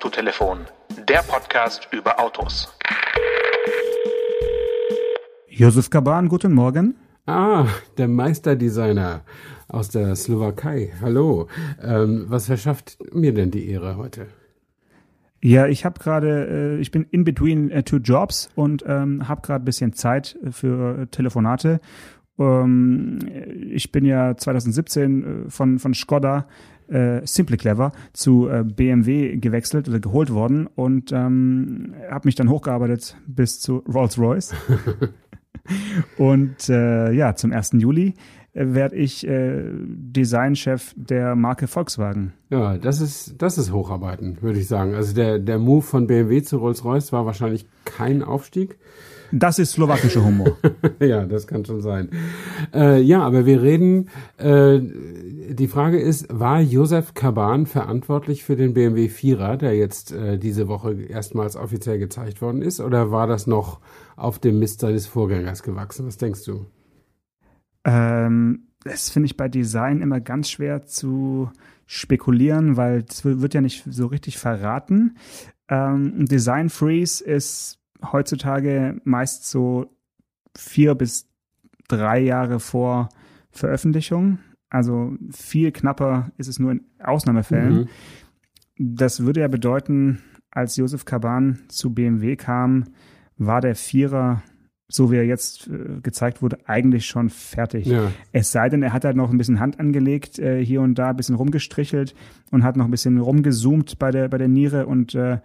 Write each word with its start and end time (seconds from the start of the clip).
Autotelefon, 0.00 0.60
der 1.10 1.18
Podcast 1.18 1.86
über 1.92 2.18
Autos. 2.18 2.74
Josef 5.46 5.90
Kaban, 5.90 6.30
guten 6.30 6.54
Morgen. 6.54 6.94
Ah, 7.26 7.66
der 7.98 8.08
Meisterdesigner 8.08 9.20
aus 9.68 9.90
der 9.90 10.16
Slowakei. 10.16 10.94
Hallo. 11.02 11.48
Ähm, 11.82 12.24
was 12.28 12.46
verschafft 12.46 12.96
mir 13.12 13.34
denn 13.34 13.50
die 13.50 13.68
Ehre 13.68 13.98
heute? 13.98 14.28
Ja, 15.42 15.66
ich 15.66 15.84
habe 15.84 16.00
gerade, 16.00 16.78
äh, 16.78 16.80
ich 16.80 16.90
bin 16.90 17.06
in 17.10 17.24
between 17.24 17.70
äh, 17.70 17.82
two 17.82 17.98
jobs 17.98 18.48
und 18.54 18.82
ähm, 18.86 19.28
habe 19.28 19.42
gerade 19.42 19.62
ein 19.62 19.66
bisschen 19.66 19.92
Zeit 19.92 20.38
für 20.50 21.08
Telefonate. 21.10 21.78
Ähm, 22.38 23.18
ich 23.70 23.92
bin 23.92 24.04
ja 24.04 24.36
2017 24.36 25.46
äh, 25.46 25.50
von 25.50 25.78
von 25.78 25.94
Skoda 25.94 26.46
äh, 26.90 27.24
Simply 27.24 27.56
Clever 27.56 27.92
zu 28.12 28.48
äh, 28.48 28.64
BMW 28.64 29.36
gewechselt 29.36 29.88
oder 29.88 30.00
geholt 30.00 30.32
worden 30.32 30.66
und 30.66 31.12
ähm, 31.12 31.94
habe 32.10 32.28
mich 32.28 32.34
dann 32.34 32.50
hochgearbeitet 32.50 33.16
bis 33.26 33.60
zu 33.60 33.78
Rolls-Royce. 33.92 34.54
und 36.18 36.68
äh, 36.68 37.12
ja, 37.12 37.34
zum 37.36 37.52
1. 37.52 37.72
Juli 37.74 38.14
äh, 38.52 38.74
werde 38.74 38.96
ich 38.96 39.26
äh, 39.26 39.62
Designchef 39.72 40.94
der 40.96 41.36
Marke 41.36 41.68
Volkswagen. 41.68 42.32
Ja, 42.50 42.76
das 42.76 43.00
ist, 43.00 43.40
das 43.40 43.58
ist 43.58 43.72
Hocharbeiten, 43.72 44.42
würde 44.42 44.58
ich 44.58 44.66
sagen. 44.66 44.94
Also 44.94 45.14
der, 45.14 45.38
der 45.38 45.58
Move 45.58 45.82
von 45.82 46.06
BMW 46.06 46.42
zu 46.42 46.58
Rolls-Royce 46.58 47.12
war 47.12 47.26
wahrscheinlich 47.26 47.66
kein 47.84 48.22
Aufstieg. 48.22 48.78
Das 49.32 49.58
ist 49.58 49.72
slowakischer 49.72 50.24
Humor. 50.24 50.56
ja, 51.00 51.24
das 51.24 51.46
kann 51.46 51.64
schon 51.64 51.80
sein. 51.80 52.10
Äh, 52.74 53.00
ja, 53.00 53.22
aber 53.22 53.46
wir 53.46 53.62
reden, 53.62 54.08
äh, 54.38 54.80
die 54.80 55.68
Frage 55.68 56.00
ist, 56.00 56.26
war 56.30 56.60
Josef 56.60 57.14
Kaban 57.14 57.66
verantwortlich 57.66 58.44
für 58.44 58.56
den 58.56 58.74
BMW 58.74 59.06
4er, 59.06 59.56
der 59.56 59.76
jetzt 59.76 60.12
äh, 60.12 60.38
diese 60.38 60.68
Woche 60.68 60.94
erstmals 61.02 61.56
offiziell 61.56 61.98
gezeigt 61.98 62.42
worden 62.42 62.62
ist, 62.62 62.80
oder 62.80 63.10
war 63.10 63.26
das 63.26 63.46
noch 63.46 63.80
auf 64.16 64.38
dem 64.38 64.58
Mist 64.58 64.80
seines 64.80 65.06
Vorgängers 65.06 65.62
gewachsen? 65.62 66.06
Was 66.06 66.16
denkst 66.16 66.44
du? 66.44 66.66
Ähm, 67.84 68.68
das 68.84 69.10
finde 69.10 69.26
ich 69.26 69.36
bei 69.36 69.48
Design 69.48 70.02
immer 70.02 70.20
ganz 70.20 70.50
schwer 70.50 70.86
zu 70.86 71.50
spekulieren, 71.86 72.76
weil 72.76 73.04
es 73.08 73.24
wird 73.24 73.54
ja 73.54 73.60
nicht 73.60 73.84
so 73.88 74.06
richtig 74.06 74.38
verraten. 74.38 75.16
Ähm, 75.68 76.26
Design 76.26 76.70
Freeze 76.70 77.22
ist 77.24 77.79
heutzutage 78.12 79.00
meist 79.04 79.48
so 79.48 79.94
vier 80.56 80.94
bis 80.94 81.28
drei 81.88 82.20
Jahre 82.20 82.60
vor 82.60 83.08
Veröffentlichung. 83.50 84.38
Also 84.68 85.16
viel 85.32 85.72
knapper 85.72 86.30
ist 86.38 86.48
es 86.48 86.58
nur 86.58 86.72
in 86.72 86.84
Ausnahmefällen. 87.02 87.74
Mhm. 87.74 87.88
Das 88.78 89.24
würde 89.24 89.40
ja 89.40 89.48
bedeuten, 89.48 90.22
als 90.50 90.76
Josef 90.76 91.04
Kaban 91.04 91.60
zu 91.68 91.92
BMW 91.92 92.36
kam, 92.36 92.84
war 93.36 93.60
der 93.60 93.74
Vierer, 93.74 94.42
so 94.88 95.10
wie 95.10 95.16
er 95.16 95.24
jetzt 95.24 95.68
äh, 95.68 96.00
gezeigt 96.02 96.42
wurde, 96.42 96.58
eigentlich 96.66 97.06
schon 97.06 97.30
fertig. 97.30 97.86
Ja. 97.86 98.10
Es 98.32 98.52
sei 98.52 98.68
denn, 98.68 98.82
er 98.82 98.92
hat 98.92 99.04
halt 99.04 99.16
noch 99.16 99.30
ein 99.30 99.38
bisschen 99.38 99.60
Hand 99.60 99.78
angelegt, 99.80 100.38
äh, 100.38 100.64
hier 100.64 100.80
und 100.80 100.94
da 100.96 101.10
ein 101.10 101.16
bisschen 101.16 101.34
rumgestrichelt 101.34 102.14
und 102.50 102.64
hat 102.64 102.76
noch 102.76 102.84
ein 102.84 102.90
bisschen 102.90 103.18
rumgezoomt 103.18 103.98
bei 103.98 104.10
der, 104.10 104.28
bei 104.28 104.38
der 104.38 104.48
Niere 104.48 104.86
und 104.86 105.14
äh, 105.14 105.38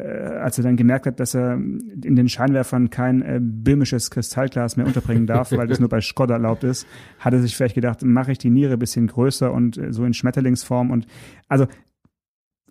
als 0.00 0.58
er 0.58 0.64
dann 0.64 0.76
gemerkt 0.76 1.06
hat, 1.06 1.20
dass 1.20 1.34
er 1.34 1.54
in 1.54 2.16
den 2.16 2.28
Scheinwerfern 2.28 2.90
kein 2.90 3.22
äh, 3.22 3.38
böhmisches 3.40 4.10
Kristallglas 4.10 4.76
mehr 4.76 4.86
unterbringen 4.86 5.26
darf, 5.26 5.52
weil 5.52 5.68
das 5.68 5.78
nur 5.78 5.88
bei 5.88 6.00
Skoda 6.00 6.34
erlaubt 6.34 6.64
ist, 6.64 6.86
hat 7.20 7.32
er 7.32 7.40
sich 7.40 7.56
vielleicht 7.56 7.76
gedacht, 7.76 8.02
mache 8.02 8.32
ich 8.32 8.38
die 8.38 8.50
Niere 8.50 8.72
ein 8.72 8.78
bisschen 8.78 9.06
größer 9.06 9.52
und 9.52 9.78
äh, 9.78 9.92
so 9.92 10.04
in 10.04 10.14
Schmetterlingsform 10.14 10.90
und 10.90 11.06
also 11.48 11.66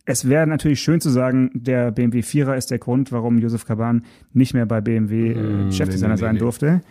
es 0.06 0.28
wäre 0.28 0.46
natürlich 0.48 0.82
schön 0.82 1.00
zu 1.00 1.10
sagen, 1.10 1.50
der 1.54 1.92
BMW 1.92 2.20
4er 2.20 2.56
ist 2.56 2.72
der 2.72 2.80
Grund, 2.80 3.12
warum 3.12 3.38
Josef 3.40 3.66
Kaban 3.66 4.04
nicht 4.34 4.54
mehr 4.54 4.66
bei 4.66 4.82
BMW 4.82 5.32
äh, 5.32 5.36
mm, 5.36 5.72
Chefdesigner 5.72 6.18
sein 6.18 6.38
durfte. 6.38 6.82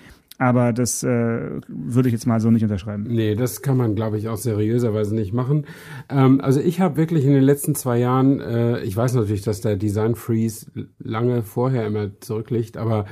Aber 0.43 0.73
das 0.73 1.05
äh, 1.05 1.61
würde 1.69 2.09
ich 2.09 2.13
jetzt 2.13 2.27
mal 2.27 2.41
so 2.41 2.51
nicht 2.51 2.65
unterschreiben. 2.65 3.05
Nee, 3.05 3.37
das 3.37 3.63
kann 3.63 3.77
man, 3.77 3.95
glaube 3.95 4.19
ich, 4.19 4.29
auch 4.29 4.37
seriöserweise 4.37 5.15
nicht 5.15 5.33
machen. 5.33 5.67
Ähm, 6.09 6.41
also 6.41 6.59
ich 6.59 6.81
habe 6.81 6.97
wirklich 6.97 7.25
in 7.25 7.33
den 7.33 7.45
letzten 7.45 7.77
zwei 7.77 8.01
Jahren, 8.01 8.41
äh, 8.41 8.81
ich 8.81 8.97
weiß 8.97 9.15
natürlich, 9.15 9.43
dass 9.43 9.61
der 9.61 9.77
Design 9.77 10.17
Freeze 10.17 10.67
lange 10.99 11.45
vorher 11.45 11.87
immer 11.87 12.11
zurückliegt, 12.19 12.77
aber 12.77 13.05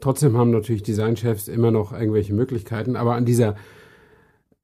trotzdem 0.00 0.36
haben 0.36 0.52
natürlich 0.52 0.84
Designchefs 0.84 1.48
immer 1.48 1.72
noch 1.72 1.92
irgendwelche 1.92 2.34
Möglichkeiten. 2.34 2.94
Aber 2.94 3.16
an 3.16 3.24
dieser 3.24 3.56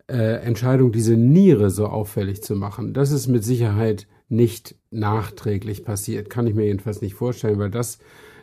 äh, 0.07 0.45
Entscheidung, 0.45 0.93
diese 0.93 1.17
Niere 1.17 1.71
so 1.71 1.87
auffällig 1.87 2.41
zu 2.41 2.55
machen, 2.55 2.95
das 2.95 3.11
ist 3.11 3.27
mit 3.27 3.43
Sicherheit 3.43 4.07
nicht 4.29 4.77
nachträglich 4.93 5.85
passiert. 5.85 6.31
Kann 6.31 6.47
ich 6.47 6.55
mir 6.55 6.67
jedenfalls 6.67 7.03
nicht 7.03 7.15
vorstellen, 7.15 7.59
weil 7.59 7.71
das 7.71 7.99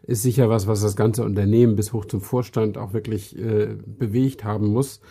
ist 0.09 0.23
sicher 0.23 0.49
was, 0.49 0.67
was 0.67 0.81
das 0.81 0.95
ganze 0.95 1.23
Unternehmen 1.23 1.75
bis 1.75 1.93
hoch 1.93 2.05
zum 2.05 2.21
Vorstand 2.21 2.77
auch 2.77 2.93
wirklich 2.93 3.37
äh, 3.37 3.75
bewegt 3.85 4.43
haben 4.43 4.67
muss. 4.67 5.01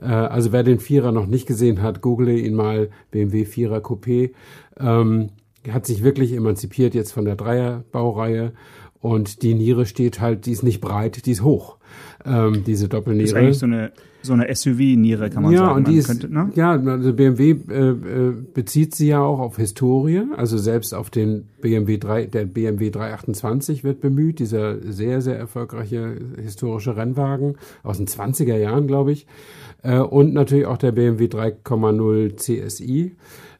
Äh, 0.00 0.06
also 0.06 0.52
wer 0.52 0.62
den 0.62 0.80
Vierer 0.80 1.12
noch 1.12 1.26
nicht 1.26 1.46
gesehen 1.46 1.82
hat, 1.82 2.00
google 2.00 2.28
ihn 2.30 2.54
mal, 2.54 2.90
BMW 3.10 3.44
Vierer 3.44 3.78
Coupé. 3.78 4.32
Ähm, 4.78 5.30
hat 5.70 5.84
sich 5.84 6.02
wirklich 6.02 6.32
emanzipiert 6.32 6.94
jetzt 6.94 7.12
von 7.12 7.24
der 7.24 7.36
Dreierbaureihe 7.36 8.52
und 9.00 9.42
die 9.42 9.54
Niere 9.54 9.84
steht 9.84 10.20
halt, 10.20 10.46
die 10.46 10.52
ist 10.52 10.62
nicht 10.62 10.80
breit, 10.80 11.26
die 11.26 11.32
ist 11.32 11.42
hoch. 11.42 11.76
Ähm, 12.26 12.64
diese 12.64 12.88
Doppelniere. 12.88 13.24
Das 13.24 13.32
ist 13.32 13.36
eigentlich 13.36 13.58
so 13.58 13.66
eine 13.66 13.92
so 14.26 14.34
eine 14.34 14.54
SUV-Niere, 14.54 15.30
kann 15.30 15.44
man 15.44 15.52
ja, 15.52 15.60
sagen. 15.60 15.76
Und 15.76 15.88
die 15.88 15.96
ist, 15.96 16.08
könnte, 16.08 16.32
ne? 16.32 16.50
Ja, 16.54 16.72
also 16.72 17.14
BMW 17.14 17.50
äh, 17.70 17.90
äh, 17.90 18.34
bezieht 18.52 18.94
sie 18.94 19.08
ja 19.08 19.20
auch 19.20 19.38
auf 19.38 19.56
Historie, 19.56 20.22
also 20.36 20.58
selbst 20.58 20.94
auf 20.94 21.08
den 21.08 21.48
BMW 21.62 21.96
3, 21.96 22.26
der 22.26 22.44
BMW 22.44 22.90
328 22.90 23.84
wird 23.84 24.00
bemüht, 24.00 24.38
dieser 24.38 24.80
sehr, 24.82 25.22
sehr 25.22 25.38
erfolgreiche 25.38 26.16
historische 26.42 26.96
Rennwagen 26.96 27.56
aus 27.82 27.96
den 27.96 28.06
20er 28.06 28.56
Jahren, 28.56 28.86
glaube 28.86 29.12
ich. 29.12 29.26
Äh, 29.82 30.00
und 30.00 30.34
natürlich 30.34 30.66
auch 30.66 30.78
der 30.78 30.92
BMW 30.92 31.26
3,0 31.26 32.36
CSI. 32.36 33.16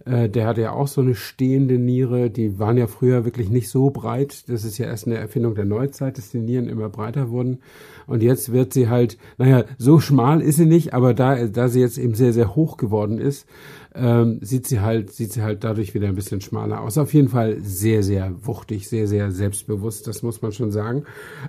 Der 0.09 0.47
hatte 0.47 0.61
ja 0.61 0.71
auch 0.71 0.87
so 0.87 1.01
eine 1.01 1.17
stehende 1.17 1.81
Niere. 1.81 2.31
Die 2.31 2.61
waren 2.61 2.77
ja 2.77 2.87
früher 2.87 3.25
wirklich 3.25 3.51
nicht 3.51 3.69
so 3.69 3.91
breit. 3.91 4.49
Das 4.49 4.63
ist 4.65 4.79
ja 4.79 4.87
erst 4.87 5.09
eine 5.09 5.17
Erfindung 5.17 5.57
der 5.57 5.65
Neuzeit, 5.65 6.17
dass 6.17 6.31
die 6.31 6.39
Nieren 6.39 6.69
immer 6.69 6.89
breiter 6.89 7.31
wurden. 7.31 7.59
Und 8.07 8.23
jetzt 8.23 8.53
wird 8.53 8.73
sie 8.73 8.89
halt, 8.89 9.19
naja, 9.39 9.65
so 9.79 10.01
schmal 10.01 10.41
ist 10.41 10.57
sie 10.57 10.67
nicht, 10.67 10.95
aber 10.95 11.15
da, 11.15 11.47
da 11.47 11.69
sie 11.69 11.81
jetzt 11.81 11.99
eben 11.99 12.15
sehr, 12.15 12.33
sehr 12.33 12.55
hoch 12.55 12.77
geworden 12.77 13.19
ist, 13.19 13.47
ähm, 13.95 14.39
sieht 14.43 14.67
sie 14.67 14.81
halt, 14.81 15.13
sieht 15.13 15.33
sie 15.33 15.43
halt 15.43 15.65
dadurch 15.65 15.95
wieder 15.95 16.09
ein 16.09 16.15
bisschen 16.15 16.41
schmaler 16.41 16.81
aus. 16.81 16.99
Auf 16.99 17.15
jeden 17.15 17.29
Fall 17.29 17.59
sehr, 17.63 18.03
sehr 18.03 18.35
wuchtig, 18.47 18.89
sehr, 18.89 19.09
sehr 19.09 19.31
selbstbewusst, 19.31 20.07
das 20.07 20.23
muss 20.23 20.43
man 20.43 20.53
schon 20.53 20.71
sagen. 20.71 21.05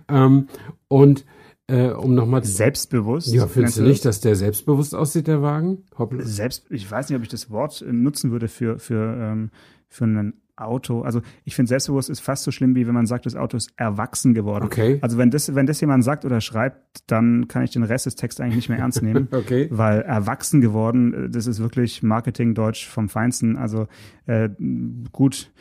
Ähm, 0.07 0.47
und 0.87 1.25
äh, 1.67 1.89
um 1.89 2.15
nochmal 2.15 2.43
selbstbewusst. 2.45 3.33
Ja, 3.33 3.47
findest 3.47 3.77
du 3.77 3.83
nicht, 3.83 4.05
dass 4.05 4.21
der 4.21 4.35
selbstbewusst 4.35 4.95
aussieht, 4.95 5.27
der 5.27 5.41
Wagen? 5.41 5.83
Hoppla. 5.97 6.23
Selbst, 6.23 6.65
ich 6.69 6.89
weiß 6.89 7.09
nicht, 7.09 7.17
ob 7.17 7.23
ich 7.23 7.29
das 7.29 7.51
Wort 7.51 7.81
äh, 7.81 7.91
nutzen 7.91 8.31
würde 8.31 8.47
für 8.47 8.79
für 8.79 9.17
ähm, 9.19 9.51
für 9.89 10.05
einen 10.05 10.41
Auto. 10.57 11.01
Also 11.01 11.21
ich 11.45 11.55
finde 11.55 11.69
selbstbewusst 11.69 12.09
ist 12.09 12.19
fast 12.19 12.43
so 12.43 12.51
schlimm, 12.51 12.75
wie 12.75 12.87
wenn 12.87 12.93
man 12.93 13.05
sagt, 13.05 13.25
das 13.25 13.35
Auto 13.35 13.57
ist 13.57 13.71
erwachsen 13.77 14.33
geworden. 14.33 14.65
Okay. 14.65 14.99
Also 15.01 15.17
wenn 15.17 15.31
das, 15.31 15.53
wenn 15.55 15.65
das 15.65 15.79
jemand 15.81 16.03
sagt 16.03 16.25
oder 16.25 16.41
schreibt, 16.41 17.03
dann 17.07 17.47
kann 17.47 17.63
ich 17.63 17.71
den 17.71 17.83
Rest 17.83 18.05
des 18.05 18.15
Textes 18.15 18.43
eigentlich 18.43 18.55
nicht 18.55 18.69
mehr 18.69 18.79
ernst 18.79 19.01
nehmen. 19.01 19.27
okay. 19.31 19.67
Weil 19.71 20.01
erwachsen 20.01 20.61
geworden, 20.61 21.31
das 21.31 21.47
ist 21.47 21.59
wirklich 21.59 22.03
Marketing-Deutsch 22.03 22.87
vom 22.87 23.09
Feinsten. 23.09 23.55
Also 23.55 23.87
äh, 24.25 24.49
gut, 25.11 25.51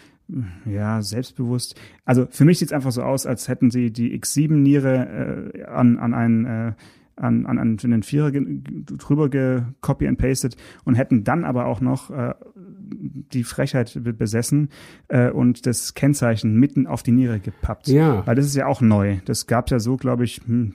ja, 0.64 1.02
selbstbewusst. 1.02 1.78
Also 2.04 2.26
für 2.30 2.44
mich 2.44 2.58
sieht 2.58 2.68
es 2.68 2.72
einfach 2.72 2.92
so 2.92 3.02
aus, 3.02 3.26
als 3.26 3.48
hätten 3.48 3.70
sie 3.70 3.92
die 3.92 4.18
X7-Niere 4.18 5.52
äh, 5.54 5.64
an, 5.64 5.98
an 5.98 6.14
einen 6.14 6.44
äh, 6.44 6.72
an, 7.16 7.46
an, 7.46 7.58
an 7.58 7.76
den 7.76 8.02
Vierer 8.02 8.30
drüber 8.30 9.28
gecopy 9.28 10.06
and 10.06 10.18
pasted 10.18 10.56
und 10.84 10.94
hätten 10.94 11.24
dann 11.24 11.44
aber 11.44 11.66
auch 11.66 11.80
noch 11.80 12.10
äh, 12.10 12.34
die 12.78 13.44
Frechheit 13.44 13.98
besessen 14.18 14.68
äh, 15.08 15.30
und 15.30 15.66
das 15.66 15.94
Kennzeichen 15.94 16.56
mitten 16.56 16.86
auf 16.86 17.02
die 17.02 17.12
Niere 17.12 17.40
gepappt. 17.40 17.88
Ja. 17.88 18.26
Weil 18.26 18.36
das 18.36 18.46
ist 18.46 18.54
ja 18.54 18.66
auch 18.66 18.80
neu. 18.80 19.18
Das 19.24 19.46
gab's 19.46 19.70
ja 19.70 19.80
so, 19.80 19.96
glaube 19.96 20.24
ich, 20.24 20.42
hm, 20.46 20.74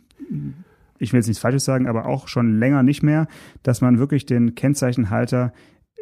ich 0.97 1.13
will 1.13 1.19
jetzt 1.19 1.27
nichts 1.27 1.41
Falsches 1.41 1.65
sagen, 1.65 1.87
aber 1.87 2.05
auch 2.05 2.27
schon 2.27 2.59
länger 2.59 2.83
nicht 2.83 3.03
mehr, 3.03 3.27
dass 3.63 3.81
man 3.81 3.99
wirklich 3.99 4.25
den 4.25 4.55
Kennzeichenhalter 4.55 5.53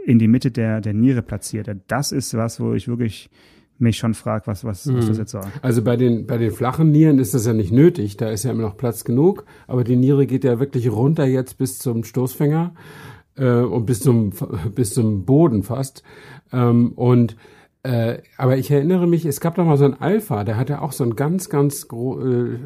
in 0.05 0.19
die 0.19 0.27
Mitte 0.27 0.51
der, 0.51 0.81
der 0.81 0.93
Niere 0.93 1.21
platziert. 1.21 1.69
Das 1.87 2.11
ist 2.11 2.33
was, 2.35 2.59
wo 2.59 2.73
ich 2.73 2.87
wirklich 2.87 3.29
mich 3.79 3.97
schon 3.97 4.13
frage, 4.13 4.47
was, 4.47 4.63
was, 4.63 4.87
was 4.87 5.05
das 5.07 5.15
mhm. 5.15 5.21
jetzt 5.21 5.31
soll. 5.31 5.43
Also 5.61 5.81
bei 5.81 5.95
den, 5.95 6.27
bei 6.27 6.37
den 6.37 6.51
flachen 6.51 6.91
Nieren 6.91 7.19
ist 7.19 7.33
das 7.33 7.45
ja 7.45 7.53
nicht 7.53 7.71
nötig, 7.71 8.17
da 8.17 8.29
ist 8.29 8.43
ja 8.43 8.51
immer 8.51 8.63
noch 8.63 8.77
Platz 8.77 9.03
genug, 9.03 9.45
aber 9.67 9.83
die 9.83 9.95
Niere 9.95 10.27
geht 10.27 10.43
ja 10.43 10.59
wirklich 10.59 10.91
runter 10.91 11.25
jetzt 11.25 11.57
bis 11.57 11.79
zum 11.79 12.03
Stoßfänger 12.03 12.73
äh, 13.37 13.49
und 13.49 13.85
bis 13.85 14.01
zum, 14.01 14.31
bis 14.75 14.93
zum 14.93 15.25
Boden 15.25 15.63
fast. 15.63 16.03
Ähm, 16.51 16.91
und 16.93 17.35
äh, 17.81 18.17
aber 18.37 18.57
ich 18.57 18.69
erinnere 18.69 19.07
mich, 19.07 19.25
es 19.25 19.39
gab 19.39 19.55
doch 19.55 19.63
mal 19.63 19.77
so 19.77 19.85
ein 19.85 20.01
Alpha, 20.01 20.43
der 20.43 20.57
hatte 20.57 20.81
auch 20.81 20.91
so 20.91 21.05
einen 21.05 21.15
ganz, 21.15 21.49
ganz 21.49 21.87
gro 21.87 22.19
äh, 22.21 22.57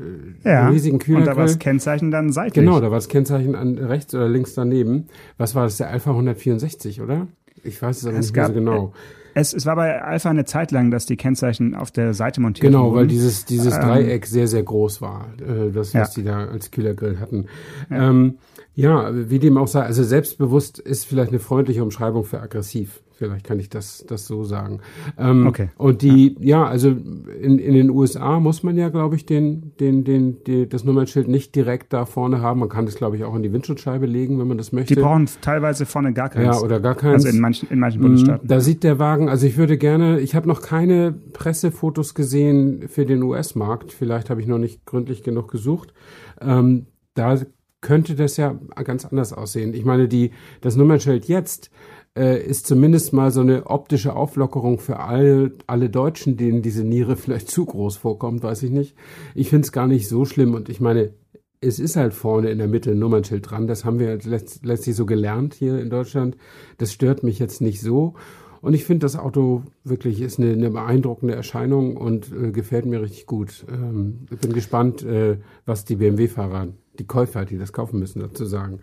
ja, 0.44 0.70
riesigen 0.70 0.98
Kühlergrill. 0.98 1.30
Und 1.30 1.36
da 1.36 1.38
war 1.38 1.46
das 1.46 1.60
Kennzeichen 1.60 2.10
dann 2.10 2.32
seitlich. 2.32 2.56
Genau, 2.56 2.80
da 2.80 2.90
war 2.90 2.98
das 2.98 3.10
Kennzeichen 3.10 3.54
an 3.54 3.78
rechts 3.78 4.16
oder 4.16 4.28
links 4.28 4.56
daneben. 4.56 5.08
Was 5.38 5.54
war 5.54 5.66
das, 5.66 5.78
der 5.78 5.92
Alpha 5.92 6.10
164, 6.10 7.02
oder? 7.02 7.28
Ich 7.64 7.80
weiß 7.80 7.98
es 7.98 8.06
aber 8.08 8.18
es 8.18 8.28
nicht 8.28 8.34
gab, 8.34 8.48
so 8.48 8.54
genau. 8.54 8.94
Es, 9.36 9.54
es 9.54 9.66
war 9.66 9.76
bei 9.76 10.02
Alpha 10.02 10.30
eine 10.30 10.46
Zeit 10.46 10.72
lang, 10.72 10.92
dass 10.92 11.06
die 11.06 11.18
Kennzeichen 11.18 11.76
auf 11.76 11.92
der 11.92 12.14
Seite 12.14 12.42
montiert 12.42 12.66
genau, 12.66 12.84
wurden. 12.86 12.90
Genau, 12.92 13.02
weil 13.02 13.08
dieses, 13.08 13.46
dieses 13.46 13.76
Ähm, 13.76 13.82
Dreieck 13.82 14.26
sehr, 14.26 14.48
sehr 14.48 14.64
groß 14.64 15.02
war, 15.02 15.28
äh, 15.40 15.72
das, 15.72 15.94
was 15.94 16.16
Ja. 16.16 16.22
die 16.22 16.24
da 16.24 16.46
als 16.46 16.72
Kühlergrill 16.72 17.20
hatten. 17.20 17.46
Ja. 17.90 18.10
Ähm, 18.10 18.36
ja, 18.76 19.10
wie 19.30 19.40
dem 19.40 19.58
auch 19.58 19.68
sei, 19.68 19.82
also 19.82 20.04
selbstbewusst 20.04 20.80
ist 20.80 21.06
vielleicht 21.06 21.30
eine 21.30 21.40
freundliche 21.40 21.84
Umschreibung 21.84 22.24
für 22.24 22.40
aggressiv. 22.42 23.02
Vielleicht 23.24 23.46
kann 23.46 23.60
ich 23.60 23.70
das, 23.70 24.06
das 24.08 24.26
so 24.28 24.44
sagen. 24.44 24.80
Ähm, 25.18 25.48
Okay. 25.48 25.70
Und 25.78 26.02
die, 26.02 26.36
ja, 26.40 26.66
also 26.66 26.90
in, 26.90 27.60
in 27.60 27.74
den 27.74 27.90
USA 27.90 28.40
muss 28.40 28.64
man 28.64 28.78
ja, 28.78 28.90
glaube 28.90 29.16
ich, 29.16 29.26
den, 29.26 29.74
den, 29.80 30.04
den, 30.04 30.44
die, 30.44 30.68
das 30.68 30.84
Nummernschild 30.84 31.28
nicht 31.28 31.56
direkt 31.56 31.94
da 31.94 32.06
vorne 32.06 32.42
haben. 32.42 32.60
Man 32.60 32.70
kann 32.70 32.86
das, 32.86 32.96
glaube 32.96 33.16
ich, 33.18 33.24
auch 33.24 33.36
in 33.36 33.44
die 33.44 33.54
Windschutzscheibe 33.54 34.06
legen, 34.06 34.40
wenn 34.40 34.48
man 34.48 34.58
das 34.58 34.72
möchte. 34.72 34.96
Die 34.96 35.02
brauchen 35.02 35.28
teilweise 35.42 35.86
vorne 35.86 36.14
gar 36.14 36.30
keins. 36.30 36.58
ja, 36.58 36.62
oder 36.64 36.80
gar 36.80 36.96
keins. 36.96 37.26
also 37.26 37.36
in 37.36 37.42
manchen, 37.42 37.70
in 37.70 37.80
manchen 37.80 38.00
Mm, 38.02 38.04
Bundesstaaten. 38.04 38.48
Da 38.48 38.60
sieht 38.60 38.84
der 38.84 39.00
Wagen, 39.00 39.30
also 39.30 39.46
ich 39.46 39.58
würde 39.58 39.78
gerne, 39.78 40.20
ich 40.20 40.36
habe 40.36 40.48
noch 40.48 40.62
keine 40.62 41.12
Pressefotos 41.12 42.14
gesehen 42.16 42.88
für 42.88 43.06
den 43.06 43.22
US-Markt. 43.24 43.92
Vielleicht 43.92 44.30
habe 44.30 44.42
ich 44.42 44.48
noch 44.48 44.58
nicht 44.58 44.86
gründlich 44.86 45.24
genug 45.24 45.52
gesucht. 45.52 45.94
Ähm, 46.42 46.88
da 47.14 47.38
könnte 47.82 48.16
das 48.16 48.38
ja 48.38 48.56
ganz 48.84 49.06
anders 49.06 49.34
aussehen. 49.34 49.74
Ich 49.74 49.86
meine, 49.86 50.08
die, 50.08 50.32
das 50.62 50.76
Nummernschild 50.76 51.26
jetzt 51.26 51.70
äh, 52.18 52.42
ist 52.44 52.68
zumindest 52.68 53.14
mal 53.14 53.32
so 53.32 53.42
eine 53.42 53.68
optische 53.68 54.16
Auflockerung 54.16 54.80
für 54.80 55.00
alle, 55.00 55.54
alle 55.68 55.90
Deutschen, 55.90 56.38
denen 56.38 56.62
diese 56.62 56.84
Niere 56.84 57.16
vielleicht 57.18 57.50
zu 57.50 57.66
groß 57.66 57.98
vorkommt, 57.98 58.44
weiß 58.44 58.64
ich 58.64 58.72
nicht. 58.72 58.96
Ich 59.36 59.50
finde 59.50 59.66
es 59.66 59.72
gar 59.72 59.88
nicht 59.88 60.08
so 60.08 60.26
schlimm 60.26 60.54
und 60.54 60.70
ich 60.70 60.80
meine, 60.80 61.14
es 61.62 61.80
ist 61.80 61.96
halt 61.96 62.14
vorne 62.14 62.50
in 62.50 62.58
der 62.58 62.68
Mitte 62.68 62.92
ein 62.92 63.00
Nummernschild 63.00 63.50
dran. 63.50 63.68
Das 63.68 63.86
haben 63.86 63.98
wir 63.98 64.18
letzt, 64.18 64.66
letztlich 64.66 64.96
so 64.96 65.06
gelernt 65.06 65.54
hier 65.54 65.80
in 65.80 65.90
Deutschland. 65.90 66.36
Das 66.78 66.92
stört 66.92 67.24
mich 67.24 67.40
jetzt 67.40 67.62
nicht 67.62 67.80
so. 67.80 68.16
Und 68.62 68.74
ich 68.74 68.86
finde, 68.86 69.06
das 69.06 69.18
Auto 69.18 69.64
wirklich 69.84 70.22
ist 70.22 70.40
eine, 70.40 70.52
eine 70.52 70.70
beeindruckende 70.70 71.36
Erscheinung 71.36 71.98
und 71.98 72.32
äh, 72.32 72.52
gefällt 72.52 72.86
mir 72.86 73.02
richtig 73.02 73.26
gut. 73.26 73.66
Ähm, 73.70 74.26
ich 74.32 74.40
bin 74.40 74.54
gespannt, 74.54 75.04
äh, 75.04 75.38
was 75.66 75.86
die 75.86 75.98
BMW-Fahrer, 75.98 76.70
die 77.00 77.06
Käufer, 77.06 77.46
die 77.46 77.58
das 77.58 77.74
kaufen 77.74 78.00
müssen, 78.00 78.22
dazu 78.22 78.46
sagen. 78.46 78.80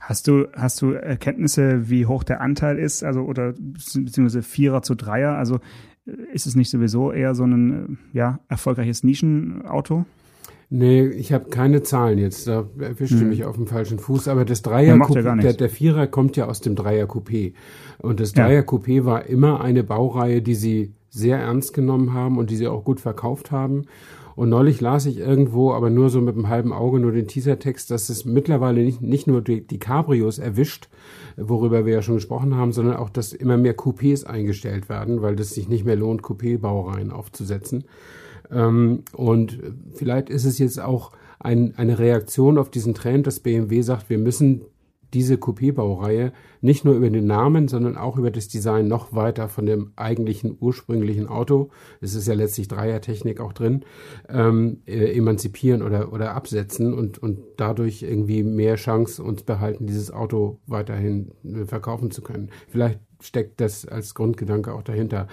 Hast 0.00 0.28
du, 0.28 0.46
hast 0.54 0.82
du 0.82 0.92
Erkenntnisse, 0.92 1.88
wie 1.88 2.06
hoch 2.06 2.24
der 2.24 2.40
Anteil 2.40 2.78
ist, 2.78 3.02
also 3.04 3.20
oder 3.22 3.52
beziehungsweise 3.52 4.42
Vierer 4.42 4.82
zu 4.82 4.94
Dreier? 4.94 5.32
Also 5.36 5.56
äh, 6.06 6.12
ist 6.32 6.46
es 6.46 6.54
nicht 6.56 6.70
sowieso 6.70 7.10
eher 7.12 7.34
so 7.34 7.44
ein 7.44 7.98
äh, 8.12 8.16
ja, 8.18 8.40
erfolgreiches 8.48 9.02
Nischenauto? 9.02 10.04
Nee, 10.70 11.06
ich 11.06 11.32
habe 11.32 11.50
keine 11.50 11.82
Zahlen 11.82 12.18
jetzt. 12.18 12.48
Da 12.48 12.64
erwischte 12.78 13.20
Hm. 13.20 13.28
mich 13.28 13.44
auf 13.44 13.56
dem 13.56 13.66
falschen 13.66 13.98
Fuß. 13.98 14.28
Aber 14.28 14.44
das 14.44 14.60
Ja, 14.60 14.70
Dreier 14.70 14.96
ja 14.96 15.02
Coupé, 15.04 15.22
nichts. 15.36 15.42
der, 15.42 15.52
der 15.54 15.68
Vierer 15.70 16.06
kommt 16.06 16.36
ja 16.36 16.46
aus 16.46 16.60
dem 16.60 16.74
Dreier 16.74 17.06
Coupé. 17.06 17.52
Und 17.98 18.18
das 18.20 18.34
Ja. 18.34 18.46
Dreier 18.46 18.62
Coupé 18.62 19.04
war 19.04 19.26
immer 19.26 19.60
eine 19.60 19.84
Baureihe, 19.84 20.42
die 20.42 20.54
sie 20.54 20.92
sehr 21.10 21.38
ernst 21.38 21.74
genommen 21.74 22.12
haben 22.12 22.38
und 22.38 22.50
die 22.50 22.56
sie 22.56 22.66
auch 22.66 22.82
gut 22.84 22.98
verkauft 23.00 23.52
haben. 23.52 23.82
Und 24.36 24.48
neulich 24.48 24.80
las 24.80 25.06
ich 25.06 25.18
irgendwo, 25.18 25.72
aber 25.72 25.90
nur 25.90 26.10
so 26.10 26.20
mit 26.20 26.34
einem 26.34 26.48
halben 26.48 26.72
Auge, 26.72 26.98
nur 26.98 27.12
den 27.12 27.28
Teasertext, 27.28 27.90
dass 27.90 28.08
es 28.08 28.24
mittlerweile 28.24 28.82
nicht, 28.82 29.00
nicht 29.00 29.26
nur 29.26 29.42
die, 29.42 29.66
die 29.66 29.78
Cabrios 29.78 30.38
erwischt, 30.38 30.88
worüber 31.36 31.86
wir 31.86 31.94
ja 31.94 32.02
schon 32.02 32.16
gesprochen 32.16 32.56
haben, 32.56 32.72
sondern 32.72 32.96
auch, 32.96 33.10
dass 33.10 33.32
immer 33.32 33.56
mehr 33.56 33.76
Coupés 33.76 34.24
eingestellt 34.24 34.88
werden, 34.88 35.22
weil 35.22 35.36
das 35.36 35.50
sich 35.50 35.68
nicht 35.68 35.84
mehr 35.84 35.96
lohnt, 35.96 36.22
Coupé-Baureihen 36.22 37.10
aufzusetzen. 37.10 37.84
Ähm, 38.50 39.02
und 39.12 39.58
vielleicht 39.94 40.30
ist 40.30 40.44
es 40.44 40.58
jetzt 40.58 40.80
auch 40.80 41.12
ein, 41.38 41.74
eine 41.76 41.98
Reaktion 41.98 42.58
auf 42.58 42.70
diesen 42.70 42.94
Trend, 42.94 43.26
dass 43.26 43.40
BMW 43.40 43.82
sagt, 43.82 44.10
wir 44.10 44.18
müssen 44.18 44.62
diese 45.14 45.36
Coupé-Baureihe 45.36 46.32
nicht 46.60 46.84
nur 46.84 46.94
über 46.94 47.08
den 47.08 47.26
Namen, 47.26 47.68
sondern 47.68 47.96
auch 47.96 48.18
über 48.18 48.30
das 48.30 48.48
Design 48.48 48.88
noch 48.88 49.14
weiter 49.14 49.48
von 49.48 49.66
dem 49.66 49.92
eigentlichen 49.96 50.56
ursprünglichen 50.58 51.28
Auto, 51.28 51.70
es 52.00 52.14
ist 52.14 52.26
ja 52.26 52.34
letztlich 52.34 52.68
Dreiertechnik 52.68 53.40
auch 53.40 53.52
drin, 53.52 53.84
ähm, 54.28 54.82
äh, 54.86 55.16
emanzipieren 55.16 55.82
oder, 55.82 56.12
oder 56.12 56.34
absetzen 56.34 56.92
und, 56.92 57.18
und 57.18 57.38
dadurch 57.56 58.02
irgendwie 58.02 58.42
mehr 58.42 58.74
Chance 58.76 59.22
uns 59.22 59.42
behalten, 59.42 59.86
dieses 59.86 60.10
Auto 60.10 60.58
weiterhin 60.66 61.30
äh, 61.44 61.64
verkaufen 61.64 62.10
zu 62.10 62.22
können. 62.22 62.50
Vielleicht 62.68 62.98
steckt 63.26 63.60
das 63.60 63.86
als 63.86 64.14
Grundgedanke 64.14 64.72
auch 64.72 64.82
dahinter. 64.82 65.28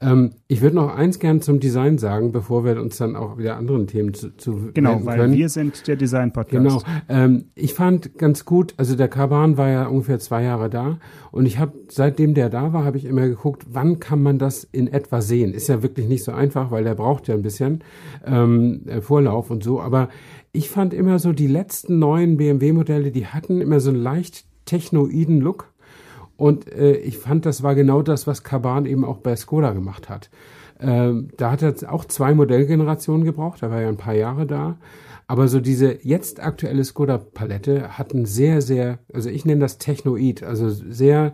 Ähm, 0.00 0.32
ich 0.48 0.62
würde 0.62 0.76
noch 0.76 0.94
eins 0.94 1.18
gern 1.18 1.40
zum 1.40 1.60
Design 1.60 1.98
sagen, 1.98 2.32
bevor 2.32 2.64
wir 2.64 2.80
uns 2.80 2.96
dann 2.96 3.16
auch 3.16 3.38
wieder 3.38 3.56
anderen 3.56 3.86
Themen 3.86 4.14
zu, 4.14 4.36
zu 4.36 4.70
Genau, 4.74 5.04
weil 5.04 5.18
können. 5.18 5.34
wir 5.34 5.48
sind 5.48 5.86
der 5.86 5.96
Design-Podcast. 5.96 6.62
Genau. 6.62 6.82
Ähm, 7.08 7.44
ich 7.54 7.74
fand 7.74 8.18
ganz 8.18 8.44
gut, 8.44 8.74
also 8.76 8.96
der 8.96 9.08
Kaban 9.08 9.56
war 9.56 9.68
ja 9.68 9.86
ungefähr 9.86 10.18
zwei 10.18 10.42
Jahre 10.42 10.70
da 10.70 10.98
und 11.30 11.46
ich 11.46 11.58
habe, 11.58 11.72
seitdem 11.88 12.34
der 12.34 12.50
da 12.50 12.72
war, 12.72 12.84
habe 12.84 12.98
ich 12.98 13.04
immer 13.04 13.26
geguckt, 13.26 13.66
wann 13.70 14.00
kann 14.00 14.22
man 14.22 14.38
das 14.38 14.64
in 14.64 14.88
etwa 14.88 15.20
sehen. 15.20 15.52
Ist 15.52 15.68
ja 15.68 15.82
wirklich 15.82 16.08
nicht 16.08 16.24
so 16.24 16.32
einfach, 16.32 16.70
weil 16.70 16.84
der 16.84 16.94
braucht 16.94 17.28
ja 17.28 17.34
ein 17.34 17.42
bisschen 17.42 17.84
ähm, 18.24 18.82
äh, 18.86 19.00
Vorlauf 19.00 19.50
und 19.50 19.62
so, 19.62 19.80
aber 19.80 20.08
ich 20.56 20.70
fand 20.70 20.94
immer 20.94 21.18
so, 21.18 21.32
die 21.32 21.48
letzten 21.48 21.98
neuen 21.98 22.38
BMW-Modelle, 22.38 23.10
die 23.10 23.26
hatten 23.26 23.60
immer 23.60 23.78
so 23.78 23.90
einen 23.90 24.02
leicht 24.02 24.46
technoiden 24.64 25.40
Look. 25.40 25.72
Und 26.36 26.70
äh, 26.72 26.96
ich 26.96 27.18
fand, 27.18 27.46
das 27.46 27.62
war 27.62 27.74
genau 27.74 28.02
das, 28.02 28.26
was 28.26 28.42
Kaban 28.42 28.86
eben 28.86 29.04
auch 29.04 29.18
bei 29.18 29.36
Skoda 29.36 29.72
gemacht 29.72 30.08
hat. 30.08 30.30
Ähm, 30.78 31.28
da 31.36 31.50
hat 31.50 31.62
er 31.62 31.92
auch 31.92 32.04
zwei 32.04 32.34
Modellgenerationen 32.34 33.24
gebraucht, 33.24 33.62
er 33.62 33.70
war 33.70 33.80
ja 33.80 33.88
ein 33.88 33.96
paar 33.96 34.14
Jahre 34.14 34.46
da. 34.46 34.76
Aber 35.28 35.48
so 35.48 35.58
diese 35.58 35.98
jetzt 36.02 36.40
aktuelle 36.40 36.84
Skoda-Palette 36.84 37.98
hatten 37.98 38.26
sehr, 38.26 38.62
sehr, 38.62 38.98
also 39.12 39.28
ich 39.28 39.44
nenne 39.44 39.60
das 39.60 39.78
Technoid, 39.78 40.42
also 40.42 40.68
sehr 40.68 41.32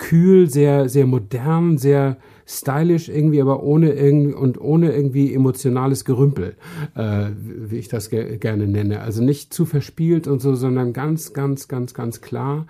kühl, 0.00 0.50
sehr, 0.50 0.88
sehr 0.88 1.06
modern, 1.06 1.78
sehr 1.78 2.16
stylisch 2.46 3.08
irgendwie, 3.08 3.40
aber 3.40 3.62
ohne 3.62 3.92
irgendwie 3.92 4.34
und 4.34 4.60
ohne 4.60 4.92
irgendwie 4.92 5.32
emotionales 5.32 6.04
Gerümpel, 6.04 6.56
äh, 6.96 7.26
wie 7.36 7.76
ich 7.76 7.86
das 7.86 8.10
ge 8.10 8.38
gerne 8.38 8.66
nenne. 8.66 9.02
Also 9.02 9.22
nicht 9.22 9.54
zu 9.54 9.66
verspielt 9.66 10.26
und 10.26 10.40
so, 10.40 10.56
sondern 10.56 10.92
ganz, 10.92 11.32
ganz, 11.32 11.68
ganz, 11.68 11.94
ganz 11.94 12.20
klar 12.20 12.66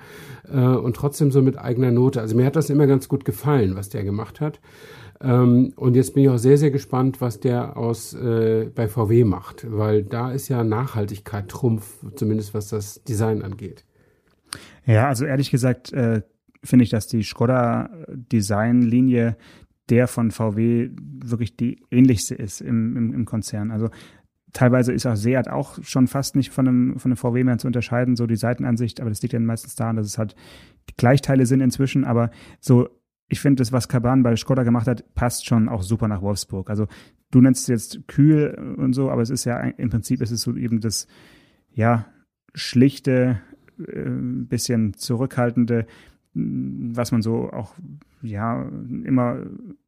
äh, 0.53 0.59
und 0.59 0.97
trotzdem 0.97 1.31
so 1.31 1.41
mit 1.41 1.57
eigener 1.57 1.93
Note. 1.93 2.21
Also 2.21 2.37
mir 2.37 2.45
hat 2.45 2.57
das 2.57 2.69
immer 2.69 2.87
ganz 2.87 3.09
gut 3.09 3.25
gefallen, 3.25 3.75
was 3.75 3.89
der 3.89 4.03
gemacht 4.05 4.41
hat. 4.41 4.61
Ähm, 5.23 5.73
und 5.77 5.97
jetzt 5.97 6.15
bin 6.15 6.25
ich 6.25 6.29
auch 6.31 6.39
sehr, 6.39 6.59
sehr 6.59 6.71
gespannt, 6.71 7.21
was 7.21 7.41
der 7.41 7.77
aus 7.77 8.13
äh, 8.13 8.69
bei 8.75 8.89
VW 8.89 9.25
macht, 9.25 9.67
weil 9.71 10.03
da 10.03 10.33
ist 10.33 10.49
ja 10.49 10.65
Nachhaltigkeit 10.65 11.49
Trumpf, 11.49 12.05
zumindest 12.17 12.55
was 12.55 12.69
das 12.69 13.03
Design 13.05 13.43
angeht. 13.43 13.85
Ja, 14.85 15.09
also 15.09 15.25
ehrlich 15.25 15.51
gesagt 15.51 15.93
äh, 15.93 16.23
finde 16.63 16.85
ich, 16.85 16.91
dass 16.91 17.07
die 17.07 17.23
Skoda-Design-Linie 17.23 19.37
der 19.89 20.07
von 20.07 20.31
VW 20.31 20.91
wirklich 21.25 21.57
die 21.57 21.83
ähnlichste 21.91 22.35
ist 22.37 22.61
im, 22.61 22.97
im, 22.97 23.13
im 23.13 23.25
Konzern. 23.25 23.71
Also 23.71 23.91
teilweise 24.53 24.93
ist 24.93 25.07
auch 25.07 25.17
Seat 25.17 25.49
auch 25.49 25.83
schon 25.83 26.07
fast 26.07 26.37
nicht 26.37 26.51
von 26.51 26.69
einem, 26.69 26.99
von 26.99 27.11
einem 27.11 27.17
VW 27.17 27.45
mehr 27.45 27.59
zu 27.59 27.67
unterscheiden, 27.67 28.17
so 28.17 28.27
die 28.27 28.37
Seitenansicht, 28.37 29.01
aber 29.01 29.11
das 29.11 29.23
liegt 29.23 29.33
ja 29.33 29.41
meistens 29.41 29.75
daran, 29.75 29.97
dass 29.97 30.07
es 30.07 30.19
halt 30.19 30.35
die 30.89 30.95
Gleichteile 30.97 31.47
sind 31.47 31.61
inzwischen, 31.61 32.05
aber 32.05 32.31
so, 32.61 32.89
ich 33.29 33.41
finde, 33.41 33.61
das, 33.61 33.73
was 33.73 33.89
Kaban 33.89 34.23
bei 34.23 34.35
Skoda 34.37 34.63
gemacht 34.63 34.89
hat, 34.89 35.15
passt 35.15 35.47
schon 35.47 35.69
auch 35.69 35.83
super 35.83 36.09
nach 36.09 36.23
Wolfsburg. 36.23 36.69
Also 36.69 36.87
du 37.31 37.41
nennst 37.41 37.63
es 37.63 37.69
jetzt 37.69 38.09
kühl 38.09 38.75
und 38.77 38.93
so, 38.93 39.11
aber 39.11 39.23
es 39.23 39.31
ist 39.31 39.45
ja 39.45 39.61
im 39.61 39.91
Prinzip 39.91 40.21
ist 40.21 40.33
es 40.33 40.43
so 40.43 40.57
eben 40.57 40.81
das, 40.81 41.07
ja, 41.73 42.07
schlichte, 42.55 43.41
äh, 43.79 44.11
bisschen 44.11 44.95
zurückhaltende, 44.95 45.87
was 46.33 47.11
man 47.11 47.23
so 47.23 47.51
auch 47.51 47.75
ja 48.23 48.69
immer 49.05 49.39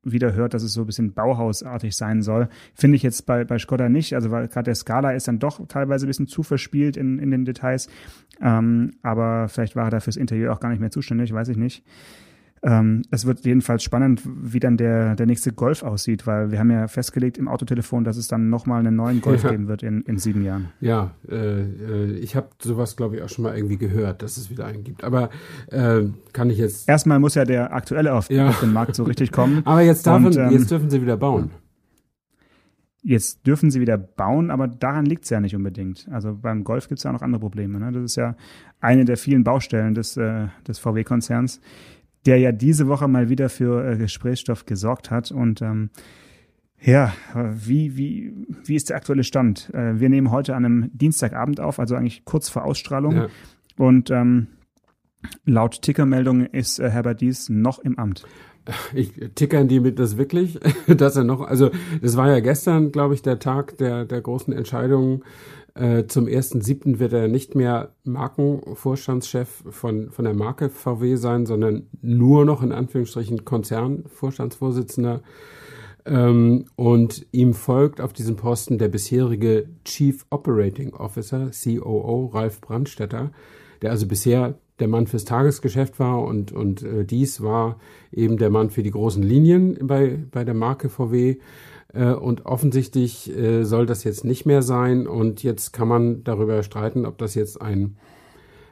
wieder 0.03 0.35
hört, 0.35 0.55
dass 0.55 0.63
es 0.63 0.73
so 0.73 0.81
ein 0.81 0.87
bisschen 0.87 1.13
Bauhausartig 1.13 1.95
sein 1.95 2.23
soll. 2.23 2.49
Finde 2.75 2.97
ich 2.97 3.03
jetzt 3.03 3.27
bei, 3.27 3.45
bei 3.45 3.59
Skoda 3.59 3.89
nicht. 3.89 4.15
Also 4.15 4.31
weil 4.31 4.49
gerade 4.49 4.65
der 4.65 4.75
Skala 4.75 5.13
ist 5.13 5.29
dann 5.29 5.39
doch 5.39 5.65
teilweise 5.69 6.07
ein 6.07 6.09
bisschen 6.09 6.27
zu 6.27 6.43
verspielt 6.43 6.97
in, 6.97 7.19
in 7.19 7.31
den 7.31 7.45
Details. 7.45 7.89
Ähm, 8.41 8.93
aber 9.03 9.49
vielleicht 9.49 9.77
war 9.77 9.85
er 9.85 9.91
da 9.91 10.01
fürs 10.01 10.17
Interieur 10.17 10.53
auch 10.53 10.61
gar 10.61 10.71
nicht 10.71 10.81
mehr 10.81 10.91
zuständig, 10.91 11.33
weiß 11.33 11.49
ich 11.49 11.57
nicht. 11.57 11.85
Ähm, 12.65 13.03
es 13.11 13.27
wird 13.27 13.45
jedenfalls 13.45 13.83
spannend, 13.83 14.23
wie 14.25 14.61
dann 14.61 14.77
der, 14.77 15.17
der 15.17 15.27
nächste 15.27 15.53
Golf 15.53 15.83
aussieht, 15.83 16.29
weil 16.29 16.53
wir 16.53 16.61
haben 16.61 16.71
ja 16.71 16.87
festgelegt 16.87 17.37
im 17.37 17.49
Autotelefon, 17.49 18.05
dass 18.05 18.17
es 18.17 18.29
dann 18.29 18.51
nochmal 18.51 18.79
einen 18.79 18.95
neuen 18.95 19.21
Golf 19.21 19.43
Ja. 19.43 19.51
geben 19.51 19.67
wird 19.67 19.83
in, 19.83 20.03
in 20.03 20.19
sieben 20.19 20.45
Jahren. 20.45 20.69
Ja, 20.81 21.11
äh, 21.29 21.63
äh, 21.63 22.13
ich 22.19 22.37
habe 22.37 22.51
sowas, 22.63 22.95
glaube 22.97 23.17
ich, 23.17 23.23
auch 23.23 23.29
schon 23.29 23.43
mal 23.43 23.57
irgendwie 23.57 23.79
gehört, 23.79 24.23
dass 24.23 24.37
es 24.37 24.49
wieder 24.49 24.65
einen 24.67 24.85
gibt. 24.85 25.03
Aber 25.03 25.31
äh, 25.73 26.03
kann 26.33 26.51
ich 26.51 26.59
jetzt. 26.59 26.89
Erstmal 26.89 27.19
muss 27.19 27.35
ja 27.35 27.45
der 27.45 27.73
aktuelle 27.73 28.15
auf, 28.15 28.31
Ja. 28.31 28.51
auf 28.51 28.61
den 28.61 28.73
Markt 28.73 28.95
so 28.95 29.03
richtig 29.03 29.33
kommen. 29.33 29.63
Aber 29.65 29.81
jetzt, 29.81 30.07
darf, 30.07 30.25
Und, 30.25 30.37
ähm, 30.37 30.51
jetzt 30.53 30.71
dürfen 30.71 30.89
sie 30.89 31.03
wieder 31.03 31.17
bauen. 31.17 31.51
Jetzt 33.05 33.45
dürfen 33.45 33.73
sie 33.73 33.81
wieder 33.81 33.99
bauen, 33.99 34.53
aber 34.53 34.69
daran 34.69 35.05
liegt 35.07 35.25
es 35.25 35.31
ja 35.31 35.41
nicht 35.41 35.57
unbedingt. 35.57 36.07
Also 36.13 36.39
beim 36.41 36.63
Golf 36.63 36.87
gibt 36.87 36.99
es 36.99 37.03
ja 37.03 37.11
auch 37.11 37.15
noch 37.15 37.23
andere 37.23 37.41
Probleme. 37.41 37.81
Ne? 37.81 37.91
Das 37.91 38.05
ist 38.05 38.15
ja 38.17 38.37
eine 38.81 39.05
der 39.05 39.17
vielen 39.17 39.43
Baustellen 39.43 39.95
des, 39.95 40.17
äh, 40.17 40.47
des 40.69 40.79
VW-Konzerns, 40.79 41.61
der 42.27 42.39
ja 42.39 42.53
diese 42.53 42.89
Woche 42.89 43.09
mal 43.09 43.29
wieder 43.29 43.49
für 43.49 43.85
äh, 43.85 43.97
Gesprächsstoff 43.97 44.67
gesorgt 44.67 45.11
hat. 45.11 45.31
Und 45.31 45.63
ähm, 45.63 45.91
ja, 46.81 47.13
wie, 47.35 47.97
wie, 47.97 48.33
wie 48.65 48.75
ist 48.75 48.91
der 48.91 48.97
aktuelle 48.97 49.25
Stand? 49.25 49.71
Äh, 49.73 50.01
wir 50.01 50.09
nehmen 50.09 50.31
heute 50.31 50.55
an 50.55 50.65
einem 50.65 50.91
Dienstagabend 50.93 51.61
auf, 51.61 51.79
also 51.79 51.95
eigentlich 51.95 52.25
kurz 52.25 52.49
vor 52.49 52.65
Ausstrahlung. 52.65 53.17
Ja. 53.17 53.27
Und 53.77 54.11
ähm, 54.11 54.49
laut 55.45 55.83
Tickermeldung 55.83 56.47
ist 56.47 56.79
äh, 56.79 56.91
Herbert 56.91 57.21
Dies 57.21 57.49
noch 57.49 57.79
im 57.79 57.99
Amt. 57.99 58.25
ich 58.95 59.13
tickern 59.35 59.69
die 59.69 59.81
mit 59.81 59.99
das 59.99 60.17
wirklich, 60.17 60.59
dass 60.87 61.17
er 61.17 61.25
noch, 61.25 61.41
also 61.41 61.71
das 62.01 62.17
war 62.17 62.29
ja 62.29 62.41
gestern, 62.41 62.93
glaube 62.93 63.15
ich, 63.15 63.23
der 63.23 63.39
Tag 63.39 63.79
der, 63.79 64.05
der 64.05 64.21
großen 64.21 64.53
Entscheidungen. 64.53 65.23
Äh, 65.75 66.07
zum 66.07 66.27
1.7. 66.27 66.99
wird 66.99 67.15
er 67.15 67.29
nicht 67.29 67.55
mehr 67.55 67.95
Markenvorstandschef 68.05 69.65
von, 69.71 70.11
von 70.11 70.25
der 70.25 70.35
Marke 70.35 70.69
VW 70.69 71.17
sein, 71.17 71.47
sondern 71.47 71.89
nur 72.03 72.45
noch 72.45 72.63
in 72.63 72.73
Anführungsstrichen 72.73 73.45
Konzernvorstandsvorsitzender. 73.45 75.23
Ähm, 76.05 76.67
und 76.77 77.27
ihm 77.33 77.55
folgt 77.55 78.01
auf 78.01 78.13
diesem 78.13 78.37
Posten 78.37 78.77
der 78.77 78.89
bisherige 78.89 79.69
Chief 79.85 80.27
Operating 80.31 80.95
Officer, 80.95 81.51
COO, 81.53 82.27
Ralf 82.27 82.61
Brandstetter, 82.61 83.31
der 83.81 83.93
also 83.93 84.07
bisher 84.07 84.59
der 84.79 84.89
Mann 84.89 85.07
fürs 85.07 85.25
Tagesgeschäft 85.25 85.99
war 86.01 86.23
und, 86.23 86.53
und 86.53 86.83
äh, 86.83 87.05
dies 87.05 87.41
war 87.41 87.79
eben 88.11 88.37
der 88.37 88.51
Mann 88.51 88.71
für 88.71 88.83
die 88.83 88.91
großen 88.91 89.23
Linien 89.23 89.79
bei, 89.81 90.19
bei 90.31 90.45
der 90.45 90.55
Marke 90.55 90.89
VW. 90.89 91.37
Äh, 91.95 92.13
und 92.13 92.47
offensichtlich 92.47 93.35
äh, 93.37 93.65
soll 93.65 93.87
das 93.87 94.05
jetzt 94.05 94.25
nicht 94.25 94.47
mehr 94.47 94.63
sein. 94.63 95.07
Und 95.07 95.43
jetzt 95.43 95.73
kann 95.73 95.89
man 95.89 96.25
darüber 96.25 96.63
streiten, 96.63 97.07
ob 97.07 97.19
das 97.19 97.35
jetzt 97.35 97.61
ein 97.61 97.97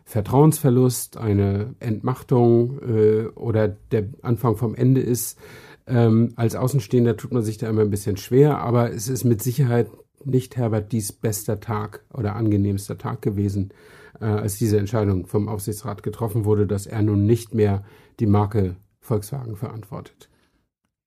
Vertrauensverlust, 0.04 1.16
eine 1.18 1.74
Entmachtung 1.78 2.80
äh, 2.82 3.26
oder 3.34 3.68
der 3.68 4.08
Anfang 4.22 4.56
vom 4.56 4.74
Ende 4.74 5.00
ist. 5.00 5.38
Ähm, 5.86 6.32
als 6.36 6.56
Außenstehender 6.56 7.16
tut 7.16 7.32
man 7.32 7.42
sich 7.42 7.58
da 7.58 7.68
immer 7.68 7.82
ein 7.82 7.90
bisschen 7.90 8.16
schwer, 8.16 8.58
aber 8.58 8.92
es 8.92 9.08
ist 9.08 9.24
mit 9.24 9.42
Sicherheit 9.42 9.88
nicht 10.24 10.56
Herbert 10.56 10.92
Dies 10.92 11.12
bester 11.12 11.60
Tag 11.60 12.04
oder 12.12 12.36
angenehmster 12.36 12.98
Tag 12.98 13.22
gewesen, 13.22 13.72
als 14.18 14.58
diese 14.58 14.76
Entscheidung 14.76 15.24
vom 15.24 15.48
Aufsichtsrat 15.48 16.02
getroffen 16.02 16.44
wurde, 16.44 16.66
dass 16.66 16.86
er 16.86 17.00
nun 17.00 17.24
nicht 17.24 17.54
mehr 17.54 17.84
die 18.18 18.26
Marke 18.26 18.76
Volkswagen 19.00 19.56
verantwortet. 19.56 20.28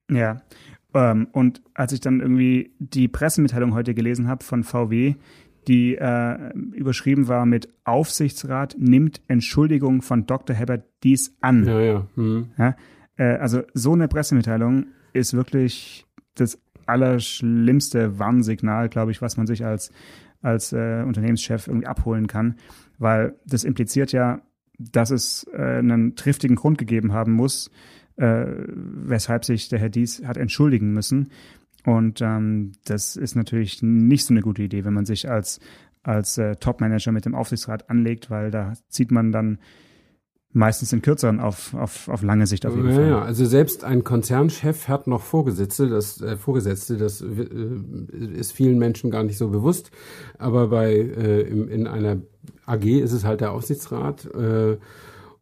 Ja, 0.10 0.42
ähm, 0.94 1.28
und 1.32 1.62
als 1.74 1.92
ich 1.94 2.02
dann 2.02 2.20
irgendwie 2.20 2.72
die 2.80 3.08
Pressemitteilung 3.08 3.74
heute 3.74 3.94
gelesen 3.94 4.28
habe 4.28 4.44
von 4.44 4.64
VW, 4.64 5.16
die 5.68 5.96
äh, 5.96 6.54
überschrieben 6.74 7.28
war 7.28 7.46
mit 7.46 7.70
Aufsichtsrat 7.86 8.76
nimmt 8.78 9.22
Entschuldigung 9.28 10.02
von 10.02 10.26
Dr. 10.26 10.56
Herbert 10.56 10.86
Dies 11.04 11.36
an. 11.42 11.66
Ja, 11.66 11.80
ja. 11.80 12.08
Hm. 12.16 12.48
ja 12.58 12.76
äh, 13.18 13.38
also 13.38 13.62
so 13.74 13.94
eine 13.94 14.08
Pressemitteilung 14.08 14.88
ist 15.14 15.34
wirklich 15.34 16.06
das 16.36 16.60
allerschlimmste 16.86 18.20
Warnsignal, 18.20 18.90
glaube 18.90 19.12
ich, 19.12 19.22
was 19.22 19.38
man 19.38 19.48
sich 19.48 19.66
als, 19.66 19.92
als 20.42 20.74
äh, 20.74 21.04
Unternehmenschef 21.06 21.68
irgendwie 21.68 21.88
abholen 21.88 22.28
kann, 22.28 22.56
weil 22.98 23.36
das 23.46 23.64
impliziert 23.64 24.12
ja, 24.12 24.42
dass 24.78 25.12
es 25.12 25.48
äh, 25.54 25.78
einen 25.78 26.16
triftigen 26.16 26.56
Grund 26.56 26.78
gegeben 26.78 27.14
haben 27.14 27.34
muss, 27.34 27.72
äh, 28.18 28.46
weshalb 28.68 29.46
sich 29.46 29.70
der 29.70 29.80
Herr 29.80 29.90
Dies 29.90 30.24
hat 30.26 30.38
entschuldigen 30.38 30.94
müssen. 30.94 31.30
Und 31.86 32.22
ähm, 32.22 32.74
das 32.86 33.16
ist 33.16 33.36
natürlich 33.36 33.82
nicht 33.82 34.26
so 34.26 34.34
eine 34.34 34.42
gute 34.42 34.64
Idee, 34.64 34.86
wenn 34.86 34.94
man 34.94 35.06
sich 35.06 35.30
als, 35.30 35.60
als 36.02 36.38
äh, 36.38 36.56
Top-Manager 36.56 37.12
mit 37.12 37.26
dem 37.26 37.36
Aufsichtsrat 37.36 37.90
anlegt, 37.90 38.30
weil 38.30 38.52
da 38.52 38.74
zieht 38.88 39.12
man 39.12 39.32
dann 39.32 39.60
meistens 40.54 40.94
in 40.94 41.02
kürzeren 41.02 41.40
auf, 41.40 41.74
auf, 41.74 42.08
auf 42.08 42.22
lange 42.22 42.46
Sicht 42.46 42.66
auf 42.66 42.76
jeden 42.76 42.90
ja, 42.90 42.96
Fall. 42.96 43.10
Ja, 43.10 43.22
also 43.24 43.46
selbst 43.46 43.84
ein 43.84 44.04
Konzernchef 44.04 44.88
hat 44.88 45.08
noch 45.08 45.22
Vorgesetzte, 45.22 45.90
das 45.90 46.22
äh, 46.22 46.38
Vorgesetzte, 46.38 46.98
das 46.98 47.22
äh, 47.22 47.26
ist 48.36 48.54
vielen 48.54 48.78
Menschen 48.78 49.10
gar 49.10 49.24
nicht 49.24 49.38
so 49.38 49.50
bewusst, 49.50 49.90
aber 50.38 50.68
bei 50.68 50.94
äh, 50.94 51.42
im, 51.42 51.68
in 51.68 51.88
einer 51.88 52.22
AG 52.66 52.86
ist 52.86 53.14
es 53.14 53.26
halt 53.26 53.42
der 53.42 53.52
Aufsichtsrat 53.52 54.26
äh, 54.26 54.78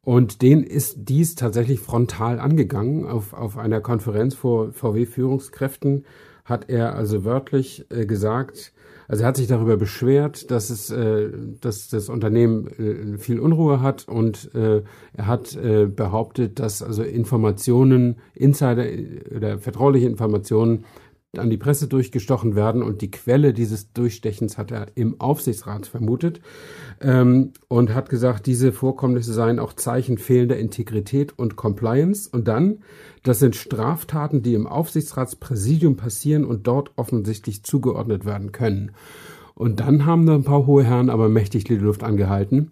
und 0.04 0.42
den 0.42 0.64
ist 0.64 0.96
dies 1.10 1.36
tatsächlich 1.36 1.80
frontal 1.80 2.40
angegangen. 2.40 3.06
Auf, 3.06 3.34
auf 3.34 3.58
einer 3.58 3.82
Konferenz 3.82 4.36
vor 4.36 4.72
VW-Führungskräften 4.74 6.06
hat 6.44 6.70
er 6.70 6.96
also 6.96 7.24
wörtlich 7.24 7.86
äh, 7.90 8.06
gesagt, 8.06 8.74
also 9.08 9.24
er 9.24 9.28
hat 9.28 9.38
sich 9.38 9.48
darüber 9.48 9.78
beschwert, 9.78 10.50
dass 10.52 10.70
es, 10.70 10.90
äh, 10.90 11.30
dass 11.60 11.90
das 11.90 12.10
Unternehmen 12.10 12.68
äh, 12.68 13.18
viel 13.18 13.40
Unruhe 13.40 13.82
hat 13.82 14.08
und 14.08 14.54
äh, 14.56 14.82
er 15.14 15.28
hat 15.28 15.56
äh, 15.56 15.86
behauptet, 15.86 16.60
dass 16.60 16.82
also 16.82 17.04
Informationen, 17.04 18.16
Insider 18.34 18.90
äh, 18.90 19.22
oder 19.36 19.60
vertrauliche 19.60 20.08
Informationen 20.08 20.86
an 21.38 21.50
die 21.50 21.58
Presse 21.58 21.88
durchgestochen 21.88 22.56
werden 22.56 22.84
und 22.84 23.02
die 23.02 23.10
Quelle 23.10 23.54
dieses 23.54 23.94
Durchstechens 23.94 24.58
hat 24.58 24.72
er 24.72 24.88
im 24.96 25.22
Aufsichtsrat 25.22 25.86
vermutet 25.86 26.42
ähm, 27.00 27.54
und 27.70 27.96
hat 27.96 28.10
gesagt, 28.10 28.48
diese 28.48 28.74
Vorkommnisse 28.74 29.32
seien 29.32 29.58
auch 29.58 29.72
Zeichen 29.72 30.18
fehlender 30.18 30.58
Integrität 30.58 31.40
und 31.40 31.56
Compliance. 31.56 32.30
Und 32.30 32.50
dann, 32.50 32.80
das 33.24 33.40
sind 33.40 33.56
Straftaten, 33.56 34.44
die 34.44 34.56
im 34.56 34.68
Aufsichtsratspräsidium 34.68 35.96
passieren 35.96 36.44
und 36.44 36.68
dort 36.68 36.92
offensichtlich 36.98 37.64
zugeordnet 37.64 38.26
werden 38.26 38.52
können. 38.52 38.92
Und 39.56 39.80
dann 39.80 40.06
haben 40.06 40.26
da 40.26 40.36
ein 40.36 40.44
paar 40.44 40.66
hohe 40.66 40.84
Herren 40.84 41.10
aber 41.10 41.30
mächtig 41.30 41.64
die 41.64 41.76
Luft 41.76 42.04
angehalten 42.04 42.72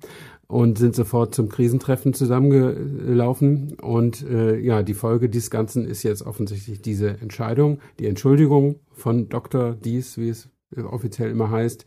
und 0.50 0.80
sind 0.80 0.96
sofort 0.96 1.36
zum 1.36 1.48
Krisentreffen 1.48 2.16
zusammengelaufen. 2.16 3.76
Und 3.80 4.28
äh, 4.28 4.58
ja, 4.58 4.82
die 4.82 4.96
Folge 4.96 5.30
dieses 5.30 5.52
Ganzen 5.52 5.86
ist 5.86 6.02
jetzt 6.02 6.24
offensichtlich 6.24 6.82
diese 6.82 7.22
Entscheidung, 7.22 7.80
die 8.00 8.08
Entschuldigung 8.08 8.80
von 8.92 9.30
Dr. 9.30 9.76
Dies, 9.76 10.18
wie 10.18 10.30
es 10.30 10.50
offiziell 10.76 11.30
immer 11.30 11.50
heißt. 11.52 11.86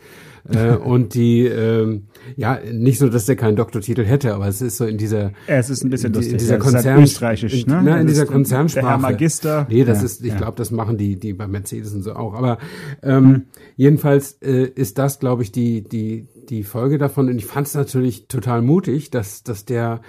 Äh, 0.48 0.76
und 0.76 1.14
die, 1.14 1.44
ähm, 1.44 2.08
ja, 2.36 2.58
nicht 2.72 2.98
so, 2.98 3.08
dass 3.08 3.26
der 3.26 3.36
keinen 3.36 3.56
Doktortitel 3.56 4.04
hätte, 4.04 4.34
aber 4.34 4.48
es 4.48 4.60
ist 4.60 4.76
so 4.76 4.86
in 4.86 4.98
dieser. 4.98 5.32
Es 5.46 5.70
ist 5.70 5.84
ein 5.84 5.90
bisschen 5.90 6.12
lustig. 6.12 6.32
In 6.32 6.38
dieser 6.38 6.54
ja, 6.54 6.60
Konzern, 6.60 6.94
halt 6.94 7.04
österreichisch, 7.04 7.66
ne? 7.66 7.78
In, 7.78 7.84
na, 7.84 8.00
in 8.00 8.06
dieser 8.06 8.26
Konzernsprache. 8.26 8.84
Der 8.84 8.90
Herr 8.90 8.98
Magister. 8.98 9.66
Nee, 9.68 9.84
das 9.84 9.98
ja, 9.98 10.04
ist, 10.04 10.20
ich 10.22 10.28
ja. 10.28 10.36
glaube, 10.36 10.56
das 10.56 10.70
machen 10.70 10.98
die, 10.98 11.16
die 11.16 11.32
bei 11.32 11.46
Mercedes 11.46 11.94
und 11.94 12.02
so 12.02 12.14
auch. 12.14 12.34
Aber 12.34 12.58
ähm, 13.02 13.44
jedenfalls 13.76 14.38
äh, 14.42 14.66
ist 14.66 14.98
das, 14.98 15.18
glaube 15.18 15.42
ich, 15.42 15.52
die, 15.52 15.82
die, 15.82 16.28
die 16.48 16.62
Folge 16.62 16.98
davon. 16.98 17.28
Und 17.28 17.36
ich 17.36 17.46
fand 17.46 17.66
es 17.66 17.74
natürlich 17.74 18.28
total 18.28 18.62
mutig, 18.62 19.10
dass, 19.10 19.42
dass 19.42 19.64
der, 19.64 20.00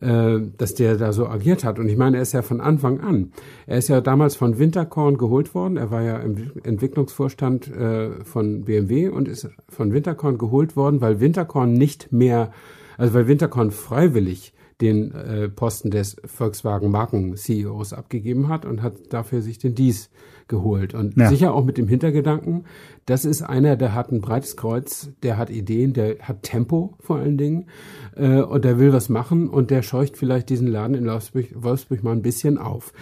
äh, 0.00 0.38
dass 0.56 0.74
der 0.74 0.96
da 0.96 1.12
so 1.12 1.26
agiert 1.28 1.64
hat. 1.64 1.78
Und 1.78 1.88
ich 1.88 1.96
meine, 1.96 2.16
er 2.16 2.22
ist 2.22 2.32
ja 2.32 2.42
von 2.42 2.60
Anfang 2.60 3.00
an. 3.00 3.32
Er 3.66 3.78
ist 3.78 3.88
ja 3.88 4.00
damals 4.00 4.36
von 4.36 4.58
Winterkorn 4.58 5.18
geholt 5.18 5.54
worden. 5.54 5.76
Er 5.76 5.90
war 5.90 6.02
ja 6.02 6.18
im 6.18 6.52
Entwicklungsvorstand 6.62 7.68
äh, 7.68 8.24
von 8.24 8.64
BMW 8.64 9.08
und 9.08 9.28
ist 9.28 9.48
von 9.68 9.92
Winterkorn 9.92 10.38
geholt 10.38 10.76
worden, 10.76 11.00
weil 11.00 11.20
Winterkorn 11.20 11.72
nicht 11.72 12.12
mehr, 12.12 12.52
also 12.96 13.14
weil 13.14 13.28
Winterkorn 13.28 13.70
freiwillig 13.70 14.52
den 14.80 15.12
äh, 15.12 15.48
Posten 15.48 15.90
des 15.90 16.16
Volkswagen 16.24 16.90
Marken 16.90 17.36
CEOs 17.36 17.92
abgegeben 17.92 18.48
hat 18.48 18.64
und 18.64 18.82
hat 18.82 18.94
dafür 19.12 19.42
sich 19.42 19.58
den 19.58 19.74
Dies 19.74 20.10
geholt. 20.46 20.94
Und 20.94 21.16
Ja. 21.16 21.28
sicher 21.28 21.52
auch 21.52 21.64
mit 21.64 21.78
dem 21.78 21.88
Hintergedanken, 21.88 22.64
das 23.06 23.24
ist 23.24 23.42
einer, 23.42 23.76
der 23.76 23.94
hat 23.94 24.10
ein 24.10 24.20
breites 24.20 24.56
Kreuz, 24.56 25.10
der 25.22 25.36
hat 25.36 25.50
Ideen, 25.50 25.92
der 25.92 26.18
hat 26.20 26.42
Tempo 26.42 26.94
vor 27.00 27.18
allen 27.18 27.36
Dingen 27.36 27.66
äh, 28.16 28.40
und 28.40 28.64
der 28.64 28.78
will 28.78 28.92
was 28.92 29.08
machen 29.08 29.48
und 29.48 29.70
der 29.70 29.82
scheucht 29.82 30.16
vielleicht 30.16 30.48
diesen 30.48 30.68
Laden 30.68 30.94
in 30.94 31.06
Wolfsburg, 31.06 31.46
Wolfsburg 31.54 32.02
mal 32.02 32.12
ein 32.12 32.22
bisschen 32.22 32.56
auf. 32.56 32.92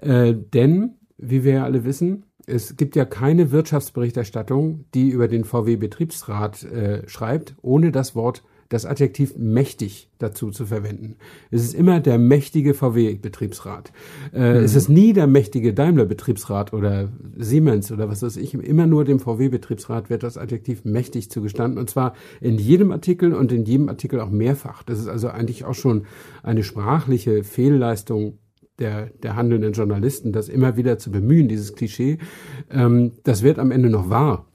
Äh, 0.00 0.34
denn, 0.54 0.94
wie 1.18 1.44
wir 1.44 1.52
ja 1.52 1.64
alle 1.64 1.84
wissen, 1.84 2.24
es 2.46 2.76
gibt 2.76 2.94
ja 2.96 3.04
keine 3.04 3.50
Wirtschaftsberichterstattung, 3.50 4.84
die 4.94 5.08
über 5.10 5.28
den 5.28 5.44
VW-Betriebsrat 5.44 6.62
äh, 6.64 7.08
schreibt, 7.08 7.56
ohne 7.62 7.90
das 7.92 8.14
Wort, 8.14 8.42
das 8.68 8.86
Adjektiv 8.86 9.36
mächtig 9.36 10.08
dazu 10.18 10.50
zu 10.50 10.66
verwenden. 10.66 11.16
Es 11.50 11.62
ist 11.62 11.74
immer 11.74 12.00
der 12.00 12.18
mächtige 12.18 12.74
VW-Betriebsrat. 12.74 13.92
Äh, 14.32 14.58
Es 14.58 14.74
ist 14.74 14.88
nie 14.88 15.12
der 15.12 15.26
mächtige 15.26 15.74
Daimler-Betriebsrat 15.74 16.72
oder 16.72 17.08
Siemens 17.36 17.92
oder 17.92 18.08
was 18.08 18.22
weiß 18.22 18.36
ich. 18.36 18.54
Immer 18.54 18.86
nur 18.86 19.04
dem 19.04 19.20
VW-Betriebsrat 19.20 20.10
wird 20.10 20.22
das 20.22 20.36
Adjektiv 20.36 20.84
mächtig 20.84 21.30
zugestanden. 21.30 21.78
Und 21.78 21.90
zwar 21.90 22.14
in 22.40 22.58
jedem 22.58 22.92
Artikel 22.92 23.34
und 23.34 23.52
in 23.52 23.64
jedem 23.64 23.88
Artikel 23.88 24.20
auch 24.20 24.30
mehrfach. 24.30 24.82
Das 24.82 24.98
ist 24.98 25.08
also 25.08 25.28
eigentlich 25.28 25.64
auch 25.64 25.74
schon 25.74 26.06
eine 26.42 26.62
sprachliche 26.62 27.44
Fehlleistung 27.44 28.38
der, 28.78 29.06
der 29.22 29.36
handelnden 29.36 29.72
Journalisten, 29.72 30.32
das 30.32 30.48
immer 30.48 30.76
wieder 30.76 30.98
zu 30.98 31.10
bemühen, 31.10 31.48
dieses 31.48 31.74
Klischee. 31.74 32.18
Ähm, 32.70 33.12
das 33.24 33.42
wird 33.42 33.58
am 33.58 33.70
Ende 33.70 33.90
noch 33.90 34.10
wahr. 34.10 34.46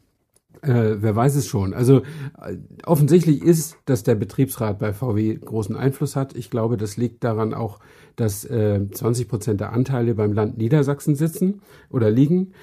Äh, 0.61 1.01
wer 1.01 1.15
weiß 1.15 1.35
es 1.35 1.47
schon. 1.47 1.73
Also 1.73 2.01
äh, 2.39 2.57
offensichtlich 2.85 3.41
ist, 3.41 3.77
dass 3.85 4.03
der 4.03 4.15
Betriebsrat 4.15 4.77
bei 4.77 4.93
VW 4.93 5.35
großen 5.35 5.75
Einfluss 5.75 6.15
hat. 6.15 6.35
Ich 6.35 6.51
glaube, 6.51 6.77
das 6.77 6.97
liegt 6.97 7.23
daran 7.23 7.53
auch, 7.53 7.79
dass 8.15 8.45
äh, 8.45 8.87
20 8.91 9.27
Prozent 9.27 9.59
der 9.61 9.73
Anteile 9.73 10.13
beim 10.13 10.33
Land 10.33 10.57
Niedersachsen 10.57 11.15
sitzen 11.15 11.61
oder 11.89 12.11
liegen. 12.11 12.53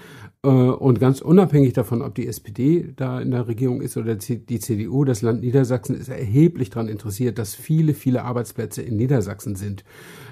Äh, 0.44 0.48
und 0.48 1.00
ganz 1.00 1.20
unabhängig 1.20 1.72
davon, 1.72 2.02
ob 2.02 2.14
die 2.14 2.28
SPD 2.28 2.92
da 2.94 3.20
in 3.20 3.32
der 3.32 3.48
Regierung 3.48 3.80
ist 3.80 3.96
oder 3.96 4.14
die 4.14 4.60
CDU, 4.60 5.04
das 5.04 5.22
Land 5.22 5.40
Niedersachsen 5.40 5.96
ist 5.96 6.08
erheblich 6.08 6.70
daran 6.70 6.88
interessiert, 6.88 7.38
dass 7.38 7.56
viele, 7.56 7.94
viele 7.94 8.22
Arbeitsplätze 8.24 8.82
in 8.82 8.96
Niedersachsen 8.96 9.56
sind. 9.56 9.82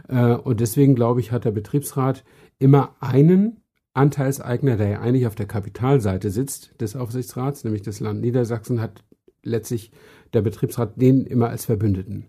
Äh, 0.08 0.34
Und 0.34 0.60
deswegen, 0.60 0.94
glaube 0.94 1.18
ich, 1.20 1.32
hat 1.32 1.44
der 1.44 1.50
Betriebsrat 1.50 2.24
immer 2.60 2.94
einen 3.00 3.60
Anteilseigner, 3.96 4.76
der 4.76 4.88
ja 4.88 5.00
eigentlich 5.00 5.26
auf 5.26 5.34
der 5.34 5.46
Kapitalseite 5.46 6.30
sitzt 6.30 6.80
des 6.80 6.96
Aufsichtsrats, 6.96 7.64
nämlich 7.64 7.82
das 7.82 8.00
Land 8.00 8.20
Niedersachsen, 8.20 8.80
hat 8.80 9.02
letztlich 9.42 9.92
der 10.32 10.42
Betriebsrat 10.42 11.00
den 11.00 11.24
immer 11.24 11.48
als 11.48 11.64
Verbündeten. 11.64 12.26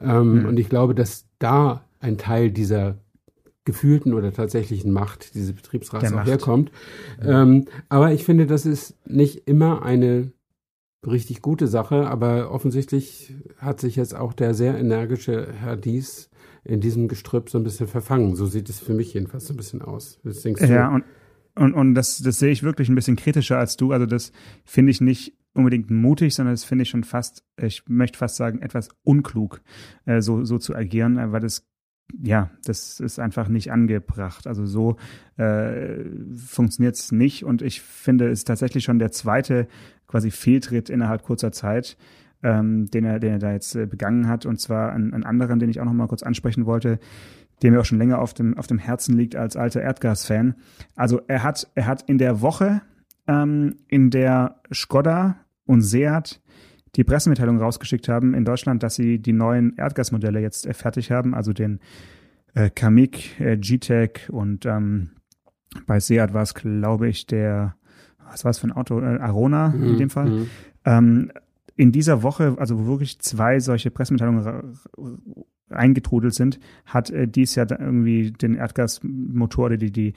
Ähm, 0.00 0.46
Und 0.46 0.58
ich 0.58 0.68
glaube, 0.68 0.94
dass 0.94 1.26
da 1.38 1.84
ein 1.98 2.16
Teil 2.16 2.50
dieser 2.50 2.96
gefühlten 3.64 4.14
oder 4.14 4.32
tatsächlichen 4.32 4.90
Macht 4.90 5.34
dieses 5.34 5.52
Betriebsrats 5.52 6.12
auch 6.12 6.24
herkommt. 6.24 6.72
Ähm, 7.22 7.66
aber 7.88 8.12
ich 8.12 8.24
finde, 8.24 8.46
das 8.46 8.64
ist 8.64 8.96
nicht 9.06 9.46
immer 9.46 9.82
eine 9.82 10.32
richtig 11.06 11.42
gute 11.42 11.66
Sache, 11.66 12.06
aber 12.06 12.50
offensichtlich 12.50 13.34
hat 13.58 13.80
sich 13.80 13.96
jetzt 13.96 14.14
auch 14.14 14.32
der 14.32 14.54
sehr 14.54 14.78
energische 14.78 15.48
Herr 15.52 15.76
Dies 15.76 16.29
in 16.64 16.80
diesem 16.80 17.08
Gestrüpp 17.08 17.50
so 17.50 17.58
ein 17.58 17.64
bisschen 17.64 17.88
verfangen. 17.88 18.36
So 18.36 18.46
sieht 18.46 18.68
es 18.68 18.80
für 18.80 18.94
mich 18.94 19.14
jedenfalls 19.14 19.46
so 19.46 19.54
ein 19.54 19.56
bisschen 19.56 19.82
aus. 19.82 20.20
Was 20.22 20.42
denkst 20.42 20.62
du? 20.62 20.68
Ja, 20.68 20.88
und, 20.88 21.04
und, 21.56 21.74
und 21.74 21.94
das, 21.94 22.18
das 22.18 22.38
sehe 22.38 22.50
ich 22.50 22.62
wirklich 22.62 22.88
ein 22.88 22.94
bisschen 22.94 23.16
kritischer 23.16 23.58
als 23.58 23.76
du. 23.76 23.92
Also 23.92 24.06
das 24.06 24.32
finde 24.64 24.90
ich 24.90 25.00
nicht 25.00 25.34
unbedingt 25.54 25.90
mutig, 25.90 26.34
sondern 26.34 26.54
das 26.54 26.64
finde 26.64 26.82
ich 26.82 26.90
schon 26.90 27.04
fast, 27.04 27.42
ich 27.60 27.82
möchte 27.88 28.18
fast 28.18 28.36
sagen, 28.36 28.62
etwas 28.62 28.88
unklug, 29.02 29.62
äh, 30.04 30.20
so, 30.20 30.44
so 30.44 30.58
zu 30.58 30.74
agieren, 30.74 31.18
äh, 31.18 31.32
weil 31.32 31.40
das 31.40 31.66
ja, 32.22 32.50
das 32.64 33.00
ist 33.00 33.18
einfach 33.18 33.48
nicht 33.48 33.70
angebracht. 33.70 34.46
Also 34.46 34.66
so 34.66 34.96
äh, 35.36 36.04
funktioniert 36.34 36.96
es 36.96 37.12
nicht. 37.12 37.44
Und 37.44 37.62
ich 37.62 37.80
finde, 37.80 38.28
es 38.28 38.40
ist 38.40 38.46
tatsächlich 38.46 38.84
schon 38.84 38.98
der 38.98 39.12
zweite 39.12 39.68
quasi 40.06 40.30
Fehltritt 40.30 40.90
innerhalb 40.90 41.22
kurzer 41.22 41.52
Zeit, 41.52 41.96
ähm, 42.42 42.90
den, 42.90 43.04
er, 43.04 43.18
den 43.18 43.32
er 43.32 43.38
da 43.38 43.52
jetzt 43.52 43.74
äh, 43.74 43.86
begangen 43.86 44.28
hat. 44.28 44.46
Und 44.46 44.60
zwar 44.60 44.92
einen, 44.92 45.14
einen 45.14 45.24
anderen, 45.24 45.58
den 45.58 45.70
ich 45.70 45.80
auch 45.80 45.84
noch 45.84 45.92
mal 45.92 46.08
kurz 46.08 46.22
ansprechen 46.22 46.66
wollte, 46.66 46.98
der 47.62 47.70
mir 47.70 47.80
auch 47.80 47.84
schon 47.84 47.98
länger 47.98 48.20
auf 48.20 48.34
dem, 48.34 48.56
auf 48.56 48.66
dem 48.66 48.78
Herzen 48.78 49.16
liegt 49.16 49.36
als 49.36 49.56
alter 49.56 49.82
Erdgas-Fan. 49.82 50.54
Also 50.96 51.20
er 51.28 51.42
hat, 51.42 51.70
er 51.74 51.86
hat 51.86 52.02
in 52.08 52.18
der 52.18 52.40
Woche, 52.40 52.82
ähm, 53.26 53.76
in 53.88 54.10
der 54.10 54.60
Skoda 54.72 55.36
und 55.66 55.82
Seat 55.82 56.40
die 56.96 57.04
Pressemitteilung 57.04 57.58
rausgeschickt 57.58 58.08
haben 58.08 58.34
in 58.34 58.44
Deutschland, 58.44 58.82
dass 58.82 58.96
sie 58.96 59.20
die 59.20 59.32
neuen 59.32 59.76
Erdgasmodelle 59.76 60.40
jetzt 60.40 60.66
äh, 60.66 60.74
fertig 60.74 61.10
haben, 61.10 61.34
also 61.34 61.52
den 61.52 61.80
äh, 62.54 62.70
Kamik, 62.70 63.40
äh, 63.40 63.56
G-Tech 63.56 64.28
und 64.30 64.66
ähm, 64.66 65.10
bei 65.86 66.00
Seat 66.00 66.34
war 66.34 66.42
es, 66.42 66.54
glaube 66.54 67.08
ich, 67.08 67.26
der, 67.26 67.76
was 68.28 68.44
war 68.44 68.50
es 68.50 68.58
für 68.58 68.66
ein 68.66 68.72
Auto, 68.72 69.00
äh, 69.00 69.18
Arona 69.18 69.68
mhm. 69.68 69.90
in 69.90 69.98
dem 69.98 70.10
Fall. 70.10 70.30
Mhm. 70.30 70.46
Ähm, 70.84 71.32
in 71.80 71.92
dieser 71.92 72.22
Woche, 72.22 72.56
also 72.58 72.78
wo 72.78 72.86
wirklich 72.86 73.20
zwei 73.20 73.58
solche 73.58 73.90
Pressemitteilungen 73.90 74.76
eingetrudelt 75.70 76.34
sind, 76.34 76.60
hat 76.84 77.08
äh, 77.08 77.26
dies 77.26 77.54
ja 77.54 77.64
irgendwie 77.70 78.32
den 78.32 78.54
Erdgasmotor 78.54 79.64
oder 79.64 79.76
die, 79.78 79.90
die 79.90 80.12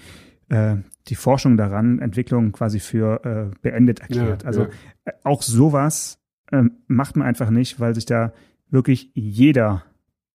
äh, 0.49 0.75
die 1.07 1.15
Forschung 1.15 1.55
daran, 1.55 1.99
Entwicklung 1.99 2.51
quasi 2.51 2.81
für 2.81 3.23
äh, 3.23 3.55
beendet 3.61 4.01
erklärt. 4.01 4.41
Ja, 4.41 4.47
also 4.47 4.63
ja. 4.63 4.69
Äh, 5.05 5.13
auch 5.23 5.41
sowas 5.41 6.19
äh, 6.51 6.63
macht 6.87 7.15
man 7.15 7.25
einfach 7.25 7.49
nicht, 7.49 7.79
weil 7.79 7.95
sich 7.95 8.05
da 8.05 8.33
wirklich 8.69 9.11
jeder 9.13 9.83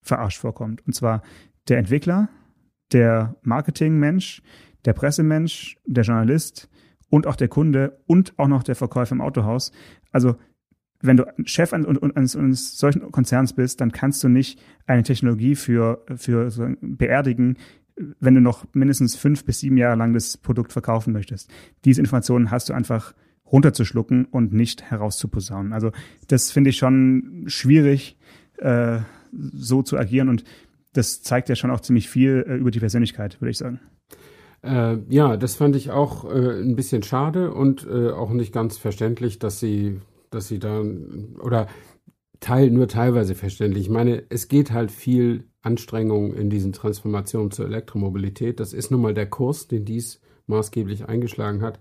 verarscht 0.01 0.39
vorkommt. 0.39 0.87
Und 0.87 0.95
zwar 0.95 1.21
der 1.69 1.77
Entwickler, 1.77 2.31
der 2.91 3.37
Marketingmensch, 3.43 4.41
der 4.87 4.95
Pressemensch, 4.95 5.77
der 5.85 6.05
Journalist 6.05 6.71
und 7.11 7.27
auch 7.27 7.37
der 7.37 7.49
Kunde 7.49 8.01
und 8.07 8.39
auch 8.39 8.49
noch 8.49 8.63
der 8.63 8.77
Verkäufer 8.77 9.15
im 9.15 9.21
Autohaus. 9.21 9.73
Also 10.11 10.37
wenn 11.00 11.17
du 11.17 11.25
Chef 11.45 11.73
eines, 11.73 12.37
eines 12.37 12.78
solchen 12.78 13.11
Konzerns 13.12 13.52
bist, 13.52 13.81
dann 13.81 13.93
kannst 13.93 14.23
du 14.25 14.28
nicht 14.28 14.61
eine 14.87 15.02
Technologie 15.02 15.55
für, 15.55 16.05
für 16.17 16.50
so 16.50 16.67
beerdigen, 16.81 17.57
wenn 18.21 18.35
du 18.35 18.40
noch 18.40 18.67
mindestens 18.73 19.17
fünf 19.17 19.45
bis 19.45 19.61
sieben 19.61 19.76
Jahre 19.76 19.97
lang 19.97 20.12
das 20.12 20.37
Produkt 20.37 20.73
verkaufen 20.73 21.12
möchtest. 21.12 21.50
Diese 21.85 22.00
Informationen 22.00 22.50
hast 22.50 22.69
du 22.69 22.73
einfach 22.73 23.14
runterzuschlucken 23.50 24.26
und 24.26 24.52
nicht 24.52 24.83
herauszuposaunen. 24.83 25.73
Also 25.73 25.93
das 26.28 26.50
finde 26.50 26.71
ich 26.71 26.76
schon 26.76 27.45
schwierig, 27.47 28.19
äh, 28.59 29.00
so 29.33 29.83
zu 29.83 29.97
agieren 29.97 30.28
und 30.28 30.45
das 30.93 31.23
zeigt 31.23 31.49
ja 31.49 31.55
schon 31.55 31.71
auch 31.71 31.81
ziemlich 31.81 32.09
viel 32.09 32.45
äh, 32.47 32.57
über 32.57 32.71
die 32.71 32.81
Persönlichkeit, 32.81 33.40
würde 33.40 33.50
ich 33.50 33.59
sagen. 33.59 33.81
Äh, 34.62 34.99
ja, 35.09 35.37
das 35.37 35.55
fand 35.55 35.77
ich 35.77 35.90
auch 35.90 36.25
äh, 36.25 36.61
ein 36.61 36.75
bisschen 36.75 37.03
schade 37.03 37.53
und 37.53 37.87
äh, 37.87 38.11
auch 38.11 38.31
nicht 38.31 38.53
ganz 38.53 38.77
verständlich, 38.77 39.38
dass 39.38 39.61
sie, 39.61 40.01
dass 40.31 40.49
sie 40.49 40.59
da 40.59 40.83
oder 41.41 41.69
teil, 42.41 42.71
nur 42.71 42.88
teilweise 42.88 43.35
verständlich. 43.35 43.85
Ich 43.85 43.91
meine, 43.91 44.23
es 44.29 44.49
geht 44.49 44.73
halt 44.73 44.91
viel 44.91 45.45
Anstrengung 45.62 46.35
in 46.35 46.51
diesen 46.51 46.73
Transformationen 46.73 47.51
zur 47.51 47.67
Elektromobilität. 47.67 48.61
Das 48.61 48.73
ist 48.73 48.91
nun 48.91 49.01
mal 49.01 49.14
der 49.14 49.29
Kurs, 49.29 49.69
den 49.69 49.85
dies 49.85 50.21
maßgeblich 50.47 51.09
eingeschlagen 51.09 51.62
hat. 51.62 51.79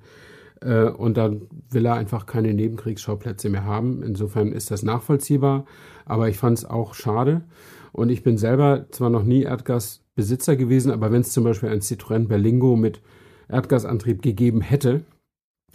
Äh, 0.62 0.90
und 0.90 1.18
dann 1.18 1.48
will 1.70 1.86
er 1.86 1.96
einfach 1.96 2.26
keine 2.26 2.54
Nebenkriegsschauplätze 2.54 3.50
mehr 3.50 3.66
haben. 3.66 4.04
Insofern 4.04 4.52
ist 4.52 4.72
das 4.72 4.84
nachvollziehbar, 4.84 5.66
aber 6.06 6.30
ich 6.30 6.38
fand 6.38 6.58
es 6.58 6.66
auch 6.66 6.94
schade. 6.94 7.44
Und 7.92 8.10
ich 8.10 8.24
bin 8.24 8.38
selber 8.38 8.88
zwar 8.92 9.10
noch 9.10 9.24
nie 9.24 9.44
Erdgasbesitzer 9.44 10.56
gewesen, 10.56 10.92
aber 10.92 11.12
wenn 11.12 11.22
es 11.22 11.32
zum 11.32 11.44
Beispiel 11.44 11.70
ein 11.70 11.82
Citroën 11.82 12.28
Berlingo 12.28 12.76
mit 12.76 13.02
Erdgasantrieb 13.48 14.22
gegeben 14.22 14.62
hätte, 14.62 15.04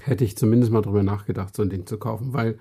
hätte 0.01 0.25
ich 0.25 0.37
zumindest 0.37 0.73
mal 0.73 0.83
drüber 0.83 1.03
nachgedacht, 1.03 1.55
so 1.55 1.63
ein 1.63 1.71
Ding 1.71 1.87
zu 1.87 1.99
kaufen, 1.99 2.33
weil 2.33 2.59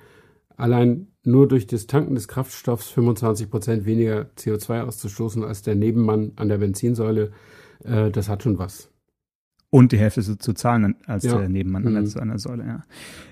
allein 0.57 1.07
nur 1.23 1.47
durch 1.47 1.67
das 1.67 1.87
Tanken 1.87 2.15
des 2.15 2.27
Kraftstoffs 2.27 2.89
25 2.89 3.49
Prozent 3.49 3.85
weniger 3.85 4.29
CO2 4.37 4.81
auszustoßen 4.83 5.43
als 5.43 5.61
der 5.61 5.75
Nebenmann 5.75 6.33
an 6.35 6.49
der 6.49 6.57
Benzinsäule, 6.57 7.31
äh, 7.83 8.11
das 8.11 8.29
hat 8.29 8.43
schon 8.43 8.57
was. 8.57 8.89
Und 9.69 9.91
die 9.91 9.97
Hälfte 9.97 10.21
so 10.21 10.35
zu 10.35 10.53
zahlen 10.53 10.95
als 11.05 11.23
ja. 11.23 11.37
der 11.37 11.49
Nebenmann 11.49 11.83
mhm. 11.83 11.95
an, 11.95 12.05
der, 12.05 12.21
an 12.21 12.27
der 12.27 12.39
Säule, 12.39 12.65
ja. 12.65 12.81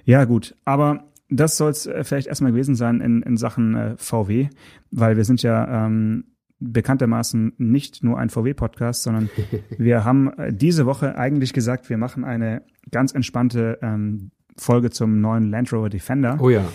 Ja, 0.06 0.26
gut. 0.26 0.56
Aber 0.66 1.10
das 1.30 1.58
soll 1.58 1.72
es 1.72 1.86
äh, 1.86 2.04
vielleicht 2.04 2.28
erstmal 2.28 2.52
gewesen 2.52 2.76
sein 2.76 3.02
in, 3.02 3.22
in 3.22 3.38
Sachen 3.38 3.76
äh, 3.76 3.98
VW, 3.98 4.50
weil 4.92 5.18
wir 5.18 5.26
sind 5.26 5.44
ja 5.44 5.86
ähm, 5.86 6.26
bekanntermaßen 6.60 7.54
nicht 7.58 8.04
nur 8.04 8.18
ein 8.18 8.30
VW-Podcast, 8.30 9.04
sondern 9.04 9.30
wir 9.78 10.06
haben 10.06 10.32
äh, 10.38 10.54
diese 10.54 10.86
Woche 10.86 11.18
eigentlich 11.18 11.54
gesagt, 11.54 11.90
wir 11.90 11.98
machen 11.98 12.24
eine 12.24 12.64
ganz 12.92 13.14
entspannte 13.14 13.80
ähm, 13.82 14.32
Folge 14.58 14.90
zum 14.90 15.22
neuen 15.22 15.50
Land 15.50 15.72
Rover 15.72 15.90
Defender. 15.90 16.38
Oh 16.40 16.50
ja. 16.50 16.66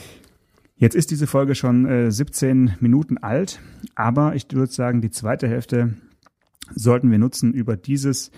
Jetzt 0.77 0.97
ist 0.97 1.11
diese 1.11 1.27
Folge 1.27 1.55
schon 1.55 1.87
äh, 1.87 2.11
17 2.11 2.77
Minuten 2.81 3.19
alt, 3.19 3.61
aber 3.95 4.35
ich 4.35 4.47
würde 4.53 4.73
sagen, 4.73 5.01
die 5.01 5.11
zweite 5.11 5.49
Hälfte 5.49 5.95
sollten 6.75 7.11
wir 7.11 7.19
nutzen, 7.19 7.53
über 7.53 7.77
dieses 7.77 8.31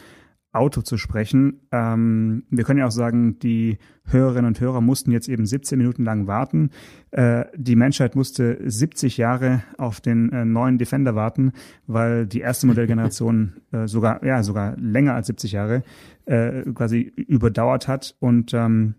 Auto 0.56 0.80
zu 0.82 0.96
sprechen. 0.96 1.60
Ähm, 1.72 2.44
wir 2.50 2.64
können 2.64 2.78
ja 2.78 2.86
auch 2.86 2.90
sagen, 2.90 3.38
die 3.38 3.78
Hörerinnen 4.04 4.46
und 4.46 4.60
Hörer 4.60 4.80
mussten 4.80 5.12
jetzt 5.12 5.28
eben 5.28 5.46
17 5.46 5.78
Minuten 5.78 6.04
lang 6.04 6.26
warten. 6.26 6.70
Äh, 7.10 7.44
die 7.56 7.76
Menschheit 7.76 8.16
musste 8.16 8.58
70 8.64 9.16
Jahre 9.16 9.62
auf 9.78 10.00
den 10.00 10.32
äh, 10.32 10.44
neuen 10.44 10.78
Defender 10.78 11.14
warten, 11.14 11.52
weil 11.86 12.26
die 12.26 12.40
erste 12.40 12.66
Modellgeneration 12.66 13.54
äh, 13.72 13.86
sogar, 13.86 14.24
ja, 14.24 14.42
sogar 14.42 14.76
länger 14.76 15.14
als 15.14 15.28
70 15.28 15.52
Jahre 15.52 15.82
äh, 16.24 16.62
quasi 16.72 17.00
überdauert 17.00 17.88
hat. 17.88 18.16
Und 18.18 18.54
ähm, 18.54 18.94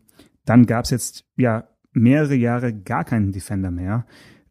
dann 0.45 0.65
gab 0.65 0.85
es 0.85 0.91
jetzt 0.91 1.25
ja 1.35 1.67
mehrere 1.93 2.35
Jahre 2.35 2.73
gar 2.73 3.03
keinen 3.03 3.31
Defender 3.31 3.71
mehr. 3.71 4.05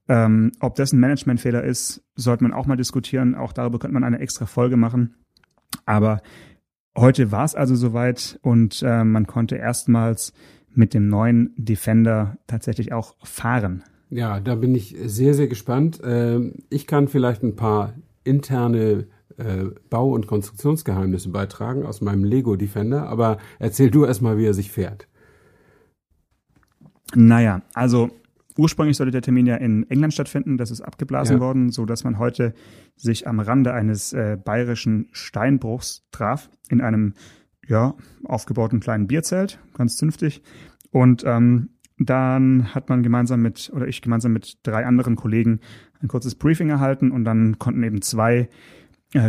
Ähm, 0.09 0.53
ob 0.61 0.77
das 0.77 0.93
ein 0.93 1.01
Managementfehler 1.01 1.65
ist, 1.65 2.05
sollte 2.15 2.45
man 2.45 2.53
auch 2.53 2.67
mal 2.67 2.77
diskutieren. 2.77 3.35
Auch 3.35 3.53
darüber 3.53 3.79
könnte 3.79 3.95
man 3.95 4.05
eine 4.05 4.21
extra 4.21 4.47
Folge 4.47 4.77
machen. 4.77 5.17
Aber 5.85 6.23
Heute 6.97 7.31
war 7.31 7.45
es 7.45 7.55
also 7.55 7.75
soweit 7.75 8.39
und 8.43 8.83
äh, 8.83 9.05
man 9.05 9.27
konnte 9.27 9.57
erstmals 9.57 10.33
mit 10.75 10.95
dem 10.95 11.09
neuen 11.09 11.53
Defender 11.57 12.39
tatsächlich 12.47 12.93
auch 12.93 13.15
fahren. 13.23 13.85
Ja, 14.09 14.41
da 14.41 14.55
bin 14.55 14.75
ich 14.75 14.97
sehr, 15.05 15.35
sehr 15.35 15.49
gespannt. 15.49 16.01
Ähm, 16.05 16.55
ich 16.71 16.87
kann 16.87 17.09
vielleicht 17.09 17.43
ein 17.43 17.57
paar 17.57 17.95
interne 18.25 19.09
äh, 19.37 19.65
Bau- 19.91 20.13
und 20.13 20.27
Konstruktionsgeheimnisse 20.27 21.29
beitragen 21.29 21.85
aus 21.85 22.01
meinem 22.01 22.25
Lego 22.25 22.57
Defender, 22.57 23.09
aber 23.09 23.39
erzähl 23.59 23.91
du 23.91 24.05
erstmal, 24.05 24.39
wie 24.39 24.47
er 24.47 24.55
sich 24.55 24.71
fährt. 24.71 25.07
Naja, 27.15 27.63
also 27.75 28.11
Ursprünglich 28.57 28.97
sollte 28.97 29.13
der 29.13 29.23
Termin 29.23 29.47
ja 29.47 29.57
in 29.57 29.89
England 29.91 30.15
stattfinden, 30.15 30.57
das 30.57 30.71
ist 30.71 30.81
abgeblasen 30.81 31.37
ja. 31.37 31.41
worden, 31.41 31.71
so 31.71 31.85
dass 31.85 32.05
man 32.05 32.19
heute 32.19 32.55
sich 32.97 33.29
am 33.29 33.41
Rande 33.41 33.73
eines 33.73 34.13
äh, 34.13 34.39
bayerischen 34.43 35.09
Steinbruchs 35.13 36.07
traf, 36.11 36.51
in 36.69 36.81
einem 36.81 37.15
ja, 37.67 37.95
aufgebauten 38.25 38.81
kleinen 38.81 39.07
Bierzelt, 39.07 39.59
ganz 39.75 39.97
zünftig. 39.97 40.43
Und 40.91 41.25
ähm, 41.27 41.71
dann 41.99 42.75
hat 42.75 42.89
man 42.89 43.03
gemeinsam 43.03 43.41
mit, 43.41 43.71
oder 43.75 43.89
ich 43.89 44.03
gemeinsam 44.03 44.33
mit 44.33 44.59
drei 44.63 44.85
anderen 44.85 45.17
Kollegen 45.17 45.61
ein 46.03 46.09
kurzes 46.09 46.35
Briefing 46.35 46.69
erhalten 46.69 47.11
und 47.11 47.25
dann 47.25 47.59
konnten 47.59 47.83
eben 47.83 48.03
zwei 48.03 48.49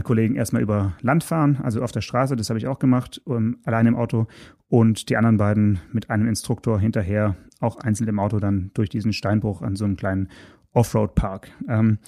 Kollegen 0.03 0.35
erstmal 0.35 0.61
über 0.61 0.93
Land 1.01 1.23
fahren, 1.23 1.59
also 1.61 1.81
auf 1.81 1.91
der 1.91 2.01
Straße, 2.01 2.35
das 2.35 2.49
habe 2.49 2.57
ich 2.57 2.67
auch 2.67 2.79
gemacht, 2.79 3.21
um, 3.25 3.57
allein 3.63 3.85
im 3.85 3.95
Auto 3.95 4.27
und 4.67 5.09
die 5.09 5.17
anderen 5.17 5.37
beiden 5.37 5.79
mit 5.93 6.09
einem 6.09 6.27
Instruktor 6.27 6.79
hinterher, 6.79 7.35
auch 7.59 7.77
einzeln 7.77 8.07
im 8.09 8.19
Auto 8.19 8.39
dann 8.39 8.71
durch 8.73 8.89
diesen 8.89 9.13
Steinbruch 9.13 9.61
an 9.61 9.75
so 9.75 9.85
einem 9.85 9.95
kleinen 9.95 10.29
Offroad-Park. 10.73 11.51
Ähm, 11.69 11.99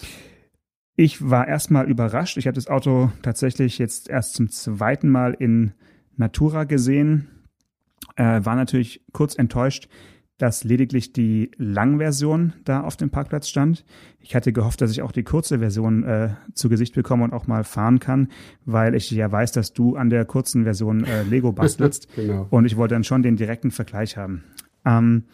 ich 0.95 1.29
war 1.29 1.47
erstmal 1.47 1.89
überrascht. 1.89 2.37
Ich 2.37 2.45
habe 2.45 2.55
das 2.55 2.67
Auto 2.67 3.11
tatsächlich 3.21 3.77
jetzt 3.77 4.09
erst 4.09 4.33
zum 4.33 4.49
zweiten 4.49 5.09
Mal 5.09 5.33
in 5.33 5.71
Natura 6.17 6.65
gesehen. 6.65 7.29
Äh, 8.15 8.43
war 8.43 8.55
natürlich 8.55 9.05
kurz 9.13 9.35
enttäuscht, 9.35 9.87
dass 10.39 10.63
lediglich 10.63 11.11
die 11.11 11.51
Langversion 11.57 12.53
da 12.63 12.81
auf 12.81 12.95
dem 12.95 13.09
Parkplatz 13.09 13.49
stand. 13.49 13.85
Ich 14.21 14.35
hatte 14.35 14.53
gehofft, 14.53 14.79
dass 14.79 14.89
ich 14.89 15.01
auch 15.01 15.11
die 15.11 15.23
kurze 15.23 15.59
Version 15.59 16.03
äh, 16.03 16.29
zu 16.53 16.69
Gesicht 16.69 16.95
bekomme 16.95 17.25
und 17.25 17.33
auch 17.33 17.45
mal 17.45 17.65
fahren 17.65 17.99
kann, 17.99 18.29
weil 18.65 18.95
ich 18.95 19.11
ja 19.11 19.29
weiß, 19.29 19.51
dass 19.51 19.73
du 19.73 19.97
an 19.97 20.09
der 20.09 20.23
kurzen 20.23 20.63
Version 20.63 21.03
äh, 21.03 21.23
Lego 21.23 21.51
bastelst. 21.51 22.07
genau. 22.15 22.47
Und 22.49 22.65
ich 22.65 22.77
wollte 22.77 22.95
dann 22.95 23.03
schon 23.03 23.21
den 23.21 23.35
direkten 23.35 23.69
Vergleich 23.69 24.15
haben. 24.15 24.45
Ähm, 24.85 25.25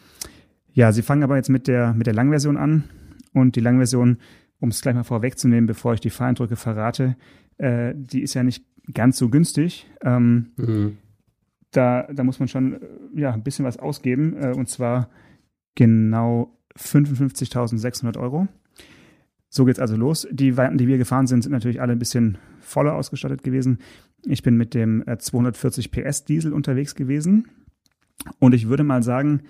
ja, 0.73 0.91
sie 0.91 1.03
fangen 1.03 1.23
aber 1.23 1.35
jetzt 1.35 1.49
mit 1.49 1.67
der, 1.67 1.93
mit 1.93 2.07
der 2.07 2.15
Langversion 2.15 2.57
an. 2.57 2.85
Und 3.31 3.55
die 3.55 3.61
Langversion, 3.61 4.17
um 4.59 4.69
es 4.69 4.81
gleich 4.81 4.95
mal 4.95 5.03
vorwegzunehmen, 5.03 5.67
bevor 5.67 5.93
ich 5.93 5.99
die 5.99 6.09
Fahreindrücke 6.09 6.55
verrate, 6.55 7.15
äh, 7.59 7.93
die 7.95 8.23
ist 8.23 8.33
ja 8.33 8.41
nicht 8.41 8.65
ganz 8.91 9.17
so 9.17 9.29
günstig. 9.29 9.85
Ähm, 10.03 10.47
mhm 10.57 10.97
da, 11.75 12.07
da 12.11 12.23
muss 12.23 12.39
man 12.39 12.47
schon 12.47 12.73
äh, 12.73 12.79
ja, 13.15 13.33
ein 13.33 13.43
bisschen 13.43 13.65
was 13.65 13.77
ausgeben, 13.77 14.35
äh, 14.41 14.53
und 14.53 14.69
zwar 14.69 15.09
genau 15.75 16.57
55.600 16.77 18.17
Euro. 18.17 18.47
So 19.49 19.65
geht's 19.65 19.79
also 19.79 19.95
los. 19.95 20.27
Die 20.31 20.57
Weiten, 20.57 20.77
die 20.77 20.87
wir 20.87 20.97
gefahren 20.97 21.27
sind, 21.27 21.43
sind 21.43 21.51
natürlich 21.51 21.81
alle 21.81 21.93
ein 21.93 21.99
bisschen 21.99 22.37
voller 22.59 22.95
ausgestattet 22.95 23.43
gewesen. 23.43 23.79
Ich 24.25 24.43
bin 24.43 24.57
mit 24.57 24.73
dem 24.73 25.03
240 25.17 25.95
äh, 25.95 26.01
PS 26.01 26.25
Diesel 26.25 26.53
unterwegs 26.53 26.95
gewesen. 26.95 27.47
Und 28.39 28.53
ich 28.53 28.67
würde 28.67 28.83
mal 28.83 29.03
sagen, 29.03 29.43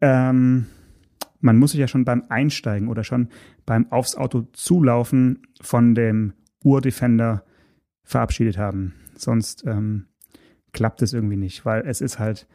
ähm, 0.00 0.66
man 1.40 1.58
muss 1.58 1.72
sich 1.72 1.80
ja 1.80 1.88
schon 1.88 2.04
beim 2.04 2.24
Einsteigen 2.28 2.88
oder 2.88 3.04
schon 3.04 3.28
beim 3.64 3.90
aufs 3.90 4.16
Auto 4.16 4.42
zulaufen 4.52 5.42
von 5.60 5.94
dem 5.94 6.34
Urdefender 6.62 7.44
verabschiedet 8.02 8.58
haben. 8.58 8.94
Sonst 9.16 9.64
ähm, 9.66 10.07
klappt 10.78 11.02
es 11.02 11.12
irgendwie 11.12 11.36
nicht, 11.36 11.64
weil 11.64 11.82
es 11.88 12.00
ist 12.00 12.20
halt 12.20 12.46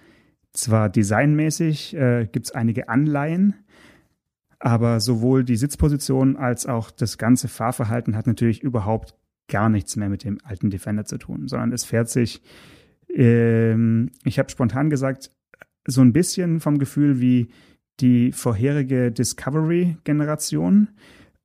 zwar 0.53 0.87
designmäßig, 0.87 1.93
äh, 1.93 2.25
gibt 2.31 2.45
es 2.45 2.51
einige 2.53 2.87
Anleihen, 2.87 3.53
aber 4.59 5.01
sowohl 5.01 5.43
die 5.43 5.57
Sitzposition 5.57 6.37
als 6.37 6.65
auch 6.65 6.89
das 6.89 7.17
ganze 7.17 7.49
Fahrverhalten 7.49 8.15
hat 8.15 8.25
natürlich 8.25 8.63
überhaupt 8.63 9.13
gar 9.49 9.67
nichts 9.67 9.97
mehr 9.97 10.07
mit 10.07 10.23
dem 10.23 10.37
alten 10.41 10.69
Defender 10.69 11.03
zu 11.03 11.17
tun, 11.17 11.49
sondern 11.49 11.73
es 11.73 11.83
fährt 11.83 12.09
sich, 12.09 12.41
ähm, 13.13 14.11
ich 14.23 14.39
habe 14.39 14.49
spontan 14.49 14.89
gesagt, 14.89 15.29
so 15.85 15.99
ein 15.99 16.13
bisschen 16.13 16.61
vom 16.61 16.79
Gefühl 16.79 17.19
wie 17.19 17.49
die 17.99 18.31
vorherige 18.31 19.11
Discovery-Generation. 19.11 20.91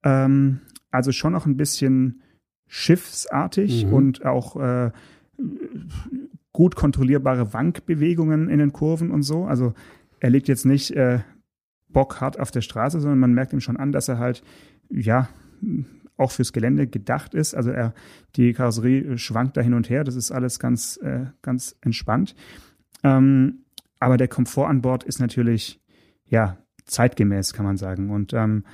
Ähm, 0.05 0.61
also 0.93 1.11
schon 1.11 1.33
noch 1.33 1.45
ein 1.45 1.57
bisschen 1.57 2.23
schiffsartig 2.69 3.87
mhm. 3.87 3.93
und 3.93 4.25
auch 4.25 4.55
äh, 4.55 4.93
gut 6.59 6.75
kontrollierbare 6.75 7.53
Wankbewegungen 7.53 8.51
in 8.51 8.59
den 8.59 8.73
Kurven 8.73 9.13
und 9.13 9.23
so. 9.23 9.45
Also 9.45 9.75
er 10.19 10.31
liegt 10.31 10.49
jetzt 10.49 10.67
nicht 10.67 10.91
äh, 10.91 11.21
bockhart 11.89 12.41
auf 12.41 12.51
der 12.51 12.63
Straße, 12.63 12.99
sondern 12.99 13.21
man 13.21 13.33
merkt 13.33 13.53
ihm 13.53 13.61
schon 13.61 13.77
an, 13.77 13.93
dass 13.93 14.09
er 14.09 14.19
halt, 14.19 14.43
ja, 14.91 15.29
auch 16.17 16.33
fürs 16.33 16.53
Gelände 16.53 16.89
gedacht 16.89 17.33
ist. 17.33 17.55
Also 17.55 17.71
er, 17.71 17.95
die 18.35 18.55
Karosserie 18.55 19.19
schwankt 19.19 19.57
da 19.57 19.61
hin 19.61 19.73
und 19.73 19.89
her. 19.89 20.03
Das 20.03 20.17
ist 20.17 20.33
alles 20.33 20.59
ganz, 20.59 20.97
äh, 20.97 21.27
ganz 21.43 21.77
entspannt. 21.81 22.35
Ähm, 23.05 23.61
aber 24.01 24.17
der 24.17 24.27
Komfort 24.27 24.67
an 24.67 24.83
Bord 24.83 25.05
ist 25.05 25.21
natürlich, 25.21 25.81
ja, 26.27 26.59
zeitgemäß, 26.87 27.53
kann 27.53 27.67
man 27.67 27.77
sagen. 27.77 28.11
Und 28.11 28.33
ähm, 28.33 28.65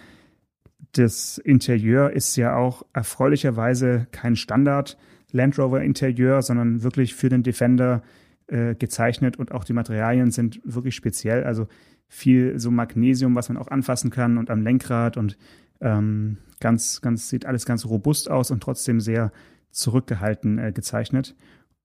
das 0.93 1.37
Interieur 1.37 2.13
ist 2.13 2.35
ja 2.37 2.57
auch 2.57 2.83
erfreulicherweise 2.95 4.07
kein 4.11 4.37
Standard 4.37 4.97
Land 5.35 5.59
Rover 5.59 5.83
Interieur, 5.83 6.41
sondern 6.43 6.83
wirklich 6.83 7.15
für 7.15 7.29
den 7.29 7.43
Defender 7.43 8.03
äh, 8.47 8.75
gezeichnet 8.75 9.37
und 9.37 9.53
auch 9.53 9.65
die 9.65 9.73
Materialien 9.73 10.31
sind 10.31 10.61
wirklich 10.65 10.95
speziell. 10.95 11.45
Also 11.45 11.67
viel 12.09 12.59
so 12.59 12.71
Magnesium, 12.71 13.35
was 13.35 13.49
man 13.49 13.59
auch 13.59 13.69
anfassen 13.69 14.11
kann 14.11 14.39
und 14.39 14.51
am 14.51 14.63
Lenkrad 14.63 15.17
und 15.17 15.37
ähm, 15.81 16.39
ganz, 16.61 17.01
ganz, 17.01 17.29
sieht 17.29 17.47
alles 17.47 17.67
ganz 17.67 17.85
robust 17.85 18.31
aus 18.31 18.51
und 18.51 18.63
trotzdem 18.63 19.01
sehr 19.01 19.33
zurückgehalten 19.71 20.59
äh, 20.59 20.73
gezeichnet. 20.73 21.35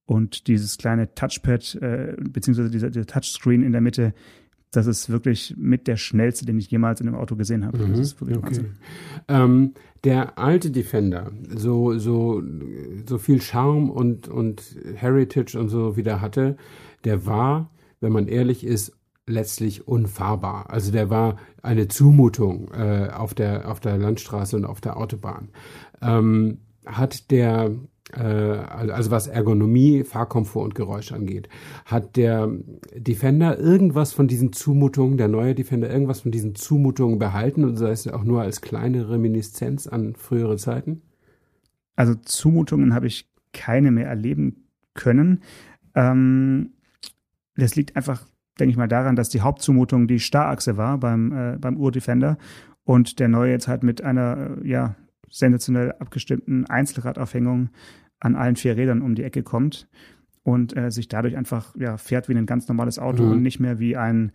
Und 0.05 0.47
dieses 0.47 0.77
kleine 0.77 1.13
Touchpad, 1.13 1.75
äh, 1.75 2.15
beziehungsweise 2.19 2.69
dieser, 2.69 2.89
dieser 2.89 3.05
Touchscreen 3.05 3.63
in 3.63 3.71
der 3.71 3.81
Mitte, 3.81 4.13
das 4.71 4.85
ist 4.85 5.09
wirklich 5.09 5.55
mit 5.57 5.87
der 5.87 5.97
schnellste, 5.97 6.45
den 6.45 6.59
ich 6.59 6.69
jemals 6.69 7.01
in 7.01 7.07
einem 7.07 7.17
Auto 7.17 7.35
gesehen 7.35 7.65
habe. 7.65 7.79
Mhm, 7.79 7.91
das 7.91 7.99
ist 7.99 8.21
wirklich 8.21 8.37
okay. 8.37 8.47
Wahnsinn. 8.47 8.71
Ähm, 9.27 9.73
der 10.03 10.37
alte 10.37 10.71
Defender, 10.71 11.31
so, 11.55 11.97
so, 11.97 12.41
so 13.07 13.17
viel 13.17 13.41
Charme 13.41 13.89
und, 13.89 14.27
und 14.27 14.63
Heritage 14.95 15.59
und 15.59 15.69
so 15.69 15.97
wieder 15.97 16.21
hatte, 16.21 16.55
der 17.03 17.25
war, 17.25 17.71
wenn 17.99 18.13
man 18.13 18.27
ehrlich 18.27 18.63
ist, 18.63 18.93
letztlich 19.25 19.87
unfahrbar. 19.87 20.69
Also 20.69 20.91
der 20.91 21.09
war 21.09 21.37
eine 21.61 21.87
Zumutung 21.87 22.71
äh, 22.71 23.09
auf, 23.13 23.33
der, 23.33 23.69
auf 23.69 23.79
der 23.79 23.97
Landstraße 23.97 24.55
und 24.55 24.65
auf 24.65 24.81
der 24.81 24.97
Autobahn. 24.97 25.49
Ähm, 26.01 26.59
hat 26.85 27.29
der 27.31 27.71
also 28.17 29.11
was 29.11 29.27
Ergonomie, 29.27 30.03
Fahrkomfort 30.03 30.63
und 30.63 30.75
Geräusch 30.75 31.11
angeht. 31.11 31.47
Hat 31.85 32.15
der 32.15 32.49
Defender 32.95 33.59
irgendwas 33.59 34.13
von 34.13 34.27
diesen 34.27 34.51
Zumutungen, 34.51 35.17
der 35.17 35.27
neue 35.27 35.55
Defender, 35.55 35.89
irgendwas 35.89 36.21
von 36.21 36.31
diesen 36.31 36.55
Zumutungen 36.55 37.19
behalten 37.19 37.63
und 37.63 37.75
sei 37.75 37.91
es 37.91 38.07
auch 38.07 38.23
nur 38.23 38.41
als 38.41 38.61
kleine 38.61 39.09
Reminiszenz 39.09 39.87
an 39.87 40.15
frühere 40.15 40.57
Zeiten? 40.57 41.01
Also 41.95 42.15
Zumutungen 42.15 42.93
habe 42.93 43.07
ich 43.07 43.29
keine 43.53 43.91
mehr 43.91 44.07
erleben 44.07 44.67
können. 44.93 45.43
Ähm, 45.95 46.71
das 47.55 47.75
liegt 47.75 47.95
einfach, 47.95 48.25
denke 48.59 48.71
ich 48.71 48.77
mal, 48.77 48.87
daran, 48.87 49.15
dass 49.15 49.29
die 49.29 49.41
Hauptzumutung 49.41 50.07
die 50.07 50.19
Starrachse 50.19 50.77
war 50.77 50.97
beim, 50.97 51.31
äh, 51.31 51.57
beim 51.59 51.77
Urdefender 51.77 52.37
und 52.83 53.19
der 53.19 53.27
neue 53.27 53.51
jetzt 53.51 53.67
halt 53.67 53.83
mit 53.83 54.01
einer, 54.01 54.57
äh, 54.63 54.67
ja, 54.67 54.95
sensationell 55.31 55.93
abgestimmten 55.93 56.65
Einzelradaufhängung 56.65 57.69
an 58.19 58.35
allen 58.35 58.55
vier 58.55 58.75
Rädern 58.75 59.01
um 59.01 59.15
die 59.15 59.23
Ecke 59.23 59.43
kommt 59.43 59.87
und 60.43 60.75
äh, 60.75 60.91
sich 60.91 61.07
dadurch 61.07 61.37
einfach 61.37 61.75
ja, 61.77 61.97
fährt 61.97 62.29
wie 62.29 62.35
ein 62.35 62.45
ganz 62.45 62.67
normales 62.67 62.99
Auto 62.99 63.23
mhm. 63.23 63.31
und 63.31 63.41
nicht 63.41 63.59
mehr 63.59 63.79
wie 63.79 63.95
ein 63.95 64.31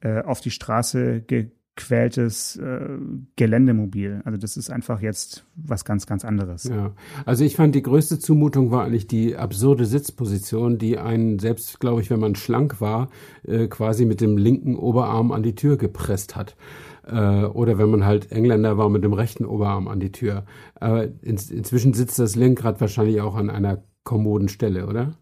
äh, 0.00 0.22
auf 0.22 0.40
die 0.40 0.50
Straße 0.50 1.22
gequältes 1.22 2.56
äh, 2.56 2.98
Geländemobil. 3.36 4.22
Also 4.24 4.38
das 4.38 4.56
ist 4.56 4.70
einfach 4.70 5.00
jetzt 5.00 5.44
was 5.54 5.84
ganz, 5.84 6.06
ganz 6.06 6.24
anderes. 6.24 6.64
Ja, 6.64 6.94
also 7.26 7.44
ich 7.44 7.56
fand 7.56 7.74
die 7.74 7.82
größte 7.82 8.18
Zumutung 8.18 8.70
war 8.70 8.84
eigentlich 8.84 9.06
die 9.06 9.36
absurde 9.36 9.84
Sitzposition, 9.84 10.78
die 10.78 10.98
einen 10.98 11.38
selbst, 11.38 11.80
glaube 11.80 12.00
ich, 12.00 12.10
wenn 12.10 12.20
man 12.20 12.34
schlank 12.34 12.80
war, 12.80 13.10
äh, 13.44 13.66
quasi 13.68 14.06
mit 14.06 14.20
dem 14.20 14.36
linken 14.36 14.76
Oberarm 14.76 15.32
an 15.32 15.42
die 15.42 15.54
Tür 15.54 15.76
gepresst 15.76 16.36
hat. 16.36 16.56
Äh, 17.10 17.44
oder 17.46 17.78
wenn 17.78 17.90
man 17.90 18.04
halt 18.04 18.30
Engländer 18.32 18.78
war 18.78 18.88
mit 18.88 19.04
dem 19.04 19.12
rechten 19.12 19.44
Oberarm 19.44 19.88
an 19.88 20.00
die 20.00 20.12
Tür. 20.12 20.44
Aber 20.74 21.04
in, 21.04 21.38
inzwischen 21.50 21.92
sitzt 21.92 22.18
das 22.18 22.36
Lenkrad 22.36 22.80
wahrscheinlich 22.80 23.20
auch 23.20 23.36
an 23.36 23.50
einer 23.50 23.82
kommoden 24.04 24.48
Stelle, 24.48 24.86
oder? 24.86 25.18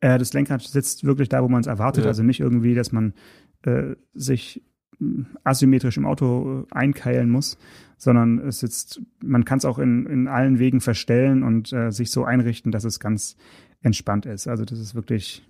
Äh, 0.00 0.18
das 0.18 0.32
Lenkrad 0.32 0.62
sitzt 0.62 1.04
wirklich 1.04 1.28
da, 1.28 1.42
wo 1.42 1.48
man 1.48 1.60
es 1.60 1.66
erwartet. 1.66 2.04
Ja. 2.04 2.10
Also 2.10 2.22
nicht 2.22 2.40
irgendwie, 2.40 2.74
dass 2.74 2.92
man 2.92 3.14
äh, 3.62 3.94
sich 4.14 4.62
hm, 4.98 5.26
asymmetrisch 5.44 5.96
im 5.96 6.06
Auto 6.06 6.66
äh, 6.70 6.74
einkeilen 6.74 7.30
muss, 7.30 7.58
sondern 7.96 8.38
es 8.38 8.60
sitzt, 8.60 9.00
man 9.22 9.44
kann 9.44 9.58
es 9.58 9.64
auch 9.64 9.78
in, 9.78 10.06
in 10.06 10.28
allen 10.28 10.58
Wegen 10.58 10.80
verstellen 10.80 11.42
und 11.42 11.72
äh, 11.72 11.90
sich 11.90 12.10
so 12.10 12.24
einrichten, 12.24 12.72
dass 12.72 12.84
es 12.84 13.00
ganz 13.00 13.36
entspannt 13.80 14.26
ist. 14.26 14.48
Also 14.48 14.64
das 14.64 14.78
ist 14.78 14.94
wirklich, 14.94 15.48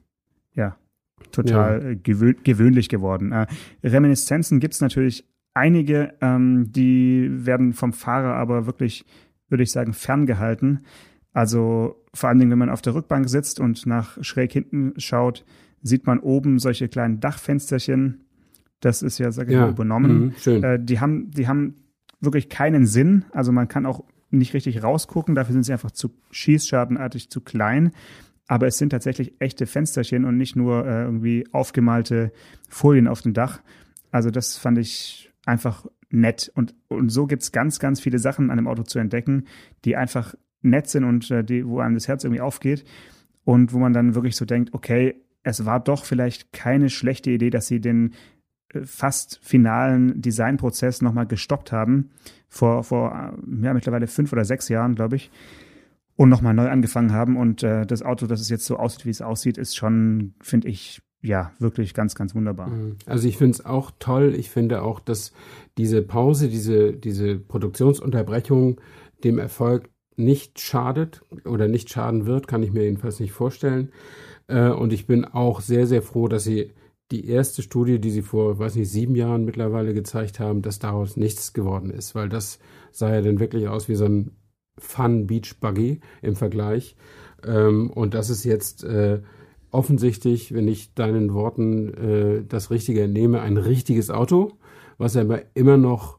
ja, 0.55 0.77
total 1.22 1.82
ja. 1.82 1.88
Äh, 1.90 1.96
gewö 1.96 2.35
gewöhnlich 2.42 2.88
geworden. 2.88 3.32
Äh, 3.32 3.46
Reminiszenzen 3.85 4.61
gibt 4.61 4.74
es 4.74 4.80
natürlich 4.80 5.24
einige, 5.54 6.14
ähm, 6.20 6.72
die 6.72 7.28
werden 7.30 7.72
vom 7.72 7.92
Fahrer 7.92 8.35
aber 8.35 8.66
wirklich, 8.66 9.04
würde 9.48 9.62
ich 9.62 9.70
sagen, 9.70 9.92
ferngehalten. 9.92 10.80
Also 11.32 12.04
vor 12.14 12.28
allen 12.28 12.38
Dingen, 12.38 12.50
wenn 12.50 12.58
man 12.58 12.70
auf 12.70 12.82
der 12.82 12.94
Rückbank 12.94 13.28
sitzt 13.28 13.61
und 13.61 13.87
nach 13.87 14.22
schräg 14.22 14.52
hinten 14.52 14.94
schaut, 14.98 15.44
sieht 15.82 16.06
man 16.06 16.20
oben 16.20 16.58
solche 16.58 16.88
kleinen 16.88 17.20
Dachfensterchen. 17.20 18.24
Das 18.80 19.02
ist 19.02 19.18
ja, 19.18 19.30
sag 19.32 19.48
ich 19.48 19.54
ja. 19.54 19.62
mal, 19.62 19.70
übernommen. 19.70 20.35
Mhm, 20.44 20.64
äh, 20.64 20.78
die 20.78 21.00
haben, 21.00 21.30
die 21.30 21.48
haben 21.48 21.76
wirklich 22.20 22.48
keinen 22.48 22.87
Sinn. 22.87 23.24
Also 23.32 23.52
man 23.52 23.68
kann 23.68 23.87
auch 23.87 24.04
nicht 24.30 24.54
richtig 24.54 24.82
rausgucken. 24.82 25.35
Dafür 25.35 25.52
sind 25.52 25.64
sie 25.64 25.72
einfach 25.72 25.90
zu 25.90 26.11
schießschadenartig 26.30 27.30
zu 27.30 27.40
klein 27.40 27.92
aber 28.48 28.66
es 28.66 28.78
sind 28.78 28.90
tatsächlich 28.90 29.35
echte 29.38 29.66
Fensterchen 29.66 30.24
und 30.24 30.37
nicht 30.37 30.57
nur 30.57 30.87
äh, 30.87 31.05
irgendwie 31.05 31.46
aufgemalte 31.52 32.33
Folien 32.68 33.09
auf 33.09 33.22
dem 33.22 33.35
Dach. 33.35 33.62
Also 34.11 34.31
das 34.31 34.59
fand 34.59 34.78
ich 34.78 35.33
einfach 35.46 35.87
nett. 36.11 36.50
Und, 36.55 36.74
und 36.88 37.09
so 37.11 37.26
gibt's 37.26 37.52
ganz, 37.52 37.78
ganz 37.78 38.00
viele 38.00 38.18
Sachen 38.18 38.50
an 38.50 38.57
dem 38.57 38.68
Auto 38.68 38.83
zu 38.83 38.98
entdecken, 38.98 39.44
die 39.85 39.96
einfach 39.96 40.35
nett 40.61 40.88
sind 40.88 41.05
und 41.05 41.31
äh, 41.31 41.44
die, 41.44 41.66
wo 41.66 41.81
einem 41.81 41.94
das 41.94 42.09
Herz 42.09 42.24
irgendwie 42.24 42.42
aufgeht. 42.42 42.85
Und 43.44 43.72
wo 43.72 43.78
man 43.78 43.92
dann 43.92 44.14
wirklich 44.14 44.37
so 44.37 44.44
denkt, 44.44 44.72
okay, 44.72 45.16
es 45.42 45.64
war 45.64 45.81
doch 45.81 46.05
vielleicht 46.05 46.52
keine 46.52 46.90
schlechte 46.90 47.31
Idee, 47.31 47.50
dass 47.50 47.66
sie 47.66 47.81
den 47.81 48.14
äh, 48.68 48.83
fast 48.85 49.40
finalen 49.42 50.20
Designprozess 50.20 51.02
nochmal 51.02 51.26
gestoppt 51.26 51.72
haben. 51.72 52.11
Vor, 52.48 52.85
vor 52.85 53.11
äh, 53.11 53.64
ja, 53.64 53.74
mittlerweile 53.74 54.07
fünf 54.07 54.33
oder 54.33 54.44
sechs 54.44 54.68
Jahren, 54.68 54.94
glaube 54.94 55.16
ich 55.16 55.31
und 56.22 56.28
nochmal 56.28 56.54
neu 56.54 56.68
angefangen 56.68 57.12
haben. 57.12 57.37
Und 57.37 57.64
äh, 57.64 57.85
das 57.85 58.02
Auto, 58.02 58.26
das 58.26 58.40
es 58.40 58.48
jetzt 58.48 58.64
so 58.64 58.76
aussieht, 58.76 59.06
wie 59.06 59.11
es 59.11 59.22
aussieht, 59.22 59.58
ist 59.58 59.76
schon, 59.76 60.35
finde 60.40 60.68
ich, 60.68 61.02
ja, 61.20 61.50
wirklich 61.58 61.94
ganz, 61.94 62.14
ganz 62.14 62.35
wunderbar. 62.35 62.68
Mhm. 62.68 62.96
Also 63.06 63.26
ich 63.26 63.37
finde 63.37 63.52
es 63.52 63.64
auch 63.64 63.90
toll. 63.98 64.35
Ich 64.37 64.48
finde 64.48 64.82
auch, 64.82 65.00
dass 65.00 65.32
diese 65.78 66.00
Pause, 66.00 66.48
diese, 66.48 66.92
diese 66.92 67.38
Produktionsunterbrechung 67.38 68.80
dem 69.24 69.38
Erfolg 69.38 69.88
nicht 70.16 70.61
schadet 70.61 71.22
oder 71.44 71.66
nicht 71.66 71.90
schaden 71.90 72.26
wird, 72.26 72.46
kann 72.46 72.62
ich 72.62 72.72
mir 72.72 72.85
jedenfalls 72.85 73.18
nicht 73.18 73.32
vorstellen. 73.32 73.90
Äh, 74.46 74.70
und 74.70 74.92
ich 74.92 75.08
bin 75.08 75.24
auch 75.24 75.61
sehr, 75.61 75.88
sehr 75.88 76.02
froh, 76.02 76.28
dass 76.28 76.44
sie 76.44 76.70
die 77.11 77.26
erste 77.26 77.62
Studie, 77.62 78.00
die 78.00 78.11
sie 78.11 78.22
vor, 78.22 78.61
weiß 78.61 78.76
nicht, 78.76 78.90
sieben 78.90 79.16
Jahren 79.16 79.44
mittlerweile 79.44 79.92
gezeigt 79.92 80.38
haben, 80.38 80.62
dass 80.62 80.78
daraus 80.78 81.16
nichts 81.16 81.52
geworden 81.52 81.90
ist, 81.90 82.14
weil 82.14 82.28
das 82.28 82.61
sah 82.92 83.12
ja 83.12 83.22
dann 83.22 83.40
wirklich 83.40 83.66
aus 83.66 83.88
wie 83.88 83.96
so 83.96 84.04
ein 84.04 84.30
Fun 84.78 85.26
Beach 85.26 85.61
Buggy 85.61 86.00
im 86.22 86.37
Vergleich. 86.37 86.96
Ähm, 87.44 87.90
und 87.90 88.14
das 88.14 88.30
ist 88.30 88.44
jetzt 88.44 88.85
äh, 88.85 89.20
offensichtlich, 89.70 90.54
wenn 90.54 90.68
ich 90.68 90.94
deinen 90.94 91.35
Worten 91.35 91.94
äh, 91.94 92.44
das 92.46 92.70
Richtige 92.70 93.02
entnehme, 93.02 93.40
ein 93.40 93.56
richtiges 93.56 94.11
Auto, 94.11 94.52
was 94.98 95.16
aber 95.16 95.42
immer 95.54 95.76
noch 95.76 96.18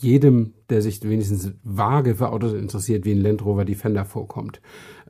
jedem, 0.00 0.54
der 0.70 0.82
sich 0.82 1.02
wenigstens 1.02 1.52
vage 1.64 2.14
für 2.14 2.30
Autos 2.30 2.52
interessiert, 2.52 3.04
wie 3.04 3.12
ein 3.12 3.22
Land 3.22 3.44
Rover 3.44 3.64
Defender 3.64 4.04
vorkommt. 4.04 4.60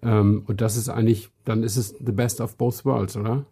Ähm, 0.03 0.45
und 0.47 0.61
das 0.61 0.77
ist 0.77 0.89
eigentlich, 0.89 1.31
dann 1.45 1.63
ist 1.63 1.77
es 1.77 1.95
the 1.99 2.13
best 2.13 2.41
of 2.41 2.57
both 2.57 2.85
worlds, 2.85 3.17
oder? 3.17 3.47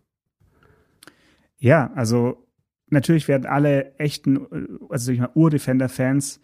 Ja, 1.58 1.90
also 1.94 2.46
natürlich 2.88 3.28
werden 3.28 3.46
alle 3.46 3.94
echten, 3.98 4.78
also 4.88 5.12
ich 5.12 5.20
mal 5.20 5.30
Ur-Defender-Fans, 5.34 6.40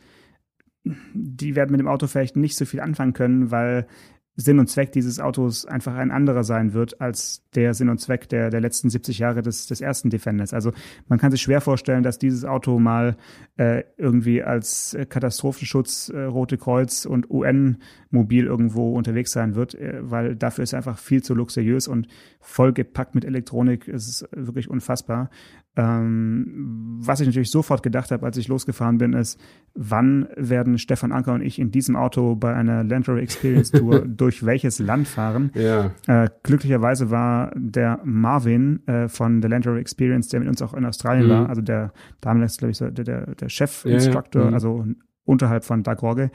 die 0.84 1.54
werden 1.54 1.70
mit 1.70 1.80
dem 1.80 1.88
Auto 1.88 2.06
vielleicht 2.06 2.36
nicht 2.36 2.56
so 2.56 2.64
viel 2.64 2.80
anfangen 2.80 3.12
können, 3.12 3.50
weil 3.50 3.86
Sinn 4.34 4.58
und 4.58 4.68
Zweck 4.68 4.92
dieses 4.92 5.20
Autos 5.20 5.66
einfach 5.66 5.94
ein 5.94 6.10
anderer 6.10 6.42
sein 6.42 6.72
wird 6.72 7.02
als 7.02 7.44
der 7.54 7.74
Sinn 7.74 7.90
und 7.90 7.98
Zweck 7.98 8.30
der, 8.30 8.48
der 8.48 8.62
letzten 8.62 8.88
70 8.88 9.18
Jahre 9.18 9.42
des, 9.42 9.66
des 9.66 9.82
ersten 9.82 10.08
Defenders. 10.08 10.54
Also 10.54 10.72
man 11.06 11.18
kann 11.18 11.30
sich 11.30 11.42
schwer 11.42 11.60
vorstellen, 11.60 12.02
dass 12.02 12.18
dieses 12.18 12.46
Auto 12.46 12.78
mal 12.78 13.16
äh, 13.58 13.82
irgendwie 13.98 14.42
als 14.42 14.96
Katastrophenschutz, 15.10 16.08
äh, 16.08 16.22
Rote 16.22 16.56
Kreuz 16.56 17.04
und 17.04 17.28
UN-Mobil 17.28 18.46
irgendwo 18.46 18.94
unterwegs 18.96 19.32
sein 19.32 19.54
wird, 19.54 19.74
äh, 19.74 19.98
weil 20.00 20.34
dafür 20.34 20.64
ist 20.64 20.72
einfach 20.72 20.96
viel 20.96 21.22
zu 21.22 21.34
luxuriös 21.34 21.86
und 21.86 22.08
vollgepackt 22.40 23.14
mit 23.14 23.26
Elektronik. 23.26 23.86
Es 23.86 24.08
ist 24.08 24.28
wirklich 24.32 24.70
unfassbar. 24.70 25.28
Ähm, 25.74 26.98
was 27.00 27.20
ich 27.20 27.26
natürlich 27.26 27.50
sofort 27.50 27.82
gedacht 27.82 28.11
habe, 28.11 28.26
als 28.26 28.37
ich 28.37 28.48
losgefahren 28.48 28.98
bin, 28.98 29.14
ist, 29.14 29.40
wann 29.74 30.28
werden 30.37 30.76
Stefan 30.76 31.12
Anker 31.12 31.32
und 31.32 31.40
ich 31.40 31.58
in 31.58 31.70
diesem 31.70 31.96
Auto 31.96 32.37
bei 32.37 32.54
einer 32.54 32.85
Land 32.85 33.08
Rover 33.08 33.22
Experience 33.22 33.70
Tour 33.72 34.00
durch 34.00 34.44
welches 34.44 34.78
Land 34.78 35.08
fahren? 35.08 35.50
Ja. 35.54 35.92
Äh, 36.06 36.28
glücklicherweise 36.42 37.11
war 37.11 37.52
der 37.56 38.00
Marvin 38.04 38.87
äh, 38.87 39.08
von 39.08 39.40
der 39.40 39.48
Land 39.48 39.66
Rover 39.66 39.78
Experience, 39.78 40.28
der 40.28 40.40
mit 40.40 40.48
uns 40.48 40.61
auch 40.61 40.74
in 40.74 40.85
Australien 40.85 41.26
mhm. 41.26 41.30
war, 41.30 41.48
also 41.48 41.62
der 41.62 41.92
damals, 42.20 42.58
glaube 42.58 42.72
ich, 42.72 42.76
so, 42.76 42.90
der, 42.90 43.04
der, 43.04 43.35
der 43.35 43.48
Chef-Instructor, 43.48 44.42
ja, 44.42 44.46
ja. 44.46 44.50
mhm. 44.50 44.54
also 44.54 44.87
unterhalb 45.24 45.64
von 45.64 45.82
Doug 45.82 46.02
Rogge. 46.02 46.30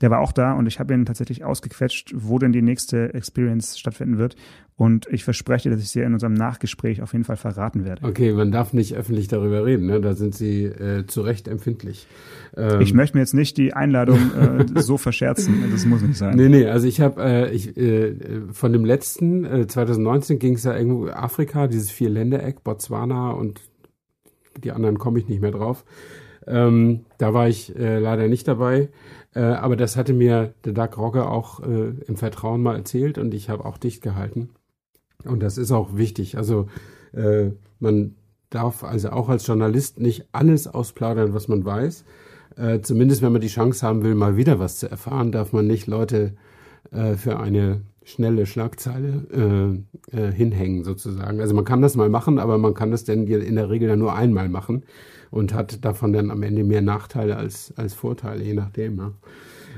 Der 0.00 0.10
war 0.10 0.20
auch 0.20 0.32
da 0.32 0.52
und 0.54 0.66
ich 0.66 0.80
habe 0.80 0.94
ihn 0.94 1.06
tatsächlich 1.06 1.44
ausgequetscht, 1.44 2.12
wo 2.16 2.38
denn 2.38 2.52
die 2.52 2.62
nächste 2.62 3.14
Experience 3.14 3.78
stattfinden 3.78 4.18
wird. 4.18 4.34
Und 4.74 5.06
ich 5.12 5.22
verspreche, 5.22 5.70
dass 5.70 5.80
ich 5.80 5.90
sie 5.90 6.00
in 6.00 6.12
unserem 6.12 6.32
Nachgespräch 6.32 7.02
auf 7.02 7.12
jeden 7.12 7.24
Fall 7.24 7.36
verraten 7.36 7.84
werde. 7.84 8.04
Okay, 8.04 8.32
man 8.32 8.50
darf 8.50 8.72
nicht 8.72 8.96
öffentlich 8.96 9.28
darüber 9.28 9.64
reden, 9.64 9.86
ne? 9.86 10.00
da 10.00 10.14
sind 10.14 10.34
Sie 10.34 10.64
äh, 10.64 11.06
zu 11.06 11.20
Recht 11.20 11.46
empfindlich. 11.46 12.08
Ähm, 12.56 12.80
ich 12.80 12.94
möchte 12.94 13.16
mir 13.16 13.22
jetzt 13.22 13.34
nicht 13.34 13.58
die 13.58 13.74
Einladung 13.74 14.18
äh, 14.76 14.80
so 14.80 14.96
verscherzen, 14.96 15.70
das 15.70 15.84
muss 15.86 16.02
nicht 16.02 16.16
sein. 16.16 16.36
Nee, 16.36 16.48
nee, 16.48 16.66
also 16.66 16.88
ich 16.88 17.00
habe 17.00 17.22
äh, 17.22 17.52
ich, 17.52 17.76
äh, 17.76 18.16
von 18.50 18.72
dem 18.72 18.84
letzten, 18.84 19.44
äh, 19.44 19.66
2019 19.68 20.40
ging 20.40 20.54
es 20.54 20.64
ja 20.64 20.76
irgendwo 20.76 21.08
Afrika, 21.08 21.68
dieses 21.68 21.92
Vier-Ländereck, 21.92 22.64
Botswana 22.64 23.30
und 23.30 23.60
die 24.64 24.72
anderen 24.72 24.98
komme 24.98 25.18
ich 25.20 25.28
nicht 25.28 25.40
mehr 25.40 25.52
drauf. 25.52 25.84
Ähm, 26.46 27.04
da 27.18 27.34
war 27.34 27.48
ich 27.48 27.76
äh, 27.76 27.98
leider 27.98 28.28
nicht 28.28 28.48
dabei. 28.48 28.88
Äh, 29.34 29.40
aber 29.40 29.76
das 29.76 29.96
hatte 29.96 30.12
mir 30.12 30.54
der 30.64 30.72
Doug 30.72 30.96
Rogge 30.98 31.26
auch 31.26 31.60
äh, 31.60 31.92
im 32.06 32.16
Vertrauen 32.16 32.62
mal 32.62 32.76
erzählt 32.76 33.18
und 33.18 33.32
ich 33.34 33.48
habe 33.48 33.64
auch 33.64 33.78
dicht 33.78 34.02
gehalten. 34.02 34.50
Und 35.24 35.42
das 35.42 35.58
ist 35.58 35.72
auch 35.72 35.96
wichtig. 35.96 36.36
Also 36.36 36.66
äh, 37.12 37.50
man 37.78 38.16
darf 38.50 38.84
also 38.84 39.10
auch 39.10 39.28
als 39.28 39.46
Journalist 39.46 40.00
nicht 40.00 40.26
alles 40.32 40.66
ausplaudern, 40.66 41.32
was 41.32 41.48
man 41.48 41.64
weiß. 41.64 42.04
Äh, 42.56 42.80
zumindest 42.80 43.22
wenn 43.22 43.32
man 43.32 43.40
die 43.40 43.48
Chance 43.48 43.86
haben 43.86 44.02
will, 44.02 44.14
mal 44.14 44.36
wieder 44.36 44.58
was 44.58 44.78
zu 44.78 44.90
erfahren, 44.90 45.32
darf 45.32 45.52
man 45.52 45.66
nicht 45.66 45.86
Leute 45.86 46.34
äh, 46.90 47.14
für 47.14 47.38
eine 47.40 47.82
schnelle 48.04 48.46
Schlagzeile 48.46 49.84
hinhängen 50.10 50.82
sozusagen. 50.82 51.40
Also 51.40 51.54
man 51.54 51.64
kann 51.64 51.82
das 51.82 51.94
mal 51.94 52.08
machen, 52.08 52.40
aber 52.40 52.58
man 52.58 52.74
kann 52.74 52.90
das 52.90 53.04
denn 53.04 53.28
in 53.28 53.54
der 53.54 53.70
Regel 53.70 53.86
dann 53.86 54.00
nur 54.00 54.12
einmal 54.12 54.48
machen 54.48 54.82
und 55.32 55.52
hat 55.54 55.84
davon 55.84 56.12
dann 56.12 56.30
am 56.30 56.44
Ende 56.44 56.62
mehr 56.62 56.82
Nachteile 56.82 57.36
als, 57.36 57.72
als 57.76 57.94
Vorteile, 57.94 58.44
je 58.44 58.52
nachdem. 58.52 58.98
Ja. 58.98 59.12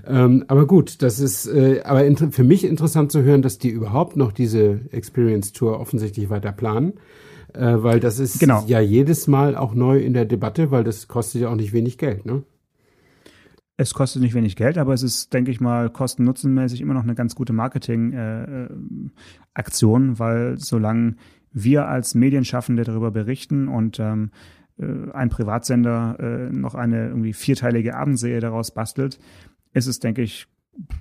Ähm, 0.07 0.45
aber 0.49 0.67
gut, 0.67 1.01
das 1.01 1.21
ist 1.21 1.47
äh, 1.47 1.81
aber 1.85 2.05
für 2.33 2.43
mich 2.43 2.64
interessant 2.64 3.12
zu 3.12 3.23
hören, 3.23 3.40
dass 3.40 3.59
die 3.59 3.71
überhaupt 3.71 4.17
noch 4.17 4.33
diese 4.33 4.81
Experience 4.90 5.53
Tour 5.53 5.79
offensichtlich 5.79 6.29
weiter 6.29 6.51
planen, 6.51 6.95
äh, 7.53 7.77
weil 7.77 8.01
das 8.01 8.19
ist 8.19 8.40
genau. 8.40 8.64
ja 8.67 8.81
jedes 8.81 9.29
Mal 9.29 9.57
auch 9.57 9.75
neu 9.75 10.01
in 10.01 10.12
der 10.12 10.25
Debatte, 10.25 10.73
weil 10.73 10.83
das 10.83 11.07
kostet 11.07 11.43
ja 11.43 11.51
auch 11.51 11.57
nicht 11.57 11.73
wenig 11.73 11.99
Geld, 11.99 12.27
ne? 12.27 12.43
Es 13.77 13.95
kostet 13.95 14.23
nicht 14.23 14.35
wenig 14.35 14.57
Geld, 14.57 14.77
aber 14.79 14.93
es 14.93 15.03
ist, 15.03 15.33
denke 15.33 15.53
ich 15.53 15.61
mal, 15.61 15.90
kosten-nutzenmäßig 15.90 16.81
immer 16.81 16.95
noch 16.95 17.03
eine 17.03 17.17
ganz 17.17 17.35
gute 17.35 17.53
Marketing-Aktion, 17.53 20.12
äh, 20.12 20.19
weil 20.19 20.59
solange 20.59 21.17
wir 21.53 21.88
als 21.88 22.14
Medienschaffende 22.14 22.85
darüber 22.85 23.11
berichten 23.11 23.67
und 23.69 23.99
ähm, 24.01 24.31
äh, 24.78 25.10
ein 25.12 25.30
Privatsender 25.30 26.16
äh, 26.18 26.52
noch 26.52 26.74
eine 26.74 27.08
irgendwie 27.08 27.32
vierteilige 27.32 27.96
Abendserie 27.96 28.40
daraus 28.40 28.72
bastelt, 28.72 29.18
ist 29.72 29.87
es, 29.87 30.00
denke 30.00 30.22
ich, 30.22 30.46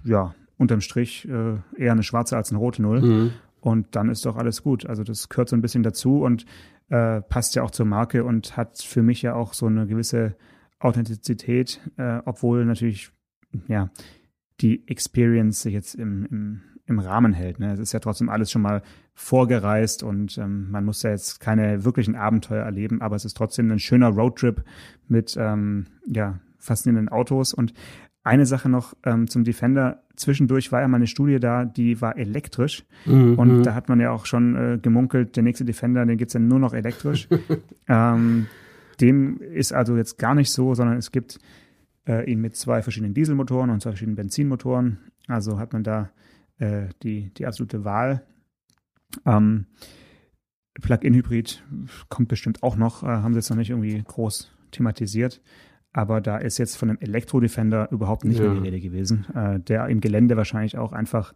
ja, 0.04 0.36
unterm 0.58 0.82
Strich 0.82 1.28
äh, 1.28 1.58
eher 1.78 1.92
eine 1.92 2.04
schwarze 2.04 2.38
als 2.38 2.52
eine 2.52 2.60
rote 2.60 2.82
Null. 2.82 3.02
Mhm. 3.02 3.32
Und 3.60 3.96
dann 3.96 4.10
ist 4.10 4.26
doch 4.26 4.36
alles 4.36 4.62
gut. 4.62 4.86
Also 4.86 5.04
das 5.04 5.30
gehört 5.30 5.50
so 5.50 5.56
ein 5.56 5.62
bisschen 5.62 5.84
dazu 5.84 6.22
und 6.22 6.46
äh, 6.90 7.22
passt 7.22 7.56
ja 7.56 7.64
auch 7.64 7.72
zur 7.72 7.86
Marke 7.86 8.24
und 8.26 8.58
hat 8.58 8.80
für 8.80 9.02
mich 9.02 9.22
ja 9.22 9.36
auch 9.36 9.54
so 9.54 9.68
eine 9.68 9.88
gewisse 9.88 10.36
Authentizität, 10.80 11.80
äh, 11.98 12.20
obwohl 12.26 12.66
natürlich, 12.66 13.12
ja, 13.68 13.90
die 14.60 14.88
Experience 14.88 15.62
sich 15.62 15.74
jetzt 15.74 15.96
im, 15.96 16.26
im, 16.26 16.62
im 16.86 17.00
Rahmen 17.00 17.34
hält. 17.34 17.60
Ne? 17.60 17.74
Es 17.74 17.80
ist 17.80 17.94
ja 17.94 18.00
trotzdem 18.00 18.30
alles 18.30 18.52
schon 18.52 18.62
mal 18.62 18.82
vorgereist 19.14 20.04
und 20.04 20.38
ähm, 20.38 20.70
man 20.70 20.86
muss 20.86 21.04
ja 21.04 21.12
jetzt 21.12 21.40
keine 21.40 21.86
wirklichen 21.86 22.16
Abenteuer 22.16 22.64
erleben, 22.64 23.02
aber 23.02 23.16
es 23.16 23.26
ist 23.26 23.38
trotzdem 23.38 23.72
ein 23.72 23.80
schöner 23.80 24.10
Roadtrip 24.10 24.64
mit 25.08 25.36
ähm, 25.40 25.86
ja, 26.06 26.40
faszinierenden 26.58 27.10
Autos. 27.10 27.54
Und 27.54 27.74
eine 28.24 28.46
Sache 28.46 28.70
noch 28.70 28.96
ähm, 29.06 29.30
zum 29.30 29.44
Defender. 29.44 30.04
Zwischendurch 30.16 30.72
war 30.72 30.82
ja 30.82 30.88
mal 30.88 30.98
eine 30.98 31.08
Studie 31.08 31.40
da, 31.40 31.66
die 31.66 32.02
war 32.02 32.18
elektrisch. 32.18 32.86
Mhm. 33.06 33.36
Und 33.38 33.64
da 33.64 33.76
hat 33.76 33.90
man 33.90 34.00
ja 34.00 34.12
auch 34.12 34.26
schon 34.26 34.56
äh, 34.56 34.80
gemunkelt, 34.82 35.36
der 35.36 35.44
nächste 35.44 35.66
Defender, 35.66 36.06
den 36.06 36.18
gibt's 36.18 36.34
ja 36.34 36.40
nur 36.40 36.60
noch 36.60 36.74
elektrisch. 36.74 37.28
ähm, 37.88 38.48
dem 39.02 39.40
ist 39.40 39.74
also 39.74 39.98
jetzt 39.98 40.18
gar 40.18 40.36
nicht 40.36 40.52
so, 40.52 40.74
sondern 40.76 40.98
es 40.98 41.12
gibt 41.12 41.40
äh, 42.08 42.30
ihn 42.30 42.40
mit 42.40 42.56
zwei 42.56 42.82
verschiedenen 42.82 43.14
Dieselmotoren 43.14 43.70
und 43.70 43.82
zwei 43.82 43.92
verschiedenen 43.92 44.16
Benzinmotoren. 44.16 45.00
Also 45.28 45.60
hat 45.60 45.74
man 45.74 45.84
da 45.84 46.10
äh, 46.60 46.90
die, 47.04 47.34
die 47.34 47.46
absolute 47.46 47.84
Wahl. 47.84 48.26
Ähm, 49.26 49.68
Plug-in-Hybrid 50.82 51.64
kommt 52.10 52.30
bestimmt 52.30 52.64
auch 52.64 52.76
noch, 52.76 53.04
äh, 53.04 53.08
haben 53.08 53.34
sie 53.34 53.40
jetzt 53.40 53.50
noch 53.50 53.58
nicht 53.58 53.70
irgendwie 53.70 54.02
groß 54.02 54.52
thematisiert. 54.72 55.42
Aber 55.92 56.22
da 56.22 56.38
ist 56.38 56.58
jetzt 56.58 56.76
von 56.76 56.90
einem 56.90 57.00
Elektro-Defender 57.00 57.92
überhaupt 57.92 58.26
nicht 58.26 58.40
ja. 58.40 58.46
mehr 58.46 58.56
die 58.56 58.68
Rede 58.68 58.80
gewesen, 58.80 59.26
äh, 59.36 59.60
der 59.60 59.88
im 59.88 60.02
Gelände 60.02 60.36
wahrscheinlich 60.36 60.78
auch 60.78 60.92
einfach 60.92 61.34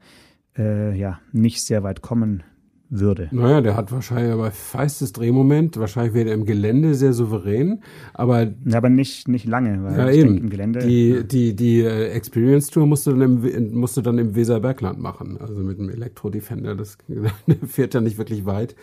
äh, 0.58 0.98
ja, 0.98 1.20
nicht 1.32 1.62
sehr 1.62 1.84
weit 1.84 2.02
kommen 2.02 2.44
würde. 2.90 3.28
Naja, 3.32 3.62
der 3.62 3.76
hat 3.76 3.92
wahrscheinlich 3.92 4.32
aber 4.32 4.52
feistes 4.52 5.12
Drehmoment. 5.14 5.78
Wahrscheinlich 5.78 6.14
wäre 6.14 6.30
er 6.30 6.36
im 6.36 6.46
Gelände 6.46 6.94
sehr 6.96 7.14
souverän, 7.14 7.82
aber. 8.14 8.44
Ja, 8.66 8.78
aber 8.78 8.90
nicht, 8.90 9.28
nicht 9.28 9.46
lange, 9.46 9.84
weil 9.84 9.98
ja, 9.98 10.10
eben. 10.12 10.28
Denke, 10.30 10.44
im 10.44 10.50
Gelände. 10.50 10.80
Die, 10.80 11.10
ja. 11.10 11.24
die, 11.24 11.56
die 11.56 11.82
äh, 11.82 12.10
Experience 12.10 12.70
Tour 12.70 12.86
musst 12.86 13.06
du 13.08 13.12
dann 13.12 13.22
im, 13.22 13.74
musst 13.74 13.98
du 13.98 14.02
dann 14.02 14.18
im 14.18 14.36
Weserbergland 14.36 15.00
machen. 15.00 15.38
Also 15.40 15.56
mit 15.56 15.78
dem 15.80 15.90
Elektro 15.90 16.30
Defender. 16.30 16.76
Das 16.76 16.98
fährt 17.68 17.94
ja 17.94 18.02
nicht 18.02 18.18
wirklich 18.18 18.46
weit. 18.46 18.76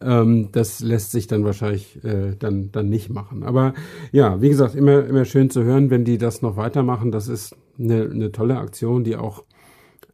Ähm, 0.00 0.48
das 0.52 0.80
lässt 0.80 1.10
sich 1.10 1.26
dann 1.26 1.44
wahrscheinlich 1.44 2.02
äh, 2.04 2.34
dann, 2.38 2.70
dann 2.72 2.88
nicht 2.88 3.10
machen. 3.10 3.42
Aber 3.42 3.74
ja, 4.12 4.40
wie 4.40 4.48
gesagt, 4.48 4.74
immer, 4.74 5.04
immer 5.04 5.24
schön 5.24 5.50
zu 5.50 5.62
hören, 5.64 5.90
wenn 5.90 6.04
die 6.04 6.18
das 6.18 6.42
noch 6.42 6.56
weitermachen. 6.56 7.12
Das 7.12 7.28
ist 7.28 7.56
eine, 7.78 8.08
eine 8.10 8.32
tolle 8.32 8.58
Aktion, 8.58 9.04
die 9.04 9.16
auch 9.16 9.44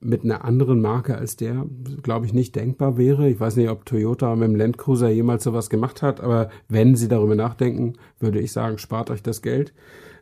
mit 0.01 0.25
einer 0.25 0.45
anderen 0.45 0.81
Marke 0.81 1.17
als 1.17 1.37
der, 1.37 1.67
glaube 2.03 2.27
ich, 2.27 2.33
nicht 2.33 2.55
denkbar 2.55 2.97
wäre. 2.99 3.29
Ich 3.29 3.41
weiß 3.41 3.57
nicht, 3.57 3.69
ob 3.69 3.85
Toyota 3.85 4.35
mit 4.37 4.49
dem 4.49 4.57
Land 4.57 4.79
Cruiser 4.79 5.09
jemals 5.09 5.45
sowas 5.45 5.71
gemacht 5.71 6.03
hat, 6.03 6.21
aber 6.21 6.51
wenn 6.69 6.95
Sie 6.95 7.09
darüber 7.09 7.35
nachdenken, 7.35 7.95
würde 8.21 8.41
ich 8.41 8.53
sagen, 8.53 8.79
spart 8.79 9.11
euch 9.11 9.23
das 9.23 9.43
Geld. 9.43 9.73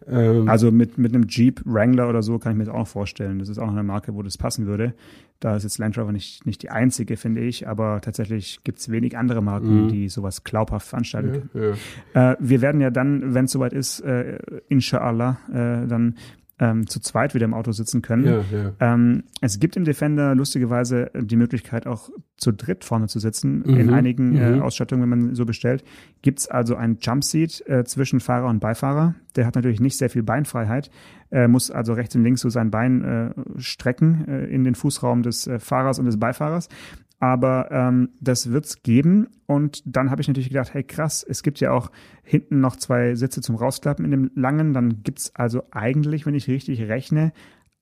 Ähm, 0.09 0.49
also 0.49 0.71
mit, 0.71 0.99
mit 0.99 1.15
einem 1.15 1.27
Jeep 1.29 1.61
Wrangler 1.65 2.09
oder 2.09 2.23
so 2.23 2.39
kann 2.39 2.53
ich 2.53 2.59
mir 2.59 2.65
das 2.65 2.75
auch 2.75 2.87
vorstellen. 2.87 3.39
Das 3.39 3.49
ist 3.49 3.59
auch 3.59 3.69
eine 3.69 3.83
Marke, 3.83 4.15
wo 4.15 4.23
das 4.23 4.39
passen 4.39 4.67
würde. 4.67 4.95
Da 5.41 5.57
ist 5.57 5.65
jetzt 5.65 5.79
Land 5.79 5.99
Rover 5.99 6.12
nicht, 6.12 6.47
nicht 6.47 6.62
die 6.62 6.71
einzige, 6.71 7.17
finde 7.19 7.43
ich, 7.43 7.69
aber 7.69 8.01
tatsächlich 8.01 8.61
gibt 8.65 8.79
es 8.79 8.91
wenig 8.91 9.19
andere 9.19 9.43
Marken, 9.43 9.85
mhm. 9.85 9.89
die 9.89 10.09
sowas 10.09 10.45
glaubhaft 10.45 10.89
veranstalten. 10.89 11.51
Ja, 11.53 11.75
ja. 12.15 12.33
Äh, 12.33 12.37
wir 12.41 12.62
werden 12.62 12.81
ja 12.81 12.91
dann, 12.91 13.35
wenn 13.35 13.45
es 13.45 13.53
soweit 13.53 13.75
ist, 13.75 14.01
äh, 14.01 14.39
inshallah, 14.69 15.39
äh, 15.51 15.87
dann 15.87 16.15
ähm, 16.59 16.87
zu 16.87 17.01
zweit 17.01 17.35
wieder 17.35 17.45
im 17.45 17.55
Auto 17.55 17.73
sitzen 17.73 18.03
können. 18.03 18.25
Ja, 18.25 18.45
ja. 18.51 18.73
Ähm, 18.81 19.25
es 19.40 19.59
gibt 19.61 19.77
im 19.77 19.85
Defender 19.85 20.35
lustigerweise 20.35 21.11
die 21.14 21.37
Möglichkeit, 21.37 21.87
auch 21.87 22.09
zu 22.37 22.53
dritt 22.53 22.85
vorne 22.85 23.09
zu 23.09 23.19
sitzen. 23.19 23.62
Mhm, 23.66 23.77
in 23.77 23.90
einigen 23.90 24.37
äh, 24.37 24.51
mhm. 24.53 24.62
Ausstattungen, 24.62 25.03
wenn 25.03 25.09
man 25.09 25.35
so 25.35 25.45
bestellt, 25.45 25.85
gibt's 26.23 26.49
also 26.49 26.75
ein 26.77 26.99
Jumpseat 27.01 27.62
äh, 27.66 27.85
zwischen 27.85 28.21
Fahrer 28.21 28.49
und 28.49 28.61
Beifahrer. 28.61 29.14
Der 29.37 29.47
hat 29.47 29.55
natürlich 29.55 29.81
nicht 29.81 29.99
sehr 29.99 30.09
viel 30.09 30.23
Beinfreiheit, 30.23 30.90
äh, 31.31 31.47
muss 31.47 31.71
also 31.71 31.92
rechts 31.92 32.16
und 32.16 32.23
links 32.23 32.40
so 32.40 32.49
sein 32.49 32.71
Bein 32.71 33.05
äh, 33.05 33.31
strecken 33.59 34.27
äh, 34.27 34.47
in 34.47 34.64
den 34.64 34.75
Fußraum 34.75 35.23
des 35.23 35.47
äh, 35.47 35.59
Fahrers 35.59 35.99
und 35.99 36.07
des 36.07 36.19
Beifahrers. 36.19 36.69
Aber 37.18 37.70
ähm, 37.70 38.11
das 38.20 38.50
wird's 38.50 38.83
geben. 38.83 39.29
Und 39.46 39.83
dann 39.87 40.11
habe 40.11 40.20
ich 40.20 40.29
natürlich 40.29 40.50
gedacht, 40.50 40.74
hey 40.74 40.85
krass, 40.85 41.24
es 41.26 41.42
gibt 41.42 41.61
ja 41.61 41.72
auch 41.72 41.90
hinten 42.22 42.61
noch 42.61 42.76
zwei 42.76 43.14
Sitze 43.14 43.40
zum 43.40 43.57
Rausklappen 43.57 44.05
in 44.05 44.11
dem 44.11 44.31
langen. 44.35 44.74
Dann 44.74 45.02
gibt's 45.02 45.35
also 45.35 45.62
eigentlich, 45.70 46.26
wenn 46.26 46.35
ich 46.35 46.48
richtig 46.48 46.83
rechne, 46.83 47.33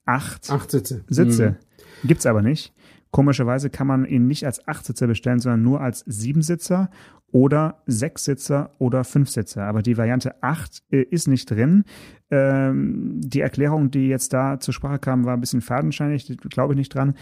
acht, 0.04 0.50
acht 0.50 0.70
Sitze. 0.70 1.04
Sitze. 1.08 1.56
Mhm. 2.02 2.08
Gibt's 2.08 2.26
aber 2.26 2.42
nicht. 2.42 2.72
Komischerweise 3.10 3.70
kann 3.70 3.86
man 3.86 4.04
ihn 4.04 4.26
nicht 4.26 4.44
als 4.44 4.66
Achtsitzer 4.66 5.06
bestellen, 5.06 5.38
sondern 5.38 5.62
nur 5.62 5.80
als 5.80 6.00
Siebensitzer 6.00 6.90
oder 7.30 7.82
Sechssitzer 7.86 8.70
oder 8.78 9.04
Fünfsitzer. 9.04 9.64
Aber 9.64 9.82
die 9.82 9.96
Variante 9.96 10.42
8 10.42 10.82
äh, 10.90 11.02
ist 11.02 11.28
nicht 11.28 11.50
drin. 11.50 11.84
Ähm, 12.30 13.20
die 13.20 13.40
Erklärung, 13.40 13.90
die 13.90 14.08
jetzt 14.08 14.32
da 14.32 14.58
zur 14.60 14.74
Sprache 14.74 14.98
kam, 14.98 15.24
war 15.24 15.34
ein 15.34 15.40
bisschen 15.40 15.60
fadenscheinig, 15.60 16.36
glaube 16.50 16.74
ich 16.74 16.76
nicht 16.76 16.94
dran. 16.94 17.14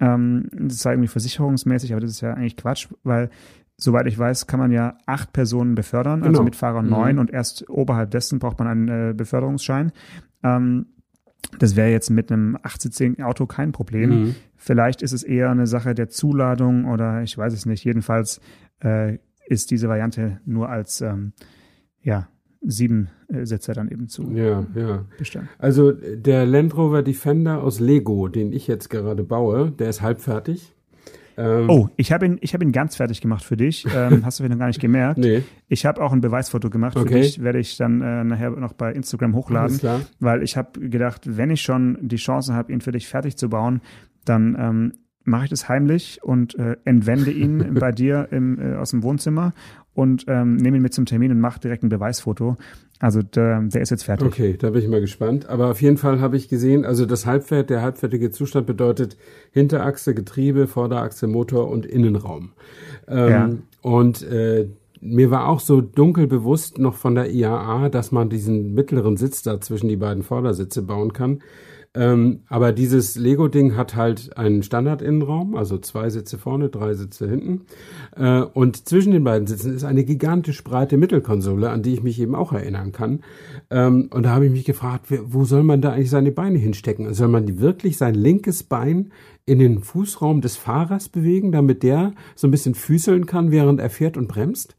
Ähm, 0.00 0.48
das 0.52 0.84
war 0.84 0.92
irgendwie 0.92 1.08
versicherungsmäßig, 1.08 1.92
aber 1.92 2.00
das 2.00 2.10
ist 2.10 2.20
ja 2.20 2.34
eigentlich 2.34 2.56
Quatsch, 2.56 2.88
weil 3.02 3.30
soweit 3.76 4.06
ich 4.06 4.18
weiß, 4.18 4.46
kann 4.46 4.60
man 4.60 4.72
ja 4.72 4.98
acht 5.06 5.32
Personen 5.32 5.74
befördern, 5.74 6.20
also 6.20 6.24
genau. 6.24 6.38
also 6.38 6.42
mit 6.44 6.56
Fahrer 6.56 6.82
mhm. 6.82 6.90
neun 6.90 7.18
und 7.18 7.30
erst 7.30 7.68
oberhalb 7.70 8.10
dessen 8.10 8.38
braucht 8.38 8.58
man 8.58 8.68
einen 8.68 8.88
äh, 8.88 9.14
Beförderungsschein. 9.14 9.92
Ähm, 10.42 10.86
das 11.58 11.76
wäre 11.76 11.90
jetzt 11.90 12.10
mit 12.10 12.30
einem 12.30 12.58
18 12.62 13.22
Auto 13.22 13.46
kein 13.46 13.72
Problem. 13.72 14.10
Mhm. 14.10 14.34
Vielleicht 14.56 15.02
ist 15.02 15.12
es 15.12 15.22
eher 15.22 15.50
eine 15.50 15.66
Sache 15.66 15.94
der 15.94 16.08
Zuladung 16.08 16.84
oder 16.84 17.22
ich 17.22 17.38
weiß 17.38 17.52
es 17.52 17.64
nicht. 17.64 17.84
Jedenfalls 17.84 18.40
äh, 18.82 19.18
ist 19.46 19.70
diese 19.70 19.88
Variante 19.88 20.40
nur 20.44 20.68
als 20.68 21.00
ähm, 21.00 21.32
ja, 22.02 22.28
sieben 22.60 23.08
äh, 23.28 23.44
Sitzer 23.44 23.72
dann 23.72 23.88
eben 23.88 24.08
zu 24.08 24.30
ja, 24.32 24.66
ja. 24.74 25.04
bestellen. 25.18 25.48
Also 25.58 25.92
der 25.92 26.46
Land 26.46 26.76
Rover 26.76 27.02
Defender 27.02 27.62
aus 27.62 27.80
Lego, 27.80 28.28
den 28.28 28.52
ich 28.52 28.66
jetzt 28.66 28.88
gerade 28.90 29.22
baue, 29.24 29.70
der 29.70 29.88
ist 29.88 30.02
halb 30.02 30.20
fertig. 30.20 30.74
Ähm, 31.38 31.70
oh, 31.70 31.88
ich 31.96 32.10
habe 32.10 32.26
ihn, 32.26 32.38
ich 32.40 32.52
habe 32.52 32.64
ihn 32.64 32.72
ganz 32.72 32.96
fertig 32.96 33.20
gemacht 33.20 33.44
für 33.44 33.56
dich. 33.56 33.86
Ähm, 33.98 34.24
hast 34.24 34.38
du 34.38 34.42
vielleicht 34.42 34.52
noch 34.52 34.58
gar 34.58 34.66
nicht 34.66 34.80
gemerkt? 34.80 35.18
Nee. 35.18 35.42
Ich 35.68 35.86
habe 35.86 36.02
auch 36.02 36.12
ein 36.12 36.20
Beweisfoto 36.20 36.68
gemacht 36.68 36.96
okay. 36.96 37.08
für 37.08 37.14
dich. 37.14 37.42
Werde 37.42 37.58
ich 37.58 37.76
dann 37.76 38.00
äh, 38.00 38.22
nachher 38.22 38.50
noch 38.50 38.74
bei 38.74 38.92
Instagram 38.92 39.34
hochladen, 39.34 39.80
weil 40.20 40.42
ich 40.42 40.56
habe 40.56 40.78
gedacht, 40.78 41.22
wenn 41.24 41.50
ich 41.50 41.62
schon 41.62 41.98
die 42.02 42.16
Chance 42.16 42.54
habe, 42.54 42.72
ihn 42.72 42.80
für 42.80 42.92
dich 42.92 43.08
fertig 43.08 43.36
zu 43.36 43.48
bauen, 43.48 43.80
dann 44.24 44.56
ähm, 44.58 44.92
mache 45.24 45.44
ich 45.44 45.50
das 45.50 45.68
heimlich 45.68 46.20
und 46.22 46.54
äh, 46.58 46.76
entwende 46.84 47.30
ihn 47.30 47.74
bei 47.80 47.92
dir 47.92 48.28
im, 48.30 48.60
äh, 48.60 48.76
aus 48.76 48.90
dem 48.90 49.02
Wohnzimmer 49.02 49.52
und 49.98 50.26
ähm, 50.28 50.54
nehme 50.54 50.76
ihn 50.76 50.82
mit 50.82 50.94
zum 50.94 51.06
Termin 51.06 51.32
und 51.32 51.40
mache 51.40 51.58
direkt 51.58 51.82
ein 51.82 51.88
Beweisfoto. 51.88 52.56
Also 53.00 53.20
der, 53.20 53.62
der 53.62 53.80
ist 53.80 53.90
jetzt 53.90 54.04
fertig. 54.04 54.28
Okay, 54.28 54.56
da 54.56 54.70
bin 54.70 54.80
ich 54.80 54.88
mal 54.88 55.00
gespannt. 55.00 55.48
Aber 55.48 55.72
auf 55.72 55.82
jeden 55.82 55.96
Fall 55.96 56.20
habe 56.20 56.36
ich 56.36 56.48
gesehen, 56.48 56.84
also 56.84 57.04
das 57.04 57.26
Halbfert, 57.26 57.68
der 57.68 57.82
halbfertige 57.82 58.30
Zustand 58.30 58.68
bedeutet 58.68 59.16
Hinterachse, 59.50 60.14
Getriebe, 60.14 60.68
Vorderachse, 60.68 61.26
Motor 61.26 61.68
und 61.68 61.84
Innenraum. 61.84 62.52
Ähm, 63.08 63.28
ja. 63.28 63.50
Und 63.82 64.22
äh, 64.22 64.68
mir 65.00 65.32
war 65.32 65.48
auch 65.48 65.58
so 65.58 65.80
dunkel 65.80 66.28
bewusst 66.28 66.78
noch 66.78 66.94
von 66.94 67.16
der 67.16 67.32
IAA, 67.32 67.88
dass 67.88 68.12
man 68.12 68.30
diesen 68.30 68.74
mittleren 68.74 69.16
Sitz 69.16 69.42
da 69.42 69.60
zwischen 69.60 69.88
die 69.88 69.96
beiden 69.96 70.22
Vordersitze 70.22 70.82
bauen 70.82 71.12
kann. 71.12 71.40
Ähm, 71.94 72.40
aber 72.48 72.72
dieses 72.72 73.16
Lego-Ding 73.16 73.76
hat 73.76 73.96
halt 73.96 74.36
einen 74.36 74.62
Standard-Innenraum, 74.62 75.56
also 75.56 75.78
zwei 75.78 76.10
Sitze 76.10 76.38
vorne, 76.38 76.68
drei 76.68 76.94
Sitze 76.94 77.28
hinten. 77.28 77.62
Äh, 78.16 78.42
und 78.42 78.88
zwischen 78.88 79.12
den 79.12 79.24
beiden 79.24 79.46
Sitzen 79.46 79.74
ist 79.74 79.84
eine 79.84 80.04
gigantisch 80.04 80.62
breite 80.62 80.96
Mittelkonsole, 80.96 81.70
an 81.70 81.82
die 81.82 81.94
ich 81.94 82.02
mich 82.02 82.20
eben 82.20 82.34
auch 82.34 82.52
erinnern 82.52 82.92
kann. 82.92 83.20
Ähm, 83.70 84.10
und 84.12 84.24
da 84.24 84.30
habe 84.30 84.46
ich 84.46 84.52
mich 84.52 84.64
gefragt, 84.64 85.06
wo 85.24 85.44
soll 85.44 85.62
man 85.62 85.80
da 85.80 85.92
eigentlich 85.92 86.10
seine 86.10 86.32
Beine 86.32 86.58
hinstecken? 86.58 87.12
Soll 87.14 87.28
man 87.28 87.60
wirklich 87.60 87.96
sein 87.96 88.14
linkes 88.14 88.62
Bein 88.62 89.10
in 89.46 89.58
den 89.58 89.80
Fußraum 89.80 90.40
des 90.40 90.56
Fahrers 90.56 91.08
bewegen, 91.08 91.52
damit 91.52 91.82
der 91.82 92.12
so 92.34 92.46
ein 92.46 92.50
bisschen 92.50 92.74
füßeln 92.74 93.26
kann, 93.26 93.50
während 93.50 93.80
er 93.80 93.90
fährt 93.90 94.16
und 94.16 94.28
bremst? 94.28 94.76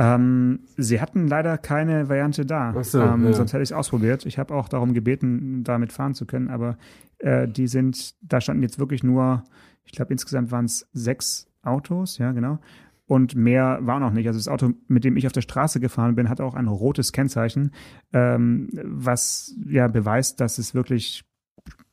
Ähm, 0.00 0.60
sie 0.78 0.98
hatten 0.98 1.28
leider 1.28 1.58
keine 1.58 2.08
Variante 2.08 2.46
da. 2.46 2.72
So, 2.82 3.02
ähm, 3.02 3.26
ja. 3.26 3.32
Sonst 3.34 3.52
hätte 3.52 3.62
ich 3.62 3.68
es 3.68 3.76
ausprobiert. 3.76 4.24
Ich 4.24 4.38
habe 4.38 4.54
auch 4.54 4.70
darum 4.70 4.94
gebeten, 4.94 5.62
damit 5.62 5.92
fahren 5.92 6.14
zu 6.14 6.24
können, 6.24 6.48
aber 6.48 6.78
äh, 7.18 7.46
die 7.46 7.68
sind, 7.68 8.14
da 8.22 8.40
standen 8.40 8.62
jetzt 8.62 8.78
wirklich 8.78 9.02
nur, 9.02 9.44
ich 9.84 9.92
glaube 9.92 10.10
insgesamt 10.12 10.52
waren 10.52 10.64
es 10.64 10.88
sechs 10.94 11.48
Autos, 11.62 12.16
ja 12.16 12.32
genau. 12.32 12.60
Und 13.04 13.34
mehr 13.34 13.80
war 13.82 14.00
noch 14.00 14.12
nicht. 14.12 14.26
Also 14.26 14.38
das 14.38 14.48
Auto, 14.48 14.70
mit 14.88 15.04
dem 15.04 15.18
ich 15.18 15.26
auf 15.26 15.32
der 15.32 15.42
Straße 15.42 15.80
gefahren 15.80 16.14
bin, 16.14 16.30
hat 16.30 16.40
auch 16.40 16.54
ein 16.54 16.68
rotes 16.68 17.12
Kennzeichen, 17.12 17.72
ähm, 18.14 18.70
was 18.82 19.54
ja 19.66 19.86
beweist, 19.88 20.40
dass 20.40 20.56
es 20.56 20.74
wirklich 20.74 21.24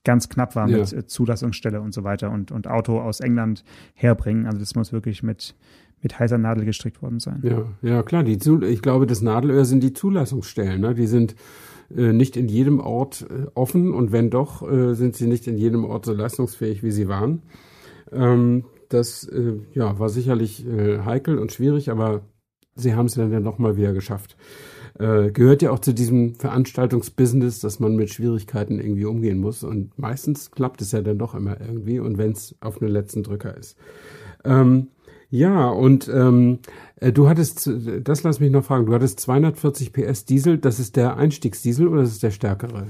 ganz 0.05 0.29
knapp 0.29 0.55
war 0.55 0.69
ja. 0.69 0.77
mit 0.77 0.93
äh, 0.93 1.05
Zulassungsstelle 1.05 1.81
und 1.81 1.93
so 1.93 2.05
weiter 2.05 2.31
und, 2.31 2.53
und 2.53 2.67
Auto 2.67 3.01
aus 3.01 3.19
England 3.19 3.65
herbringen. 3.95 4.45
Also 4.45 4.59
das 4.59 4.75
muss 4.75 4.93
wirklich 4.93 5.23
mit 5.23 5.55
mit 6.01 6.19
heißer 6.19 6.37
Nadel 6.37 6.65
gestrickt 6.65 7.01
worden 7.01 7.19
sein. 7.19 7.41
Ja, 7.43 7.65
ja 7.81 8.03
klar. 8.03 8.23
Die, 8.23 8.37
ich 8.65 8.81
glaube, 8.81 9.07
das 9.07 9.21
Nadelöhr 9.21 9.65
sind 9.65 9.81
die 9.81 9.93
Zulassungsstellen. 9.93 10.81
Ne? 10.81 10.93
Die 10.93 11.07
sind 11.07 11.35
äh, 11.95 12.13
nicht 12.13 12.37
in 12.37 12.47
jedem 12.47 12.79
Ort 12.79 13.25
äh, 13.29 13.47
offen 13.55 13.93
und 13.93 14.11
wenn 14.11 14.29
doch, 14.29 14.69
äh, 14.69 14.93
sind 14.93 15.15
sie 15.15 15.27
nicht 15.27 15.47
in 15.47 15.57
jedem 15.57 15.85
Ort 15.85 16.05
so 16.05 16.13
leistungsfähig, 16.13 16.83
wie 16.83 16.91
sie 16.91 17.07
waren. 17.07 17.41
Ähm, 18.11 18.65
das 18.89 19.23
äh, 19.25 19.59
ja, 19.73 19.99
war 19.99 20.09
sicherlich 20.09 20.65
äh, 20.65 20.99
heikel 20.99 21.39
und 21.39 21.51
schwierig, 21.51 21.89
aber 21.89 22.21
sie 22.75 22.95
haben 22.95 23.07
es 23.07 23.15
dann 23.15 23.31
ja 23.31 23.39
noch 23.39 23.57
mal 23.57 23.75
wieder 23.77 23.93
geschafft. 23.93 24.37
Äh, 24.99 25.31
gehört 25.31 25.61
ja 25.61 25.71
auch 25.71 25.79
zu 25.79 25.93
diesem 25.93 26.35
Veranstaltungsbusiness, 26.35 27.59
dass 27.59 27.79
man 27.79 27.95
mit 27.95 28.09
Schwierigkeiten 28.09 28.79
irgendwie 28.79 29.05
umgehen 29.05 29.39
muss. 29.39 29.63
Und 29.63 29.97
meistens 29.99 30.51
klappt 30.51 30.81
es 30.81 30.91
ja 30.91 31.01
dann 31.01 31.19
doch 31.19 31.35
immer 31.35 31.59
irgendwie 31.61 31.99
und 31.99 32.17
wenn 32.17 32.31
es 32.31 32.55
auf 32.61 32.81
einen 32.81 32.91
letzten 32.91 33.23
Drücker 33.23 33.55
ist. 33.55 33.77
Ähm, 34.43 34.87
ja, 35.29 35.67
und 35.69 36.07
ähm, 36.07 36.59
äh, 36.95 37.11
du 37.11 37.27
hattest, 37.27 37.69
das 38.01 38.23
lass 38.23 38.39
mich 38.39 38.51
noch 38.51 38.63
fragen, 38.63 38.85
du 38.85 38.93
hattest 38.93 39.19
240 39.19 39.93
PS 39.93 40.25
Diesel, 40.25 40.57
das 40.57 40.79
ist 40.79 40.95
der 40.95 41.17
Einstiegsdiesel 41.17 41.87
oder 41.87 42.01
das 42.01 42.11
ist 42.11 42.23
der 42.23 42.31
stärkere? 42.31 42.87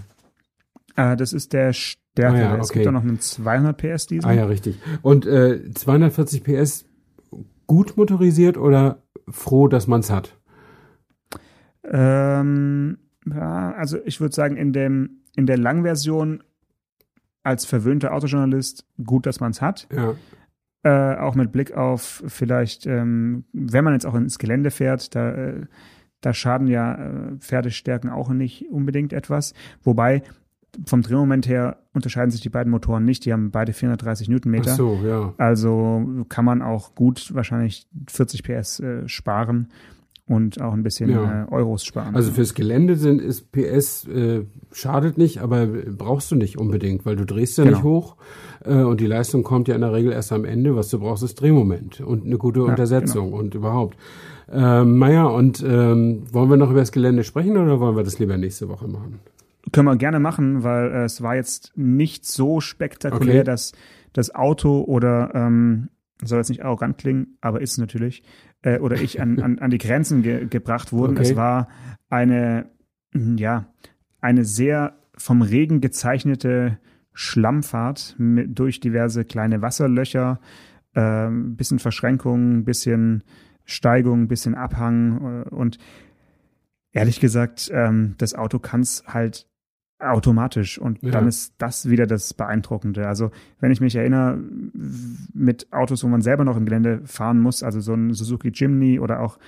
Äh, 0.96 1.16
das 1.16 1.34
ist 1.34 1.54
der 1.54 1.74
stärkere. 1.74 2.38
Ah, 2.38 2.40
ja, 2.40 2.52
okay. 2.54 2.62
Es 2.62 2.72
gibt 2.72 2.88
auch 2.88 2.92
noch 2.92 3.04
einen 3.04 3.20
200 3.20 3.78
PS 3.78 4.08
Diesel. 4.08 4.30
Ah 4.30 4.34
ja, 4.34 4.46
richtig. 4.46 4.80
Und 5.02 5.26
äh, 5.26 5.72
240 5.74 6.44
PS 6.44 6.86
gut 7.68 7.98
motorisiert 7.98 8.58
oder 8.58 9.04
froh, 9.30 9.68
dass 9.68 9.88
man 9.88 10.00
es 10.00 10.10
hat? 10.10 10.36
Ähm, 11.84 12.98
ja, 13.26 13.72
also 13.74 13.98
ich 14.06 14.20
würde 14.20 14.34
sagen, 14.34 14.58
in, 14.58 14.74
dem, 14.74 15.22
in 15.36 15.46
der 15.46 15.58
Langversion 15.58 16.44
als 17.44 17.66
verwöhnter 17.66 18.14
Autojournalist 18.14 18.86
gut, 19.04 19.26
dass 19.26 19.40
man 19.40 19.52
es 19.52 19.62
hat. 19.62 19.88
Ja. 19.94 20.16
Äh, 20.84 21.16
auch 21.16 21.36
mit 21.36 21.52
Blick 21.52 21.76
auf 21.76 22.24
vielleicht, 22.28 22.86
ähm, 22.86 23.46
wenn 23.52 23.84
man 23.84 23.94
jetzt 23.94 24.06
auch 24.06 24.16
ins 24.16 24.38
Gelände 24.38 24.72
fährt, 24.72 25.16
da, 25.16 25.32
äh, 25.32 25.66
da 26.22 26.34
schaden 26.34 26.68
ja 26.68 26.96
äh, 26.96 27.36
Pferdestärken 27.40 28.10
auch 28.10 28.30
nicht 28.30 28.70
unbedingt 28.70 29.12
etwas. 29.12 29.54
Wobei 29.84 30.24
vom 30.86 31.02
Drehmoment 31.02 31.48
her 31.48 31.78
unterscheiden 31.94 32.32
sich 32.32 32.42
die 32.42 32.50
beiden 32.50 32.72
Motoren 32.72 33.06
nicht. 33.06 33.26
Die 33.26 33.34
haben 33.34 33.52
beide 33.52 33.74
430 33.74 34.30
Newtonmeter. 34.30 34.72
Ach 34.72 34.78
so, 34.78 35.00
ja. 35.04 35.34
Also 35.38 36.26
kann 36.30 36.46
man 36.46 36.62
auch 36.62 36.94
gut 36.94 37.34
wahrscheinlich 37.34 37.88
40 38.08 38.44
PS 38.44 38.80
äh, 38.80 39.08
sparen 39.08 39.70
und 40.28 40.62
auch 40.62 40.74
ein 40.74 40.84
bisschen 40.84 41.10
ja. 41.10 41.44
äh, 41.44 41.52
Euros 41.52 41.86
sparen. 41.86 42.16
Also 42.16 42.32
fürs 42.32 42.54
Gelände 42.54 42.96
sind 42.96 43.22
ist 43.22 43.52
PS 43.52 44.08
äh, 44.08 44.46
schadet 44.72 45.18
nicht, 45.18 45.40
aber 45.40 45.68
brauchst 45.68 46.32
du 46.32 46.36
nicht 46.36 46.58
unbedingt, 46.58 47.06
weil 47.06 47.16
du 47.16 47.26
drehst 47.26 47.58
ja 47.58 47.64
genau. 47.64 47.78
nicht 47.78 47.84
hoch 47.84 48.16
äh, 48.66 48.76
und 48.76 49.00
die 49.00 49.08
Leistung 49.08 49.44
kommt 49.44 49.68
ja 49.68 49.76
in 49.76 49.82
der 49.82 49.94
Regel 49.94 50.12
erst 50.12 50.32
am 50.32 50.46
Ende. 50.46 50.76
Was 50.76 50.90
du 50.90 51.00
brauchst, 51.00 51.24
ist 51.24 51.40
Drehmoment 51.42 52.02
und 52.02 52.26
eine 52.26 52.38
gute 52.38 52.60
ja, 52.60 52.66
Untersetzung 52.66 53.28
genau. 53.32 53.40
und 53.40 53.56
überhaupt. 53.56 53.98
Ähm, 54.52 55.00
naja, 55.00 55.26
und 55.26 55.64
ähm, 55.68 56.24
wollen 56.32 56.50
wir 56.50 56.58
noch 56.58 56.72
über 56.72 56.80
das 56.80 56.92
Gelände 56.92 57.24
sprechen 57.24 57.58
oder 57.58 57.80
wollen 57.80 57.96
wir 57.96 58.04
das 58.04 58.20
lieber 58.20 58.38
nächste 58.38 58.70
Woche 58.70 58.88
machen? 58.88 59.20
können 59.72 59.88
wir 59.88 59.98
gerne 59.98 60.20
machen, 60.20 60.64
weil 60.64 60.92
äh, 60.92 61.04
es 61.04 61.22
war 61.22 61.36
jetzt 61.36 61.74
nicht 61.76 62.26
so 62.26 62.60
spektakulär, 62.60 63.42
Okay. 63.42 63.44
dass 63.44 63.74
das 64.14 64.34
Auto 64.34 64.82
oder 64.82 65.32
ähm, 65.34 65.90
soll 66.24 66.40
jetzt 66.40 66.50
nicht 66.50 66.64
arrogant 66.64 66.98
klingen, 66.98 67.38
aber 67.42 67.62
ist 67.62 67.74
es 67.74 67.78
natürlich, 67.78 68.24
äh, 68.62 68.80
oder 68.80 69.00
ich 69.02 69.22
an, 69.22 69.40
an, 69.40 69.60
an 69.60 69.70
die 69.70 69.78
Grenzen 69.78 70.22
ge 70.22 70.48
gebracht 70.48 70.92
wurden. 70.92 71.18
Okay. 71.18 71.30
Es 71.30 71.36
war 71.36 71.68
eine, 72.10 72.70
mm, 73.14 73.38
ja, 73.38 73.68
eine 74.22 74.46
sehr 74.46 74.98
vom 75.16 75.42
Regen 75.42 75.82
gezeichnete 75.82 76.78
Schlammfahrt 77.14 78.16
mit, 78.18 78.58
durch 78.58 78.80
diverse 78.80 79.26
kleine 79.26 79.62
Wasserlöcher, 79.62 80.40
äh, 80.94 81.30
bisschen 81.30 81.80
Verschränkung, 81.80 82.64
bisschen 82.64 83.24
Steigung, 83.66 84.28
bisschen 84.28 84.56
Abhang 84.56 85.44
äh, 85.46 85.50
und 85.50 85.78
ehrlich 86.92 87.20
gesagt, 87.20 87.70
ähm, 87.74 88.16
das 88.18 88.34
Auto 88.34 88.60
kann 88.60 88.82
es 88.82 89.04
halt 89.08 89.48
automatisch 90.00 90.78
und 90.78 91.02
Ja. 91.02 91.12
dann 91.12 91.28
ist 91.28 91.56
das 91.58 91.90
wieder 91.90 92.06
das 92.06 92.34
Beeindruckende. 92.34 93.08
Also 93.08 93.32
wenn 93.60 93.72
ich 93.72 93.82
mich 93.82 93.96
erinnere, 93.96 94.38
mit 95.34 95.72
Autos, 95.74 96.04
wo 96.04 96.08
man 96.08 96.22
selber 96.22 96.44
noch 96.44 96.58
im 96.58 96.66
Gelände 96.66 97.02
fahren 97.06 97.40
muss, 97.40 97.64
also 97.64 97.80
so 97.80 97.94
ein 97.94 98.14
Suzuki 98.14 98.50
Jimny 98.50 99.00
oder 99.00 99.22
auch 99.22 99.40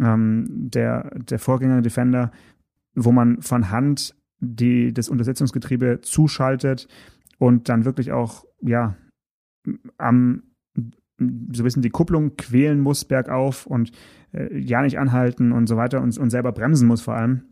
ähm, 0.00 0.46
der, 0.48 1.10
der 1.18 1.38
Vorgänger 1.38 1.82
Defender, 1.82 2.30
wo 2.94 3.12
man 3.12 3.42
von 3.42 3.70
Hand 3.70 4.14
die, 4.40 4.92
das 4.94 5.08
Untersetzungsgetriebe 5.08 6.00
zuschaltet 6.00 6.88
und 7.38 7.68
dann 7.68 7.84
wirklich 7.84 8.12
auch, 8.12 8.44
ja, 8.62 8.96
am 9.98 10.42
so 11.18 11.62
ein 11.62 11.64
bisschen 11.64 11.82
die 11.82 11.90
Kupplung 11.90 12.36
quälen 12.36 12.80
muss 12.80 13.04
bergauf 13.04 13.66
und 13.66 13.90
äh, 14.32 14.56
ja 14.56 14.82
nicht 14.82 14.98
anhalten 14.98 15.50
und 15.52 15.66
so 15.66 15.76
weiter 15.76 16.00
und, 16.00 16.16
und 16.16 16.30
selber 16.30 16.52
bremsen 16.52 16.86
muss 16.86 17.02
vor 17.02 17.14
allem. 17.14 17.42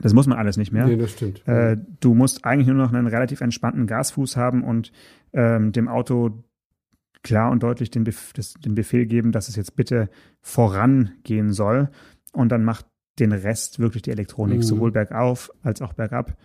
Das 0.00 0.12
muss 0.12 0.26
man 0.26 0.38
alles 0.38 0.56
nicht 0.56 0.72
mehr. 0.72 0.86
Nee, 0.86 0.96
das 0.96 1.12
stimmt. 1.12 1.46
Äh, 1.48 1.78
du 2.00 2.14
musst 2.14 2.44
eigentlich 2.44 2.66
nur 2.66 2.76
noch 2.76 2.92
einen 2.92 3.06
relativ 3.06 3.40
entspannten 3.40 3.86
Gasfuß 3.86 4.36
haben 4.36 4.62
und 4.62 4.92
ähm, 5.32 5.72
dem 5.72 5.88
Auto 5.88 6.44
klar 7.22 7.50
und 7.50 7.62
deutlich 7.62 7.90
den, 7.90 8.04
Bef 8.04 8.32
das, 8.34 8.54
den 8.54 8.74
Befehl 8.74 9.06
geben, 9.06 9.32
dass 9.32 9.48
es 9.48 9.56
jetzt 9.56 9.74
bitte 9.74 10.08
vorangehen 10.42 11.52
soll. 11.52 11.88
Und 12.32 12.50
dann 12.50 12.64
macht 12.64 12.86
den 13.18 13.32
Rest 13.32 13.78
wirklich 13.78 14.02
die 14.02 14.10
Elektronik, 14.10 14.58
Mhm. 14.58 14.62
sowohl 14.62 14.92
bergauf 14.92 15.50
als 15.62 15.80
auch 15.82 15.94
bergab. 15.94 16.36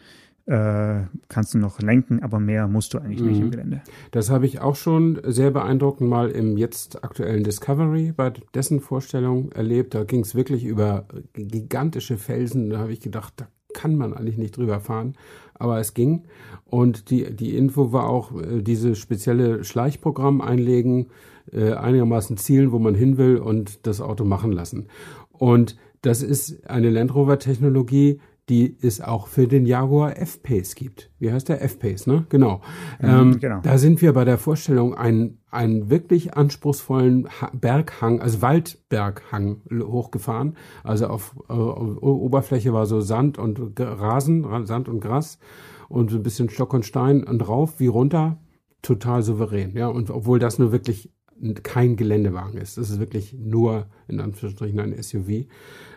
Äh, 0.52 1.06
kannst 1.30 1.54
du 1.54 1.60
noch 1.60 1.80
lenken, 1.80 2.22
aber 2.22 2.42
mehr 2.42 2.68
musst 2.68 2.94
du 2.94 2.98
eigentlich 2.98 3.22
nicht 3.22 3.38
Mhm. 3.38 3.44
im 3.46 3.52
Gelände. 3.52 3.82
Das 4.12 4.30
habe 4.30 4.46
ich 4.46 4.60
auch 4.60 4.76
schon 4.76 5.22
sehr 5.24 5.50
beeindruckend 5.50 6.10
mal 6.10 6.30
im 6.30 6.58
jetzt 6.58 7.06
aktuellen 7.06 7.46
Discovery 7.46 8.12
bei 8.12 8.34
dessen 8.54 8.82
Vorstellung 8.82 9.54
erlebt. 9.54 9.94
Da 9.96 10.04
ging 10.04 10.20
es 10.22 10.36
wirklich 10.36 10.66
über 10.66 11.06
gigantische 11.34 12.18
Felsen. 12.18 12.70
Da 12.70 12.80
habe 12.80 12.92
ich 12.92 13.00
gedacht, 13.00 13.34
da 13.38 13.48
kann 13.74 13.96
man 13.96 14.14
eigentlich 14.14 14.38
nicht 14.38 14.58
drüber 14.58 14.82
fahren. 14.82 15.16
Aber 15.54 15.80
es 15.80 15.94
ging. 15.94 16.24
Und 16.66 17.12
die, 17.12 17.34
die 17.34 17.56
Info 17.56 17.94
war 17.94 18.10
auch, 18.10 18.34
äh, 18.42 18.62
diese 18.62 18.96
spezielle 18.96 19.64
Schleichprogramm 19.64 20.42
einlegen, 20.42 21.08
äh, 21.54 21.72
einigermaßen 21.76 22.36
zielen, 22.36 22.74
wo 22.74 22.80
man 22.80 22.94
hin 22.96 23.18
will 23.18 23.38
und 23.38 23.88
das 23.88 24.02
Auto 24.02 24.26
machen 24.26 24.52
lassen. 24.52 24.88
Und 25.32 25.78
das 26.02 26.24
ist 26.24 26.68
eine 26.70 26.90
Land 26.90 27.16
Rover 27.16 27.40
Technologie, 27.40 28.20
die 28.52 28.78
es 28.82 29.00
auch 29.00 29.28
für 29.28 29.48
den 29.48 29.66
Jaguar 29.66 30.18
F-Pace 30.18 30.76
gibt. 30.76 31.10
Wie 31.20 31.32
heißt 31.32 31.48
der? 31.48 31.64
F-Pace, 31.64 32.06
ne? 32.06 32.26
Genau. 32.28 32.60
ähm, 33.02 33.40
genau. 33.40 33.62
Da 33.64 33.78
sind 33.78 34.02
wir 34.02 34.12
bei 34.12 34.26
der 34.26 34.38
Vorstellung 34.38 34.94
einen, 34.94 35.40
einen 35.50 35.90
wirklich 35.90 36.34
anspruchsvollen 36.36 37.30
ha 37.40 37.50
Berghang, 37.54 38.20
also 38.20 38.42
Waldberghang 38.42 39.62
hochgefahren. 39.72 40.58
Also 40.84 41.08
auf, 41.08 41.34
äh, 41.50 41.54
Oberfläche 41.54 42.74
war 42.74 42.86
so 42.86 43.00
Sand 43.00 43.38
und 43.38 43.80
Rasen, 43.80 44.44
Ra- 44.44 44.66
Sand 44.66 44.90
und 44.90 45.00
Gras 45.00 45.40
und 45.88 46.12
so 46.12 46.18
ein 46.18 46.24
bisschen 46.24 46.50
Stock 46.50 46.74
und 46.74 46.86
Stein 46.86 47.24
und 47.24 47.48
rauf 47.48 47.80
wie 47.80 47.88
runter. 47.88 48.38
Total 48.82 49.24
souverän, 49.24 49.78
ja. 49.78 49.88
Und 49.88 50.10
obwohl 50.10 50.40
das 50.40 50.60
nur 50.60 50.72
wirklich 50.74 51.10
kein 51.64 51.96
Geländewagen 51.96 52.60
ist. 52.60 52.78
Das 52.78 52.90
ist 52.90 53.00
wirklich 53.00 53.34
nur 53.34 53.88
in 54.08 54.20
Anführungsstrichen 54.20 54.80
ein 54.80 55.02
SUV. 55.02 55.46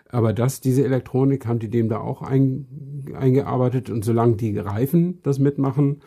Aber 0.09 0.33
das, 0.33 0.61
diese 0.61 0.83
Elektronik 0.83 1.45
haben 1.45 1.59
die 1.59 1.69
dem 1.69 1.89
da 1.89 1.99
auch 1.99 2.21
ein, 2.21 2.67
eingearbeitet 3.15 3.89
und 3.89 4.05
solange 4.05 4.35
die 4.35 4.57
Reifen 4.57 5.19
das 5.23 5.39
mitmachen, 5.39 6.01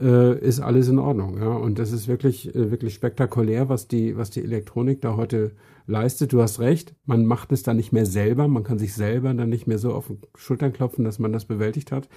äh, 0.00 0.38
ist 0.38 0.60
alles 0.60 0.88
in 0.88 0.98
Ordnung. 0.98 1.38
Ja? 1.38 1.52
Und 1.54 1.78
das 1.78 1.92
ist 1.92 2.08
wirklich, 2.08 2.54
äh, 2.54 2.70
wirklich 2.70 2.94
spektakulär, 2.94 3.68
was 3.68 3.88
die, 3.88 4.16
was 4.16 4.30
die 4.30 4.42
Elektronik 4.42 5.00
da 5.00 5.16
heute 5.16 5.52
leistet. 5.86 6.32
Du 6.32 6.40
hast 6.40 6.60
recht, 6.60 6.94
man 7.04 7.26
macht 7.26 7.52
es 7.52 7.62
dann 7.62 7.76
nicht 7.76 7.92
mehr 7.92 8.06
selber, 8.06 8.48
man 8.48 8.64
kann 8.64 8.78
sich 8.78 8.94
selber 8.94 9.32
dann 9.34 9.50
nicht 9.50 9.66
mehr 9.66 9.78
so 9.78 9.92
auf 9.92 10.06
die 10.08 10.18
Schultern 10.36 10.72
klopfen, 10.72 11.04
dass 11.04 11.18
man 11.18 11.32
das 11.32 11.44
bewältigt 11.44 11.92
hat. 11.92 12.08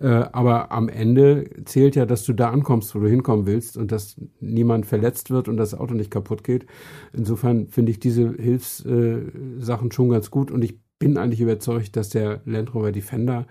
Äh, 0.00 0.06
aber 0.06 0.72
am 0.72 0.88
Ende 0.88 1.48
zählt 1.64 1.96
ja, 1.96 2.06
dass 2.06 2.24
du 2.24 2.32
da 2.32 2.50
ankommst, 2.50 2.94
wo 2.94 3.00
du 3.00 3.08
hinkommen 3.08 3.46
willst 3.46 3.76
und 3.76 3.92
dass 3.92 4.20
niemand 4.40 4.86
verletzt 4.86 5.30
wird 5.30 5.48
und 5.48 5.56
das 5.56 5.74
Auto 5.74 5.94
nicht 5.94 6.10
kaputt 6.10 6.44
geht. 6.44 6.66
Insofern 7.12 7.68
finde 7.68 7.92
ich 7.92 7.98
diese 7.98 8.34
Hilfssachen 8.34 9.88
äh, 9.90 9.92
schon 9.92 10.08
ganz 10.10 10.30
gut 10.30 10.50
und 10.50 10.62
ich 10.62 10.78
bin 10.98 11.16
eigentlich 11.18 11.40
überzeugt, 11.40 11.96
dass 11.96 12.10
der 12.10 12.42
Land 12.44 12.74
Rover 12.74 12.92
Defender 12.92 13.46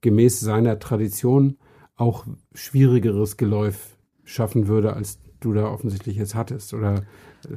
gemäß 0.00 0.40
seiner 0.40 0.78
Tradition 0.78 1.56
auch 1.96 2.26
schwierigeres 2.54 3.36
Geläuf 3.36 3.96
schaffen 4.24 4.68
würde, 4.68 4.94
als 4.94 5.20
du 5.40 5.52
da 5.52 5.66
offensichtlich 5.66 6.16
jetzt 6.16 6.34
hattest. 6.34 6.74
Oder 6.74 7.02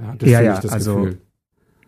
hattest 0.01 0.31
Ja, 0.31 0.39
du 0.39 0.45
ja, 0.45 0.51
nicht 0.51 0.63
das 0.63 0.71
also 0.71 0.95
Gefühl? 0.95 1.17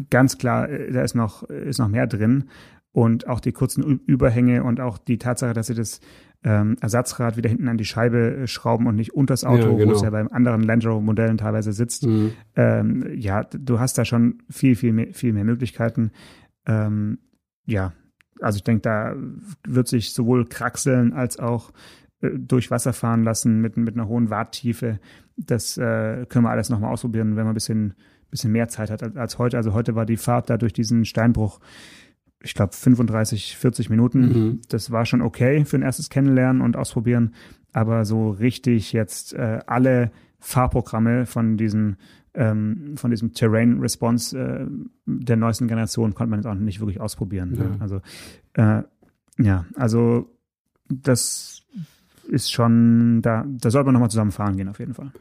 ganz 0.10 0.38
klar, 0.38 0.70
äh, 0.70 0.92
da 0.92 1.02
ist 1.04 1.16
noch, 1.16 1.44
ist 1.44 1.80
noch 1.80 1.90
mehr 1.90 2.08
drin. 2.08 2.46
Und 2.92 3.28
auch 3.28 3.40
die 3.40 3.52
kurzen 3.52 3.84
Überhänge 4.08 4.64
und 4.64 4.80
auch 4.80 4.98
die 4.98 5.20
Tatsache, 5.20 5.54
dass 5.54 5.68
sie 5.68 5.76
das 5.76 6.02
ähm, 6.44 6.76
Ersatzrad 6.82 7.38
wieder 7.38 7.50
hinten 7.50 7.68
an 7.68 7.78
die 7.78 7.86
Scheibe 7.86 8.36
äh, 8.36 8.48
schrauben 8.48 8.88
und 8.88 8.96
nicht 8.96 9.14
unters 9.14 9.44
Auto, 9.44 9.64
Ja, 9.64 9.70
wo 9.72 9.76
genau. 9.76 9.92
es 9.92 10.02
ja 10.02 10.10
bei 10.10 10.26
anderen 10.26 10.64
Land 10.64 10.86
Rover 10.86 11.02
Modellen 11.02 11.38
teilweise 11.38 11.72
sitzt. 11.72 12.08
Mhm. 12.08 12.32
Ähm, 12.56 13.06
ja, 13.16 13.44
du 13.44 13.80
hast 13.80 13.98
da 13.98 14.06
schon 14.06 14.42
viel, 14.50 14.76
viel 14.76 14.94
mehr, 14.94 15.14
viel 15.14 15.34
mehr 15.34 15.44
Möglichkeiten. 15.44 16.12
Ähm, 16.66 17.20
ja, 17.66 17.94
also 18.42 18.58
ich 18.58 18.64
denke, 18.64 18.82
da 18.82 19.16
wird 19.68 19.88
sich 19.88 20.14
sowohl 20.14 20.46
kraxeln 20.46 21.14
als 21.14 21.38
auch 21.40 21.72
durch 22.22 22.70
Wasser 22.70 22.94
fahren 22.94 23.24
lassen 23.24 23.62
mit, 23.62 23.78
mit 23.78 23.96
einer 23.96 24.08
hohen 24.08 24.30
Warttiefe. 24.30 25.00
Das 25.38 25.78
äh, 25.78 26.26
können 26.28 26.46
wir 26.46 26.50
alles 26.50 26.70
nochmal 26.70 26.92
ausprobieren, 26.92 27.36
wenn 27.36 27.46
man 27.46 27.50
ein 27.50 27.54
bisschen, 27.54 27.94
bisschen 28.30 28.52
mehr 28.52 28.68
Zeit 28.68 28.90
hat 28.90 29.04
als, 29.04 29.16
als 29.16 29.38
heute. 29.38 29.58
Also 29.58 29.74
heute 29.74 29.96
war 29.96 30.06
die 30.06 30.18
Fahrt 30.18 30.50
da 30.50 30.58
durch 30.58 30.74
diesen 30.74 31.06
Steinbruch, 31.06 31.60
ich 32.42 32.54
glaube, 32.54 32.74
35, 32.74 33.58
40 33.58 33.90
Minuten. 33.90 34.22
Mhm. 34.22 34.62
Das 34.70 34.92
war 34.92 35.06
schon 35.06 35.22
okay 35.22 35.64
für 35.66 35.78
ein 35.78 35.82
erstes 35.82 36.10
Kennenlernen 36.10 36.62
und 36.62 36.76
Ausprobieren. 36.76 37.34
Aber 37.72 38.04
so 38.04 38.32
richtig 38.32 38.92
jetzt 38.94 39.34
äh, 39.34 39.60
alle 39.66 40.12
Fahrprogramme 40.40 41.26
von 41.26 41.58
diesem 41.58 41.98
ähm, 42.34 42.94
von 42.96 43.12
diesem 43.12 43.34
Terrain 43.34 43.80
Response 43.80 44.38
äh, 44.38 44.68
der 45.06 45.36
neuesten 45.36 45.68
Generation 45.68 46.14
konnte 46.14 46.30
man 46.30 46.40
jetzt 46.40 46.48
auch 46.48 46.54
nicht 46.54 46.80
wirklich 46.80 47.02
ausprobieren. 47.02 47.56
Ja. 47.56 47.64
Ne? 47.64 47.78
Also 47.80 48.02
äh, 48.54 48.84
ja, 49.44 49.66
also 49.76 50.30
das 50.90 51.66
ist 52.30 52.52
schon, 52.52 53.22
da, 53.22 53.46
da 53.48 53.70
sollte 53.70 53.86
man 53.86 53.94
nochmal 53.94 54.10
zusammen 54.10 54.32
fahren 54.32 54.58
gehen, 54.58 54.70
auf 54.70 54.80
jeden 54.80 54.94
Fall. 54.94 55.12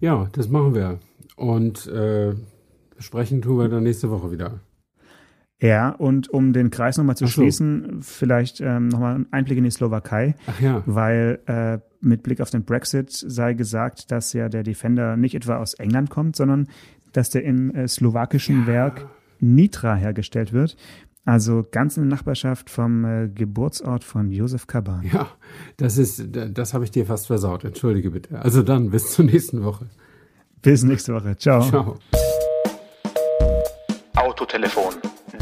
Ja, 0.00 0.28
das 0.32 0.48
machen 0.48 0.74
wir. 0.74 0.98
Und 1.36 1.86
äh, 1.88 2.34
besprechen 2.96 3.42
tun 3.42 3.58
wir 3.58 3.68
dann 3.68 3.82
nächste 3.82 4.10
Woche 4.10 4.30
wieder. 4.30 4.60
Ja, 5.62 5.90
und 5.90 6.30
um 6.30 6.54
den 6.54 6.70
Kreis 6.70 6.96
nochmal 6.96 7.16
zu 7.16 7.26
so. 7.26 7.32
schließen, 7.32 7.98
vielleicht 8.00 8.60
ähm, 8.60 8.88
nochmal 8.88 9.16
ein 9.16 9.26
Einblick 9.30 9.58
in 9.58 9.64
die 9.64 9.70
Slowakei, 9.70 10.34
Ach 10.46 10.60
ja. 10.60 10.82
weil 10.86 11.40
äh, 11.46 11.78
mit 12.00 12.22
Blick 12.22 12.40
auf 12.40 12.48
den 12.48 12.64
Brexit 12.64 13.10
sei 13.10 13.52
gesagt, 13.52 14.10
dass 14.10 14.32
ja 14.32 14.48
der 14.48 14.62
Defender 14.62 15.18
nicht 15.18 15.34
etwa 15.34 15.58
aus 15.58 15.74
England 15.74 16.08
kommt, 16.08 16.36
sondern 16.36 16.68
dass 17.12 17.28
der 17.28 17.44
im 17.44 17.74
äh, 17.74 17.88
slowakischen 17.88 18.66
Werk 18.66 19.06
Nitra 19.40 19.94
hergestellt 19.94 20.52
wird. 20.52 20.76
Also 21.30 21.64
ganz 21.70 21.96
in 21.96 22.08
der 22.08 22.16
Nachbarschaft 22.16 22.70
vom 22.70 23.04
äh, 23.04 23.28
Geburtsort 23.28 24.02
von 24.02 24.32
Josef 24.32 24.66
Kaban. 24.66 25.08
Ja, 25.12 25.28
das 25.76 25.96
ist, 25.96 26.24
das 26.32 26.74
habe 26.74 26.82
ich 26.82 26.90
dir 26.90 27.06
fast 27.06 27.28
versaut. 27.28 27.62
Entschuldige 27.62 28.10
bitte. 28.10 28.36
Also 28.40 28.64
dann, 28.64 28.90
bis 28.90 29.12
zur 29.12 29.26
nächsten 29.26 29.62
Woche. 29.62 29.86
Bis 30.60 30.82
nächste 30.82 31.14
Woche. 31.14 31.36
Ciao. 31.36 31.62
Ciao. 31.62 31.98
Autotelefon, 34.16 34.94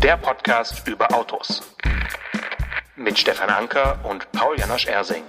der 0.03 0.19
Podcast 0.19 0.87
über 0.87 1.11
Autos. 1.11 1.63
Mit 2.95 3.19
Stefan 3.19 3.49
Anker 3.49 3.99
und 4.05 4.31
Paul 4.33 4.59
Janosch 4.59 4.89
Ersing. 4.89 5.23